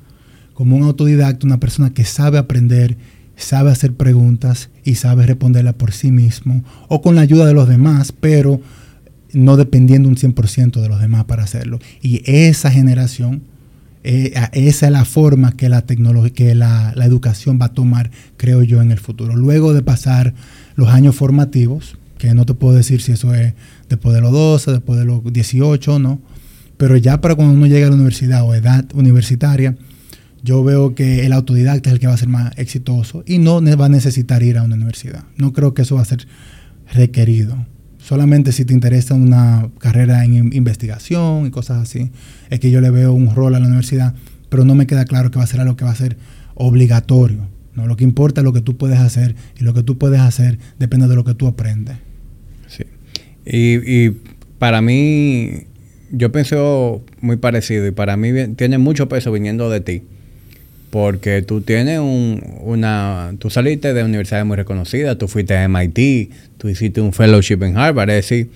[0.54, 2.96] Como un autodidacta, una persona que sabe aprender,
[3.36, 7.68] sabe hacer preguntas y sabe responderlas por sí mismo o con la ayuda de los
[7.68, 8.60] demás, pero
[9.32, 11.78] no dependiendo un 100% de los demás para hacerlo.
[12.00, 13.42] Y esa generación
[14.08, 18.80] eh, esa es la forma que la que la, educación va a tomar, creo yo,
[18.80, 19.34] en el futuro.
[19.34, 20.32] Luego de pasar
[20.76, 23.54] los años formativos, que no te puedo decir si eso es
[23.88, 26.20] después de los 12, después de los 18 no,
[26.76, 29.76] pero ya para cuando uno llega a la universidad o edad universitaria,
[30.44, 33.60] yo veo que el autodidacta es el que va a ser más exitoso y no
[33.76, 35.24] va a necesitar ir a una universidad.
[35.36, 36.28] No creo que eso va a ser
[36.94, 37.66] requerido.
[38.06, 42.12] Solamente si te interesa una carrera en investigación y cosas así,
[42.50, 44.14] es que yo le veo un rol a la universidad,
[44.48, 46.16] pero no me queda claro que va a ser algo que va a ser
[46.54, 47.48] obligatorio.
[47.74, 47.88] ¿no?
[47.88, 50.60] Lo que importa es lo que tú puedes hacer y lo que tú puedes hacer
[50.78, 51.96] depende de lo que tú aprendes.
[52.68, 52.84] Sí.
[53.44, 54.10] Y,
[54.60, 55.64] para mí,
[56.12, 60.02] yo pienso muy parecido y para mí tiene mucho peso viniendo de ti
[60.90, 66.30] porque tú tienes un, una, tú saliste de universidades muy reconocidas, tú fuiste a MIT,
[66.58, 68.50] tú hiciste un fellowship en Harvard, es decir,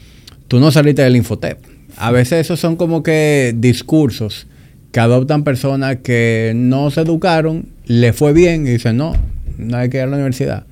[0.49, 1.59] tú no saliste del Infotep.
[1.97, 4.47] A veces esos son como que discursos
[4.93, 9.15] que adoptan personas que no se educaron, le fue bien y dicen, no,
[9.59, 10.65] no hay que ir a la universidad.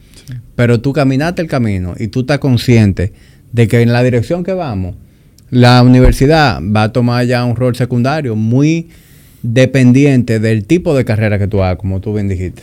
[0.57, 3.13] Pero tú caminaste el camino y tú estás consciente
[3.53, 4.97] de que en la dirección que vamos,
[5.51, 8.89] la universidad va a tomar ya un rol secundario muy
[9.43, 12.63] dependiente del tipo de carrera que tú hagas, como tú bien dijiste.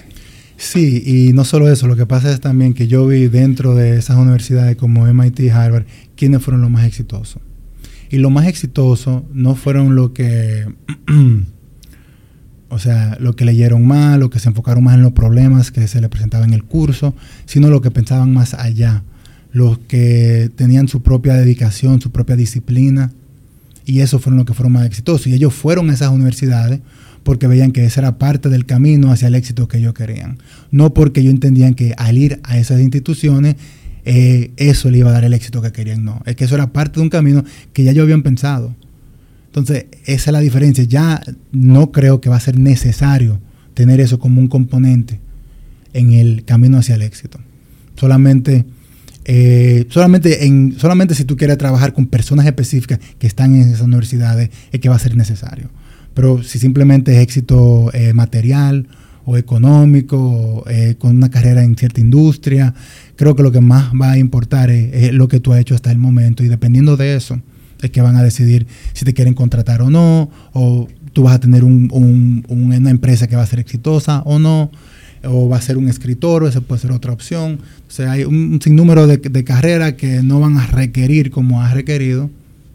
[0.57, 3.97] Sí, y no solo eso, lo que pasa es también que yo vi dentro de
[3.97, 5.85] esas universidades como MIT y Harvard,
[6.15, 7.41] quiénes fueron los más exitosos.
[8.09, 10.65] Y los más exitosos no fueron lo que,
[12.69, 15.87] o sea, lo que leyeron más, lo que se enfocaron más en los problemas que
[15.87, 17.15] se le presentaban en el curso,
[17.45, 19.03] sino lo que pensaban más allá,
[19.51, 23.11] los que tenían su propia dedicación, su propia disciplina,
[23.85, 25.27] y esos fueron los que fueron más exitosos.
[25.27, 26.79] Y ellos fueron a esas universidades
[27.23, 30.37] porque veían que esa era parte del camino hacia el éxito que ellos querían.
[30.71, 33.55] No porque ellos entendían que al ir a esas instituciones,
[34.05, 36.03] eh, eso le iba a dar el éxito que querían.
[36.03, 37.43] No, es que eso era parte de un camino
[37.73, 38.75] que ya ellos habían pensado.
[39.47, 40.83] Entonces, esa es la diferencia.
[40.83, 41.21] Ya
[41.51, 43.39] no creo que va a ser necesario
[43.73, 45.19] tener eso como un componente
[45.93, 47.39] en el camino hacia el éxito.
[47.95, 48.65] Solamente
[49.27, 53.81] eh, solamente, en, solamente si tú quieres trabajar con personas específicas que están en esas
[53.81, 55.69] universidades es que va a ser necesario.
[56.13, 58.87] Pero si simplemente es éxito eh, material
[59.25, 62.75] o económico, eh, con una carrera en cierta industria,
[63.15, 65.91] creo que lo que más va a importar es, lo que tú has hecho hasta
[65.91, 67.41] el momento y dependiendo de eso
[67.81, 71.39] es que van a decidir si te quieren contratar o no, o tú vas a
[71.39, 74.71] tener una empresa que va a ser exitosa o no
[75.27, 77.59] o va a ser un escritor, o esa puede ser otra opción.
[77.87, 82.29] O sea, hay un, sinnúmero de, carreras que no van a requerir como ha requerido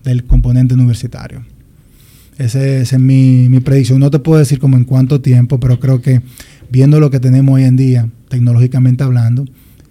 [0.05, 1.43] del componente universitario.
[2.39, 4.01] Esa es mi, mi, predicción.
[4.01, 6.23] No te puedo decir como en cuánto tiempo, pero creo que
[6.71, 9.45] viendo lo que tenemos hoy en día, tecnológicamente hablando,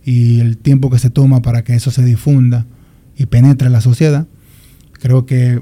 [0.04, 2.66] y el tiempo que se toma para que eso se difunda
[3.16, 4.26] y penetre en la sociedad,
[4.94, 5.60] creo que,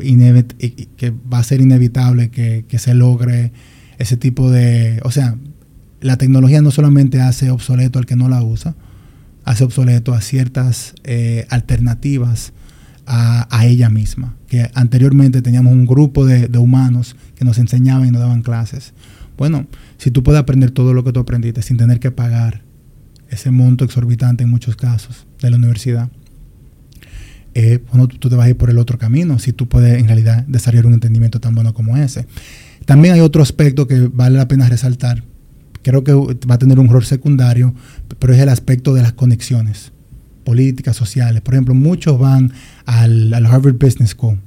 [0.95, 3.51] que va a ser inevitable que, que se logre
[3.97, 5.35] ese tipo de, o sea,
[6.01, 8.75] la tecnología no solamente hace obsoleto al que no la usa,
[9.43, 12.53] hace obsoleto a ciertas eh, alternativas
[13.05, 14.35] a, ella misma.
[14.47, 18.93] Que anteriormente teníamos un grupo de, humanos que nos enseñaban y nos daban clases.
[19.37, 19.65] Bueno,
[19.97, 22.61] si tú puedes aprender todo lo que tú aprendiste sin tener que pagar
[23.29, 26.09] ese monto exorbitante en muchos casos de la universidad,
[27.53, 30.07] eh, bueno, tú, te vas a ir por el otro camino si tú puedes en
[30.07, 32.27] realidad desarrollar un entendimiento tan bueno como ese.
[32.85, 35.23] También hay otro aspecto que vale la pena resaltar
[35.87, 37.73] creo que va a tener un rol secundario,
[38.19, 39.93] pero es el aspecto de las conexiones
[40.43, 41.41] políticas, sociales.
[41.41, 42.51] Por ejemplo, muchos van
[42.85, 44.37] al, Harvard Business School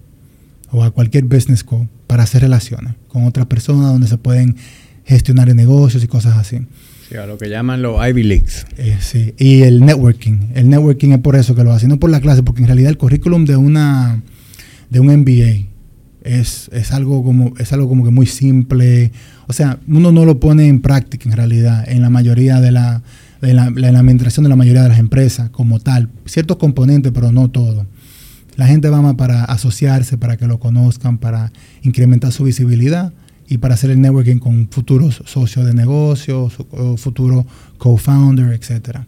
[0.70, 4.56] o a cualquier business school para hacer relaciones con otras personas donde se pueden
[5.04, 6.58] gestionar negocios y cosas así.
[7.08, 8.66] Sí, a lo que llaman los Ivy Leagues.
[8.76, 10.50] Eh, sí, y el networking.
[10.54, 12.90] El networking es por eso que lo hacen, no por la clase, porque en realidad
[12.90, 14.22] el currículum de una
[14.90, 15.69] de un MBA
[16.22, 19.12] es, es, algo como, es algo como que muy simple.
[19.46, 23.02] O sea, uno no lo pone en práctica en realidad en la mayoría de la,
[23.40, 26.08] de la, administración de la mayoría de las empresas como tal.
[26.26, 27.86] Ciertos componentes, pero no todo.
[28.56, 31.52] La gente va más para asociarse, para que lo conozcan, para
[31.82, 33.12] incrementar su visibilidad
[33.48, 36.54] y para hacer el networking con futuros socios de negocios,
[36.96, 37.46] futuro
[37.78, 39.00] co-founder, etc.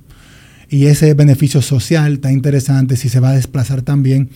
[0.70, 4.30] Y ese beneficio social está interesante si se va a desplazar también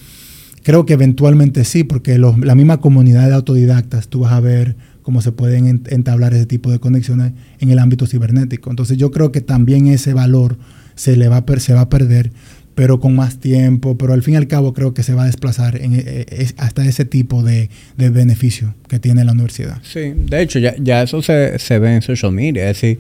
[0.67, 5.23] creo que eventualmente sí, porque la misma comunidad de autodidactas, tú vas a ver cómo
[5.23, 8.71] se pueden entablar ese tipo de conexiones en el ámbito cibernético.
[8.71, 10.57] Entonces yo creo que también ese valor
[10.97, 12.33] se, le va, a se va a perder,
[12.75, 15.27] pero con más tiempo, pero al fin y al cabo creo que se va a
[15.27, 19.79] desplazar en, eh, eh, hasta ese tipo de, beneficio que tiene la universidad.
[19.85, 22.99] Sí, de hecho ya, ya eso se, se ve en social media, es decir,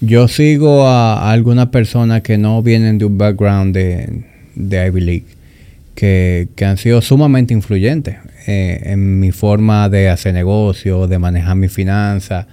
[0.00, 4.24] yo sigo a, algunas personas que no vienen de un background de,
[4.54, 5.33] de Ivy League,
[5.94, 8.16] que, han sido sumamente influyentes
[8.46, 12.46] eh, en mi forma de hacer negocio, de manejar mi finanzas,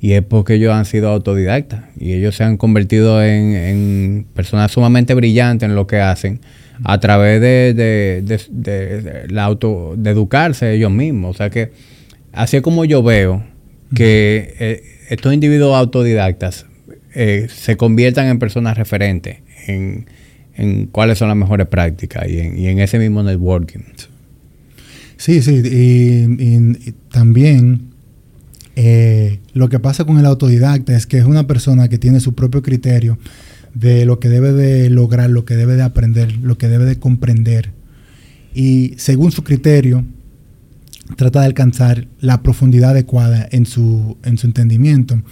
[0.00, 5.14] y es porque ellos han sido autodidactas y ellos se han convertido en, personas sumamente
[5.14, 6.40] brillantes en lo que hacen
[6.84, 11.34] a través de, de, la auto, de educarse ellos mismos.
[11.34, 11.72] O sea que
[12.32, 13.42] así es como yo veo
[13.94, 16.66] que eh, estos individuos autodidactas
[17.14, 20.06] eh, se conviertan en personas referentes en,
[20.90, 23.80] cuáles son las mejores prácticas y en, ese mismo networking.
[25.16, 27.90] Sí, sí, y, también
[28.76, 32.34] eh, lo que pasa con el autodidacta es que es una persona que tiene su
[32.34, 33.18] propio criterio
[33.74, 36.98] de lo que debe de lograr, lo que debe de aprender, lo que debe de
[36.98, 37.72] comprender.
[38.54, 40.04] Y según su criterio,
[41.16, 45.22] trata de alcanzar la profundidad adecuada en su, en su entendimiento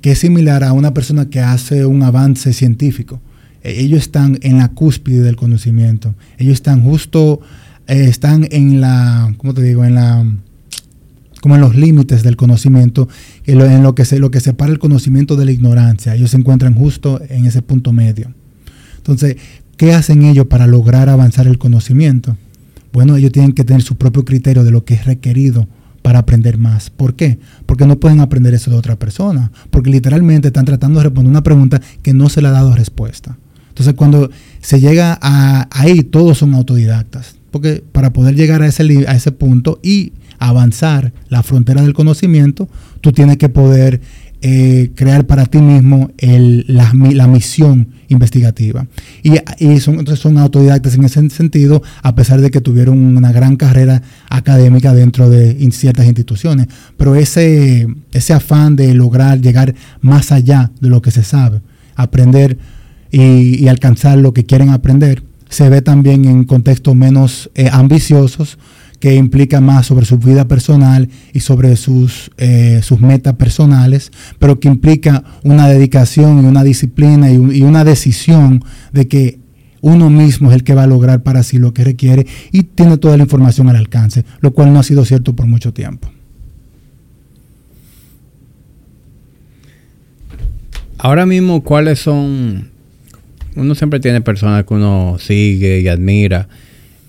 [0.00, 3.20] que es similar a una persona que hace un avance científico.
[3.68, 6.14] E, ellos están en la cúspide del conocimiento.
[6.38, 7.40] Ellos están justo,
[7.86, 9.84] eh, están en la, ¿cómo te digo?
[9.84, 10.24] En la,
[11.40, 13.08] como en los límites del conocimiento,
[13.46, 16.14] en lo que, se, lo que separa el conocimiento de la ignorancia.
[16.14, 18.32] Ellos se encuentran justo en ese punto medio.
[18.96, 19.36] Entonces,
[19.76, 22.36] ¿qué hacen ellos para lograr avanzar el conocimiento?
[22.92, 25.68] Bueno, ellos tienen que tener su propio criterio de lo que es requerido
[26.02, 26.90] para aprender más.
[26.90, 27.38] ¿Por qué?
[27.66, 29.52] Porque no pueden aprender eso de otra persona.
[29.70, 33.36] Porque literalmente están tratando de responder una pregunta que no se le ha dado respuesta.
[33.78, 34.28] Entonces, cuando
[34.60, 37.36] se llega a ahí, todos son autodidactas.
[37.52, 42.68] Porque para poder llegar a ese, a ese punto y avanzar la frontera del conocimiento,
[43.00, 44.00] tú tienes que poder
[44.42, 46.92] eh, crear para ti mismo la,
[47.28, 48.88] misión investigativa.
[49.22, 53.54] Y, son, entonces son autodidactas en ese sentido, a pesar de que tuvieron una gran
[53.54, 56.66] carrera académica dentro de ciertas instituciones.
[56.96, 61.60] Pero ese, ese afán de lograr llegar más allá de lo que se sabe,
[61.94, 62.58] aprender
[63.10, 68.58] y, alcanzar lo que quieren aprender, se ve también en contextos menos eh, ambiciosos,
[69.00, 74.58] que implica más sobre su vida personal y sobre sus, eh, sus metas personales, pero
[74.58, 79.38] que implica una dedicación y una disciplina y, y, una decisión de que
[79.80, 82.98] uno mismo es el que va a lograr para sí lo que requiere y tiene
[82.98, 86.10] toda la información al alcance, lo cual no ha sido cierto por mucho tiempo.
[90.98, 92.70] Ahora mismo, ¿cuáles son?
[93.58, 96.48] Uno siempre tiene personas que uno sigue y admira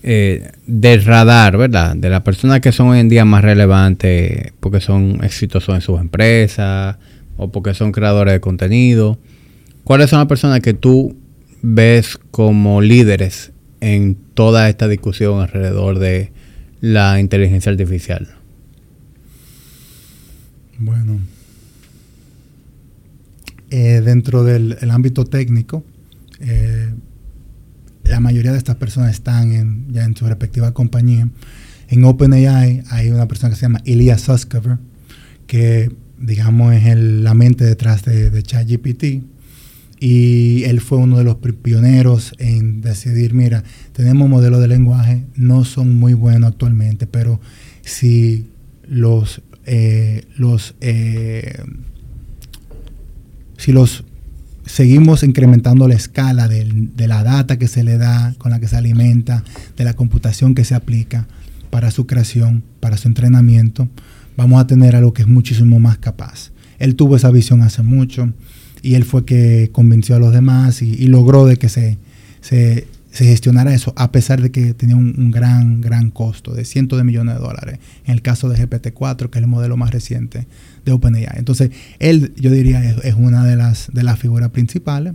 [0.02, 1.96] eh, del radar, ¿verdad?
[1.96, 6.00] De las personas que son hoy en día más relevantes porque son exitosos en sus
[6.00, 6.98] empresas
[7.38, 9.20] o porque son creadores de contenido.
[9.84, 11.16] ¿Cuáles son las personas que tú
[11.62, 16.32] ves como líderes en toda esta discusión alrededor de
[16.82, 18.28] la inteligencia artificial?
[20.80, 21.20] Bueno,
[23.70, 25.84] eh, dentro del ámbito técnico,
[26.40, 26.94] eh,
[28.04, 31.30] la mayoría de estas personas están ya en su respectiva compañía.
[31.88, 34.78] En OpenAI hay una persona que se llama Ilya Sutskever,
[35.48, 39.24] que digamos es la mente detrás de, ChatGPT.
[40.02, 45.66] Y él fue uno de los pioneros en decidir, mira, tenemos modelos de lenguaje, no
[45.66, 47.42] son muy buenos actualmente, pero
[47.82, 48.48] si
[48.88, 50.24] los, eh,
[50.80, 51.64] eh,
[53.58, 54.06] si los
[54.70, 58.78] seguimos incrementando la escala de la data que se le da, con la que se
[58.78, 59.44] alimenta,
[59.76, 61.28] de la computación que se aplica
[61.72, 63.90] para su creación, para su entrenamiento,
[64.38, 66.52] vamos a tener algo que es muchísimo más capaz.
[66.78, 68.32] Él tuvo esa visión hace mucho
[68.82, 71.98] y él fue que convenció a los demás y, logró de que se,
[72.40, 77.04] se, gestionara eso, a pesar de que tenía un, gran, gran costo de cientos de
[77.04, 77.80] millones de dólares.
[78.06, 80.48] En el caso de GPT-4, que es el modelo más reciente
[80.86, 81.38] de OpenAI.
[81.38, 85.14] Entonces, él, yo diría, es, una de las, de las figuras principales.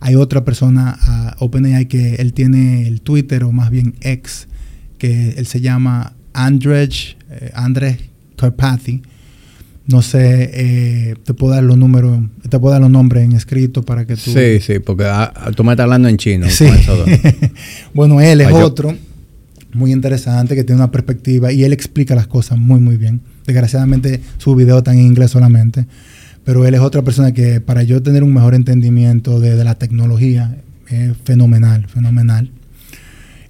[0.00, 0.98] Hay otra persona,
[1.40, 4.48] uh, OpenAI, que él tiene el Twitter, o más bien X,
[4.98, 9.02] que él se llama Andrej, eh, Andrej Karpathy.
[9.90, 13.82] No sé, eh, te puedo dar los números, te puedo dar los nombres en escrito
[13.82, 14.30] para que tú...
[14.30, 16.48] Sí, sí, porque ah, ah, tú me estás hablando en chino.
[16.48, 16.66] Sí.
[17.94, 18.94] bueno, él es otro
[19.72, 23.20] muy interesante que tiene una perspectiva y él explica las cosas muy, muy bien.
[23.46, 25.86] Desgraciadamente su video está en inglés solamente,
[26.44, 30.56] pero él es otra persona que para yo tener un mejor entendimiento de, la tecnología
[30.88, 32.50] es fenomenal, fenomenal.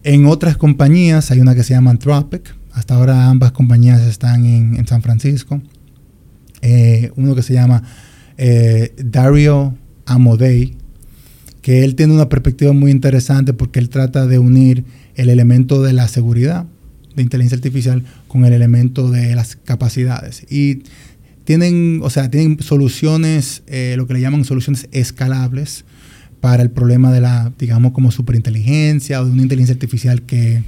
[0.03, 2.55] En otras compañías hay una que se llama Anthropic.
[2.73, 5.61] Hasta ahora ambas compañías están en, San Francisco.
[6.62, 7.82] Eh, uno que se llama
[8.37, 9.77] eh, Dario
[10.07, 10.77] Amodei,
[11.62, 14.85] que él tiene una perspectiva muy interesante porque él trata de unir
[15.15, 16.66] el elemento de la seguridad
[17.15, 20.47] de inteligencia artificial con el elemento de las capacidades.
[20.51, 20.82] Y
[21.45, 25.85] tienen, o sea, tienen soluciones, eh, lo que le llaman soluciones escalables
[26.41, 30.62] para el problema de la, digamos, como superinteligencia o de una inteligencia artificial que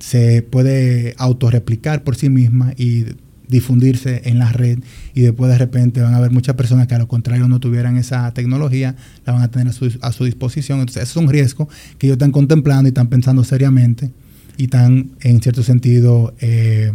[0.00, 3.04] se puede autorreplicar por sí misma y
[3.48, 4.78] difundirse en la red
[5.14, 7.96] y después de repente van a haber muchas personas que a lo contrario no tuvieran
[7.96, 8.96] esa tecnología,
[9.26, 10.80] la van a tener a su, a su disposición.
[10.80, 11.68] Entonces, es un riesgo
[11.98, 14.10] que ellos están contemplando y están pensando seriamente
[14.56, 16.92] y están, en cierto sentido, eh,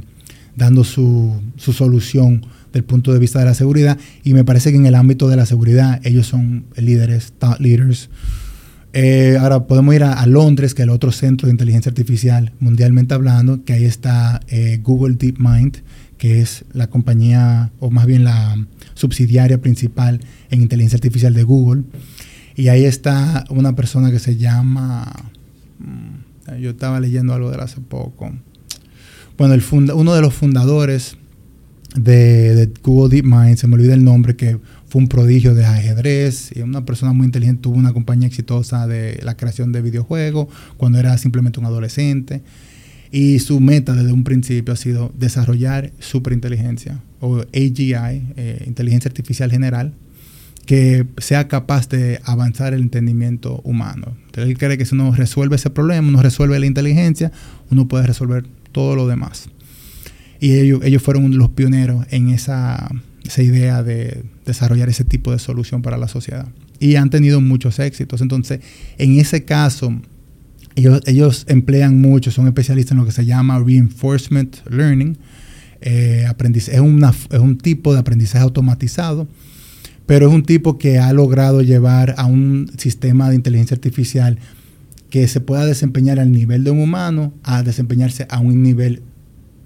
[0.55, 3.97] dando su, su solución del punto de vista de la seguridad.
[4.23, 8.09] Y me parece que en el ámbito de la seguridad ellos son líderes, thought leaders.
[8.93, 13.13] Eh, ahora podemos ir a, Londres, que es el otro centro de inteligencia artificial mundialmente
[13.13, 15.77] hablando, que ahí está eh, Google DeepMind,
[16.19, 18.55] que es la compañía, o más bien la
[18.93, 20.19] subsidiaria principal
[20.51, 21.83] en inteligencia artificial de Google.
[22.55, 25.11] Y ahí está una persona que se llama,
[25.79, 28.31] mm, yo estaba leyendo algo de él hace poco.
[29.37, 31.15] Bueno, el uno de los fundadores
[31.95, 34.59] de, Google DeepMind, se me olvida el nombre, que
[34.89, 39.21] fue un prodigio de ajedrez y una persona muy inteligente, tuvo una compañía exitosa de
[39.23, 42.43] la creación de videojuegos cuando era simplemente un adolescente.
[43.11, 49.49] Y su meta desde un principio ha sido desarrollar superinteligencia o AGI, eh, inteligencia artificial
[49.49, 49.93] general,
[50.65, 54.15] que sea capaz de avanzar el entendimiento humano.
[54.27, 57.31] Entonces, él cree que si uno resuelve ese problema, uno resuelve la inteligencia,
[57.71, 59.49] uno puede resolver todo lo demás.
[60.39, 62.87] Y ellos, ellos fueron los pioneros en esa,
[63.25, 66.47] esa idea de desarrollar ese tipo de solución para la sociedad.
[66.79, 68.21] Y han tenido muchos éxitos.
[68.21, 68.59] Entonces,
[68.99, 69.99] en ese caso,
[70.75, 75.17] ellos, ellos emplean mucho, son especialistas en lo que se llama reinforcement learning.
[75.81, 79.27] Eh, es, una, es un tipo de aprendizaje automatizado,
[80.05, 84.37] pero es un tipo que ha logrado llevar a un sistema de inteligencia artificial
[85.09, 89.01] que se pueda desempeñar al nivel de un humano a desempeñarse a un nivel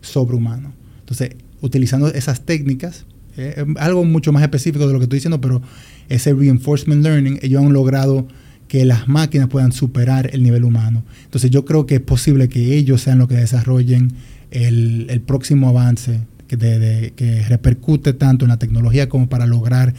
[0.01, 0.73] sobrehumano.
[0.99, 1.31] Entonces,
[1.61, 3.05] utilizando esas técnicas,
[3.35, 5.61] eh, algo mucho más específico de lo que estoy diciendo, pero
[6.09, 8.27] ese reinforcement learning, ellos han logrado
[8.73, 11.03] que las máquinas puedan superar el nivel humano.
[11.25, 14.13] Entonces yo creo que es posible que ellos sean los que desarrollen
[14.49, 19.93] el, próximo avance que repercute tanto en la tecnología como para lograr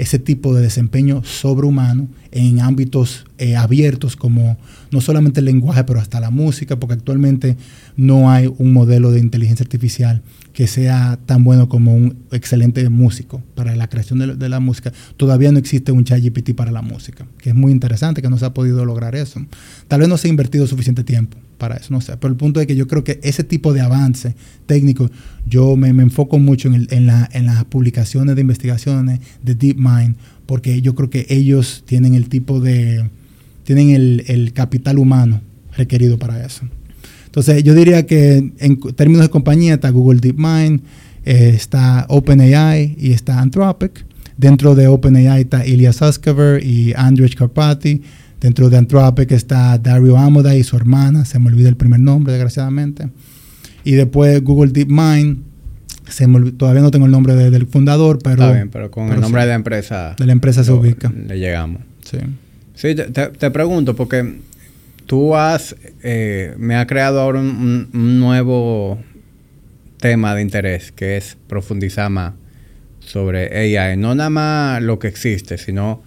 [0.00, 4.56] ese tipo de desempeño sobrehumano en ámbitos eh, abiertos como
[4.90, 7.58] no solamente el lenguaje, pero hasta la música, porque actualmente
[7.96, 10.22] no hay un modelo de inteligencia artificial
[10.54, 14.90] que sea tan bueno como un excelente músico para la creación de, la música.
[15.18, 18.46] Todavía no existe un ChatGPT para la música, que es muy interesante que no se
[18.46, 19.44] ha podido lograr eso.
[19.86, 22.16] Tal vez no se ha invertido suficiente tiempo para eso, no sé.
[22.16, 24.34] Pero el punto es que yo creo que ese tipo de avance
[24.66, 25.08] técnico,
[25.46, 30.16] yo me, enfoco mucho en, en, la, en las publicaciones de investigaciones de DeepMind,
[30.46, 33.08] porque yo creo que ellos tienen el tipo de,
[33.62, 35.40] tienen el, el capital humano
[35.76, 36.62] requerido para eso.
[37.26, 40.80] Entonces, yo diría que en términos de compañía está Google DeepMind,
[41.24, 44.04] eh, está OpenAI y está Anthropic.
[44.36, 48.02] Dentro de OpenAI está Ilya Sutskever y Andrej Karpathy.
[48.40, 52.32] Dentro de Anthropic está Dario Amodei y su hermana, se me olvida el primer nombre,
[52.32, 53.08] desgraciadamente.
[53.84, 55.42] Y después Google DeepMind,
[56.08, 56.26] se
[56.56, 58.42] todavía no tengo el nombre del fundador, pero...
[58.42, 60.16] Está bien, pero con el nombre de la empresa...
[60.18, 61.10] De la empresa se ubica.
[61.10, 61.82] Le llegamos.
[62.04, 62.18] Sí.
[62.74, 64.40] Sí, te pregunto, porque
[65.10, 68.96] tú has, eh, me ha creado ahora un, nuevo
[69.98, 72.34] tema de interés, que es profundizar más
[73.00, 73.96] sobre AI.
[73.96, 76.00] No nada más lo que existe, sino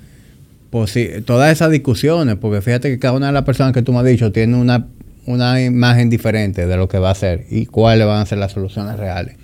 [1.26, 4.06] todas esas discusiones, porque fíjate que cada una de las personas que tú me has
[4.06, 4.88] dicho tiene una,
[5.26, 8.52] una imagen diferente de lo que va a ser y cuáles van a ser las
[8.52, 9.36] soluciones reales.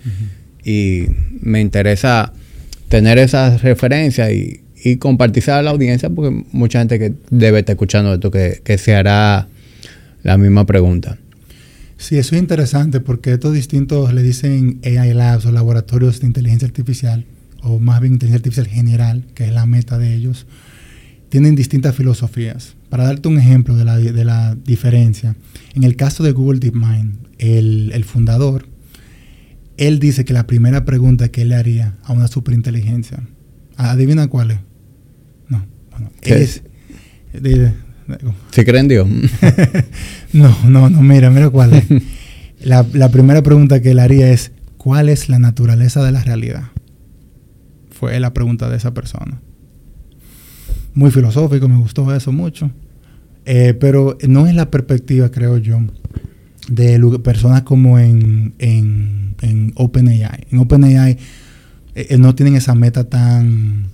[0.64, 1.06] Y
[1.42, 2.34] me interesa
[2.88, 7.74] tener esas referencias y, y compartir a la audiencia porque mucha gente que debe estar
[7.74, 9.48] escuchando esto que, que se hará
[10.24, 11.18] la misma pregunta.
[11.98, 16.66] Sí, eso es interesante porque estos distintos le dicen AI Labs o laboratorios de inteligencia
[16.66, 17.26] artificial,
[17.62, 20.48] o más bien inteligencia artificial general, que es la meta de ellos,
[21.30, 22.76] tienen distintas filosofías.
[22.90, 25.36] Para darte un ejemplo de la, de la diferencia,
[25.74, 28.68] en el caso de Google DeepMind, el, el fundador,
[29.78, 33.20] él dice que la primera pregunta que él le haría a una superinteligencia,
[33.78, 34.60] ¿adivina cuál es?
[35.48, 36.64] No, bueno, es,
[38.52, 39.08] ¿Se creen Dios?
[40.34, 41.86] no, no, no, mira, mira cuál es.
[42.62, 46.64] La, primera pregunta que le haría es, ¿cuál es la naturaleza de la realidad?
[47.90, 49.40] Fue la pregunta de esa persona.
[51.00, 52.72] Muy filosófico, me gustó eso mucho.
[53.46, 55.80] Eh, pero no es la perspectiva, creo yo,
[56.68, 60.48] de personas como en, en, en OpenAI.
[60.52, 61.18] En OpenAI
[61.96, 63.86] eh, no tienen esa meta tan...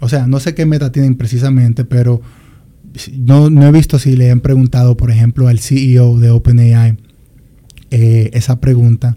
[0.00, 2.20] O sea, no sé qué meta tienen precisamente, pero
[3.16, 6.98] no, no he visto si le han preguntado, por ejemplo, al CEO de OpenAI
[7.90, 9.16] esa pregunta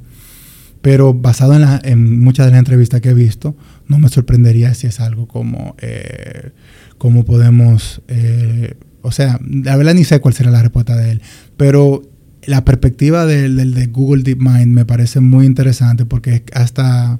[0.81, 3.55] pero basado en, en, muchas de las entrevistas que he visto,
[3.87, 6.51] no me sorprendería si es algo como, eh,
[6.97, 11.21] como podemos, eh, o sea, la verdad ni sé cuál será la respuesta de él,
[11.55, 12.03] pero
[12.45, 17.19] la perspectiva del, de Google DeepMind me parece muy interesante porque hasta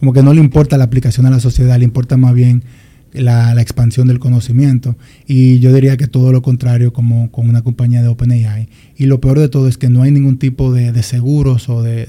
[0.00, 2.64] como que no le importa la aplicación a la sociedad, le importa más bien
[3.14, 4.96] la, expansión del conocimiento.
[5.26, 8.68] Y yo diría que todo lo contrario como con una compañía de OpenAI.
[8.96, 12.04] Y lo peor de todo es que no hay ningún tipo de, seguros o de,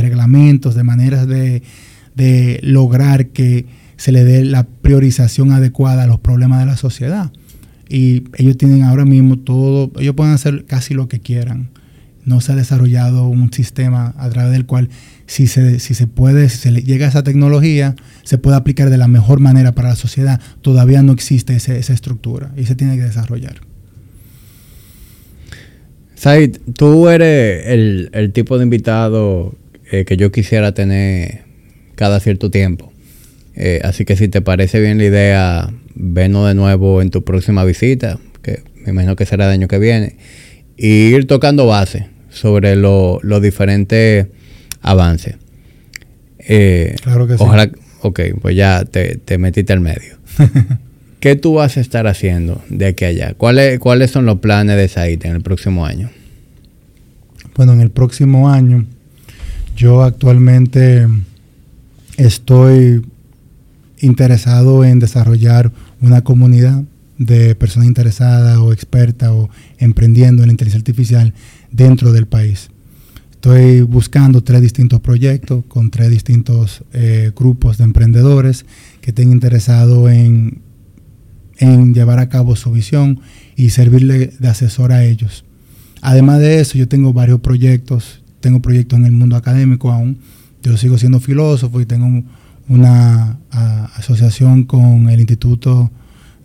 [0.00, 1.62] reglamentos, de maneras de,
[2.62, 3.66] lograr que
[3.96, 7.32] se le dé la priorización adecuada a los problemas de la sociedad.
[7.88, 11.70] Y ellos tienen ahora mismo todo, ellos pueden hacer casi lo que quieran.
[12.24, 14.88] No se ha desarrollado un sistema a través del cual
[15.26, 18.96] si se, si se puede, si se llega a esa tecnología, se puede aplicar de
[18.96, 20.40] la mejor manera para la sociedad.
[20.62, 23.60] Todavía no existe esa estructura y se tiene que desarrollar.
[26.14, 29.54] Said, tú eres el, tipo de invitado
[29.90, 31.43] eh, que yo quisiera tener
[31.94, 32.92] cada cierto tiempo.
[33.54, 37.64] Eh, así que si te parece bien la idea, venos de nuevo en tu próxima
[37.64, 40.16] visita, que me imagino que será el año que viene,
[40.76, 44.26] y ir tocando base sobre los diferentes
[44.82, 45.36] avances.
[46.46, 47.70] Eh, claro que ojalá,
[48.04, 50.18] Ok, pues ya te, metiste al medio.
[51.20, 53.34] ¿Qué tú vas a estar haciendo de aquí a allá?
[53.34, 56.10] ¿Cuáles, ¿Cuáles son los planes de Said en el próximo año?
[57.56, 58.84] Bueno, en el próximo año
[59.74, 61.08] yo actualmente
[62.16, 63.04] estoy
[64.00, 66.84] interesado en desarrollar una comunidad
[67.18, 71.32] de personas interesadas o expertas o emprendiendo en inteligencia artificial
[71.70, 72.70] dentro del país.
[73.32, 78.64] Estoy buscando tres distintos proyectos con tres distintos eh, grupos de emprendedores
[79.00, 80.62] que estén interesados en,
[81.58, 83.20] en llevar a cabo su visión
[83.54, 85.44] y servirle de asesor a ellos.
[86.00, 90.18] Además de eso, yo tengo varios proyectos, tengo proyectos en el mundo académico aún.
[90.64, 92.24] Yo sigo siendo filósofo y tengo
[92.68, 93.38] una
[93.96, 95.90] asociación con el Instituto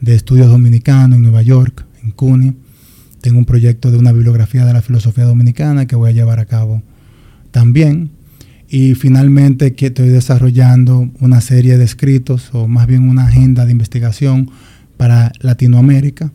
[0.01, 2.53] de Estudios Dominicanos en Nueva York, en CUNY.
[3.21, 6.45] Tengo un proyecto de una bibliografía de la filosofía dominicana que voy a llevar a
[6.45, 6.83] cabo
[7.51, 8.11] también.
[8.67, 13.71] Y finalmente que estoy desarrollando una serie de escritos o más bien una agenda de
[13.71, 14.51] investigación
[14.97, 16.33] para Latinoamérica,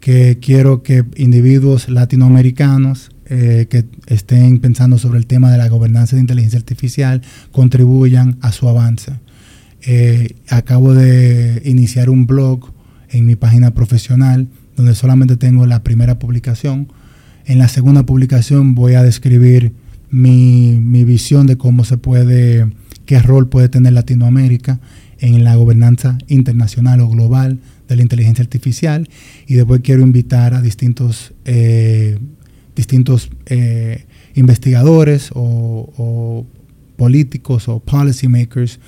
[0.00, 6.16] que quiero que individuos latinoamericanos eh, que estén pensando sobre el tema de la gobernanza
[6.16, 7.22] de inteligencia artificial
[7.52, 9.12] contribuyan a su avance.
[9.86, 12.72] Eh, acabo de iniciar un blog
[13.10, 16.88] en mi página profesional donde solamente tengo la primera publicación.
[17.44, 19.72] En la segunda publicación voy a describir
[20.10, 22.70] mi, visión de cómo se puede,
[23.04, 24.80] qué rol puede tener Latinoamérica
[25.18, 29.08] en la gobernanza internacional o global de la inteligencia artificial
[29.46, 32.18] y después quiero invitar a distintos, eh,
[32.74, 36.46] distintos eh, investigadores o,
[36.96, 38.78] políticos o policy makers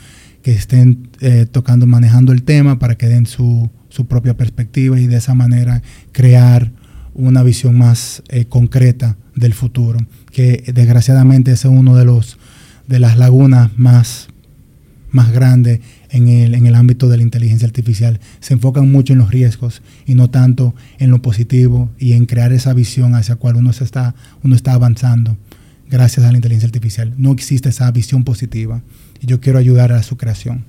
[0.43, 3.71] que estén eh, tocando, manejando el tema para que den su,
[4.09, 5.83] propia perspectiva y de esa manera
[6.13, 6.71] crear
[7.15, 9.99] una visión más concreta del futuro
[10.31, 12.39] que desgraciadamente es uno de los
[12.87, 14.29] de las lagunas más,
[15.11, 15.81] más grandes
[16.17, 18.21] en el, en el ámbito de la inteligencia artificial.
[18.41, 22.53] Se enfocan mucho en los riesgos y no tanto en lo positivo y en crear
[22.53, 25.37] esa visión hacia cual uno, se está, uno está avanzando
[25.89, 27.13] gracias a la inteligencia artificial.
[27.17, 28.83] No existe esa visión positiva
[29.21, 30.65] y yo quiero ayudar a su creación.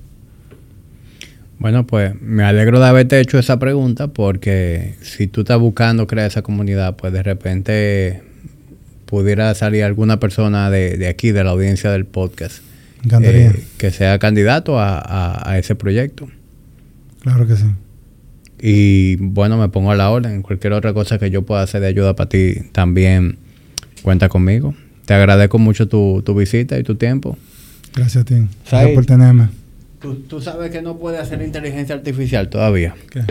[1.58, 6.28] Bueno, pues me alegro de haberte hecho esa pregunta porque si tú estás buscando crear
[6.28, 8.22] esa comunidad, pues de repente
[9.06, 12.62] pudiera salir alguna persona de, aquí, de la audiencia del podcast,
[13.22, 16.28] eh, que sea candidato a, ese proyecto.
[17.20, 17.66] Claro que sí.
[18.60, 20.42] Y bueno, me pongo a la orden.
[20.42, 23.38] Cualquier otra cosa que yo pueda hacer de ayuda para ti, también
[24.02, 24.74] cuenta conmigo.
[25.04, 27.38] Te agradezco mucho tu, visita y tu tiempo.
[27.94, 28.46] Gracias a ti.
[28.68, 29.48] Gracias por tenerme.
[30.28, 32.94] Tú, sabes que no puede hacer inteligencia artificial todavía.
[33.10, 33.22] ¿Qué?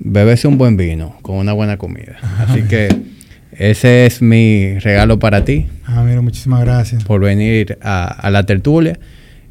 [0.00, 2.18] Bebese un buen vino con una buena comida.
[2.38, 3.17] Así que...
[3.52, 5.66] Ese es mi regalo para ti.
[5.84, 7.04] Ah, mira, muchísimas gracias.
[7.04, 8.98] Por venir a, la tertulia.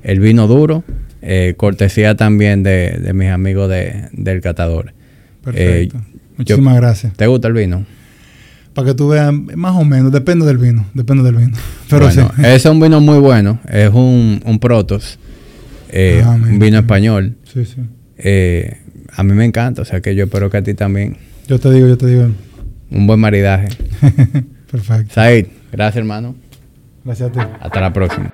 [0.03, 0.83] El vino duro.
[1.21, 4.93] Eh, cortesía también de, mis amigos del catador.
[5.43, 5.97] Perfecto.
[5.97, 7.13] Eh, muchísimas gracias.
[7.13, 7.85] ¿Te gusta el vino?
[8.73, 11.57] Para que tú veas, más o menos, depende del vino, depende del vino.
[11.89, 12.21] Pero sí.
[12.43, 15.17] Es un vino muy bueno, es un, un Protos,
[15.89, 17.35] eh, ah, un vino español.
[17.51, 17.81] Sí, sí.
[19.11, 21.17] a mí me encanta, o sea que yo espero que a ti también.
[21.47, 22.29] Yo te digo, yo te digo,
[22.91, 23.67] Un buen maridaje.
[24.71, 25.13] Perfecto.
[25.13, 26.35] Said, gracias hermano.
[27.03, 27.39] Gracias a ti.
[27.61, 28.33] Hasta la próxima.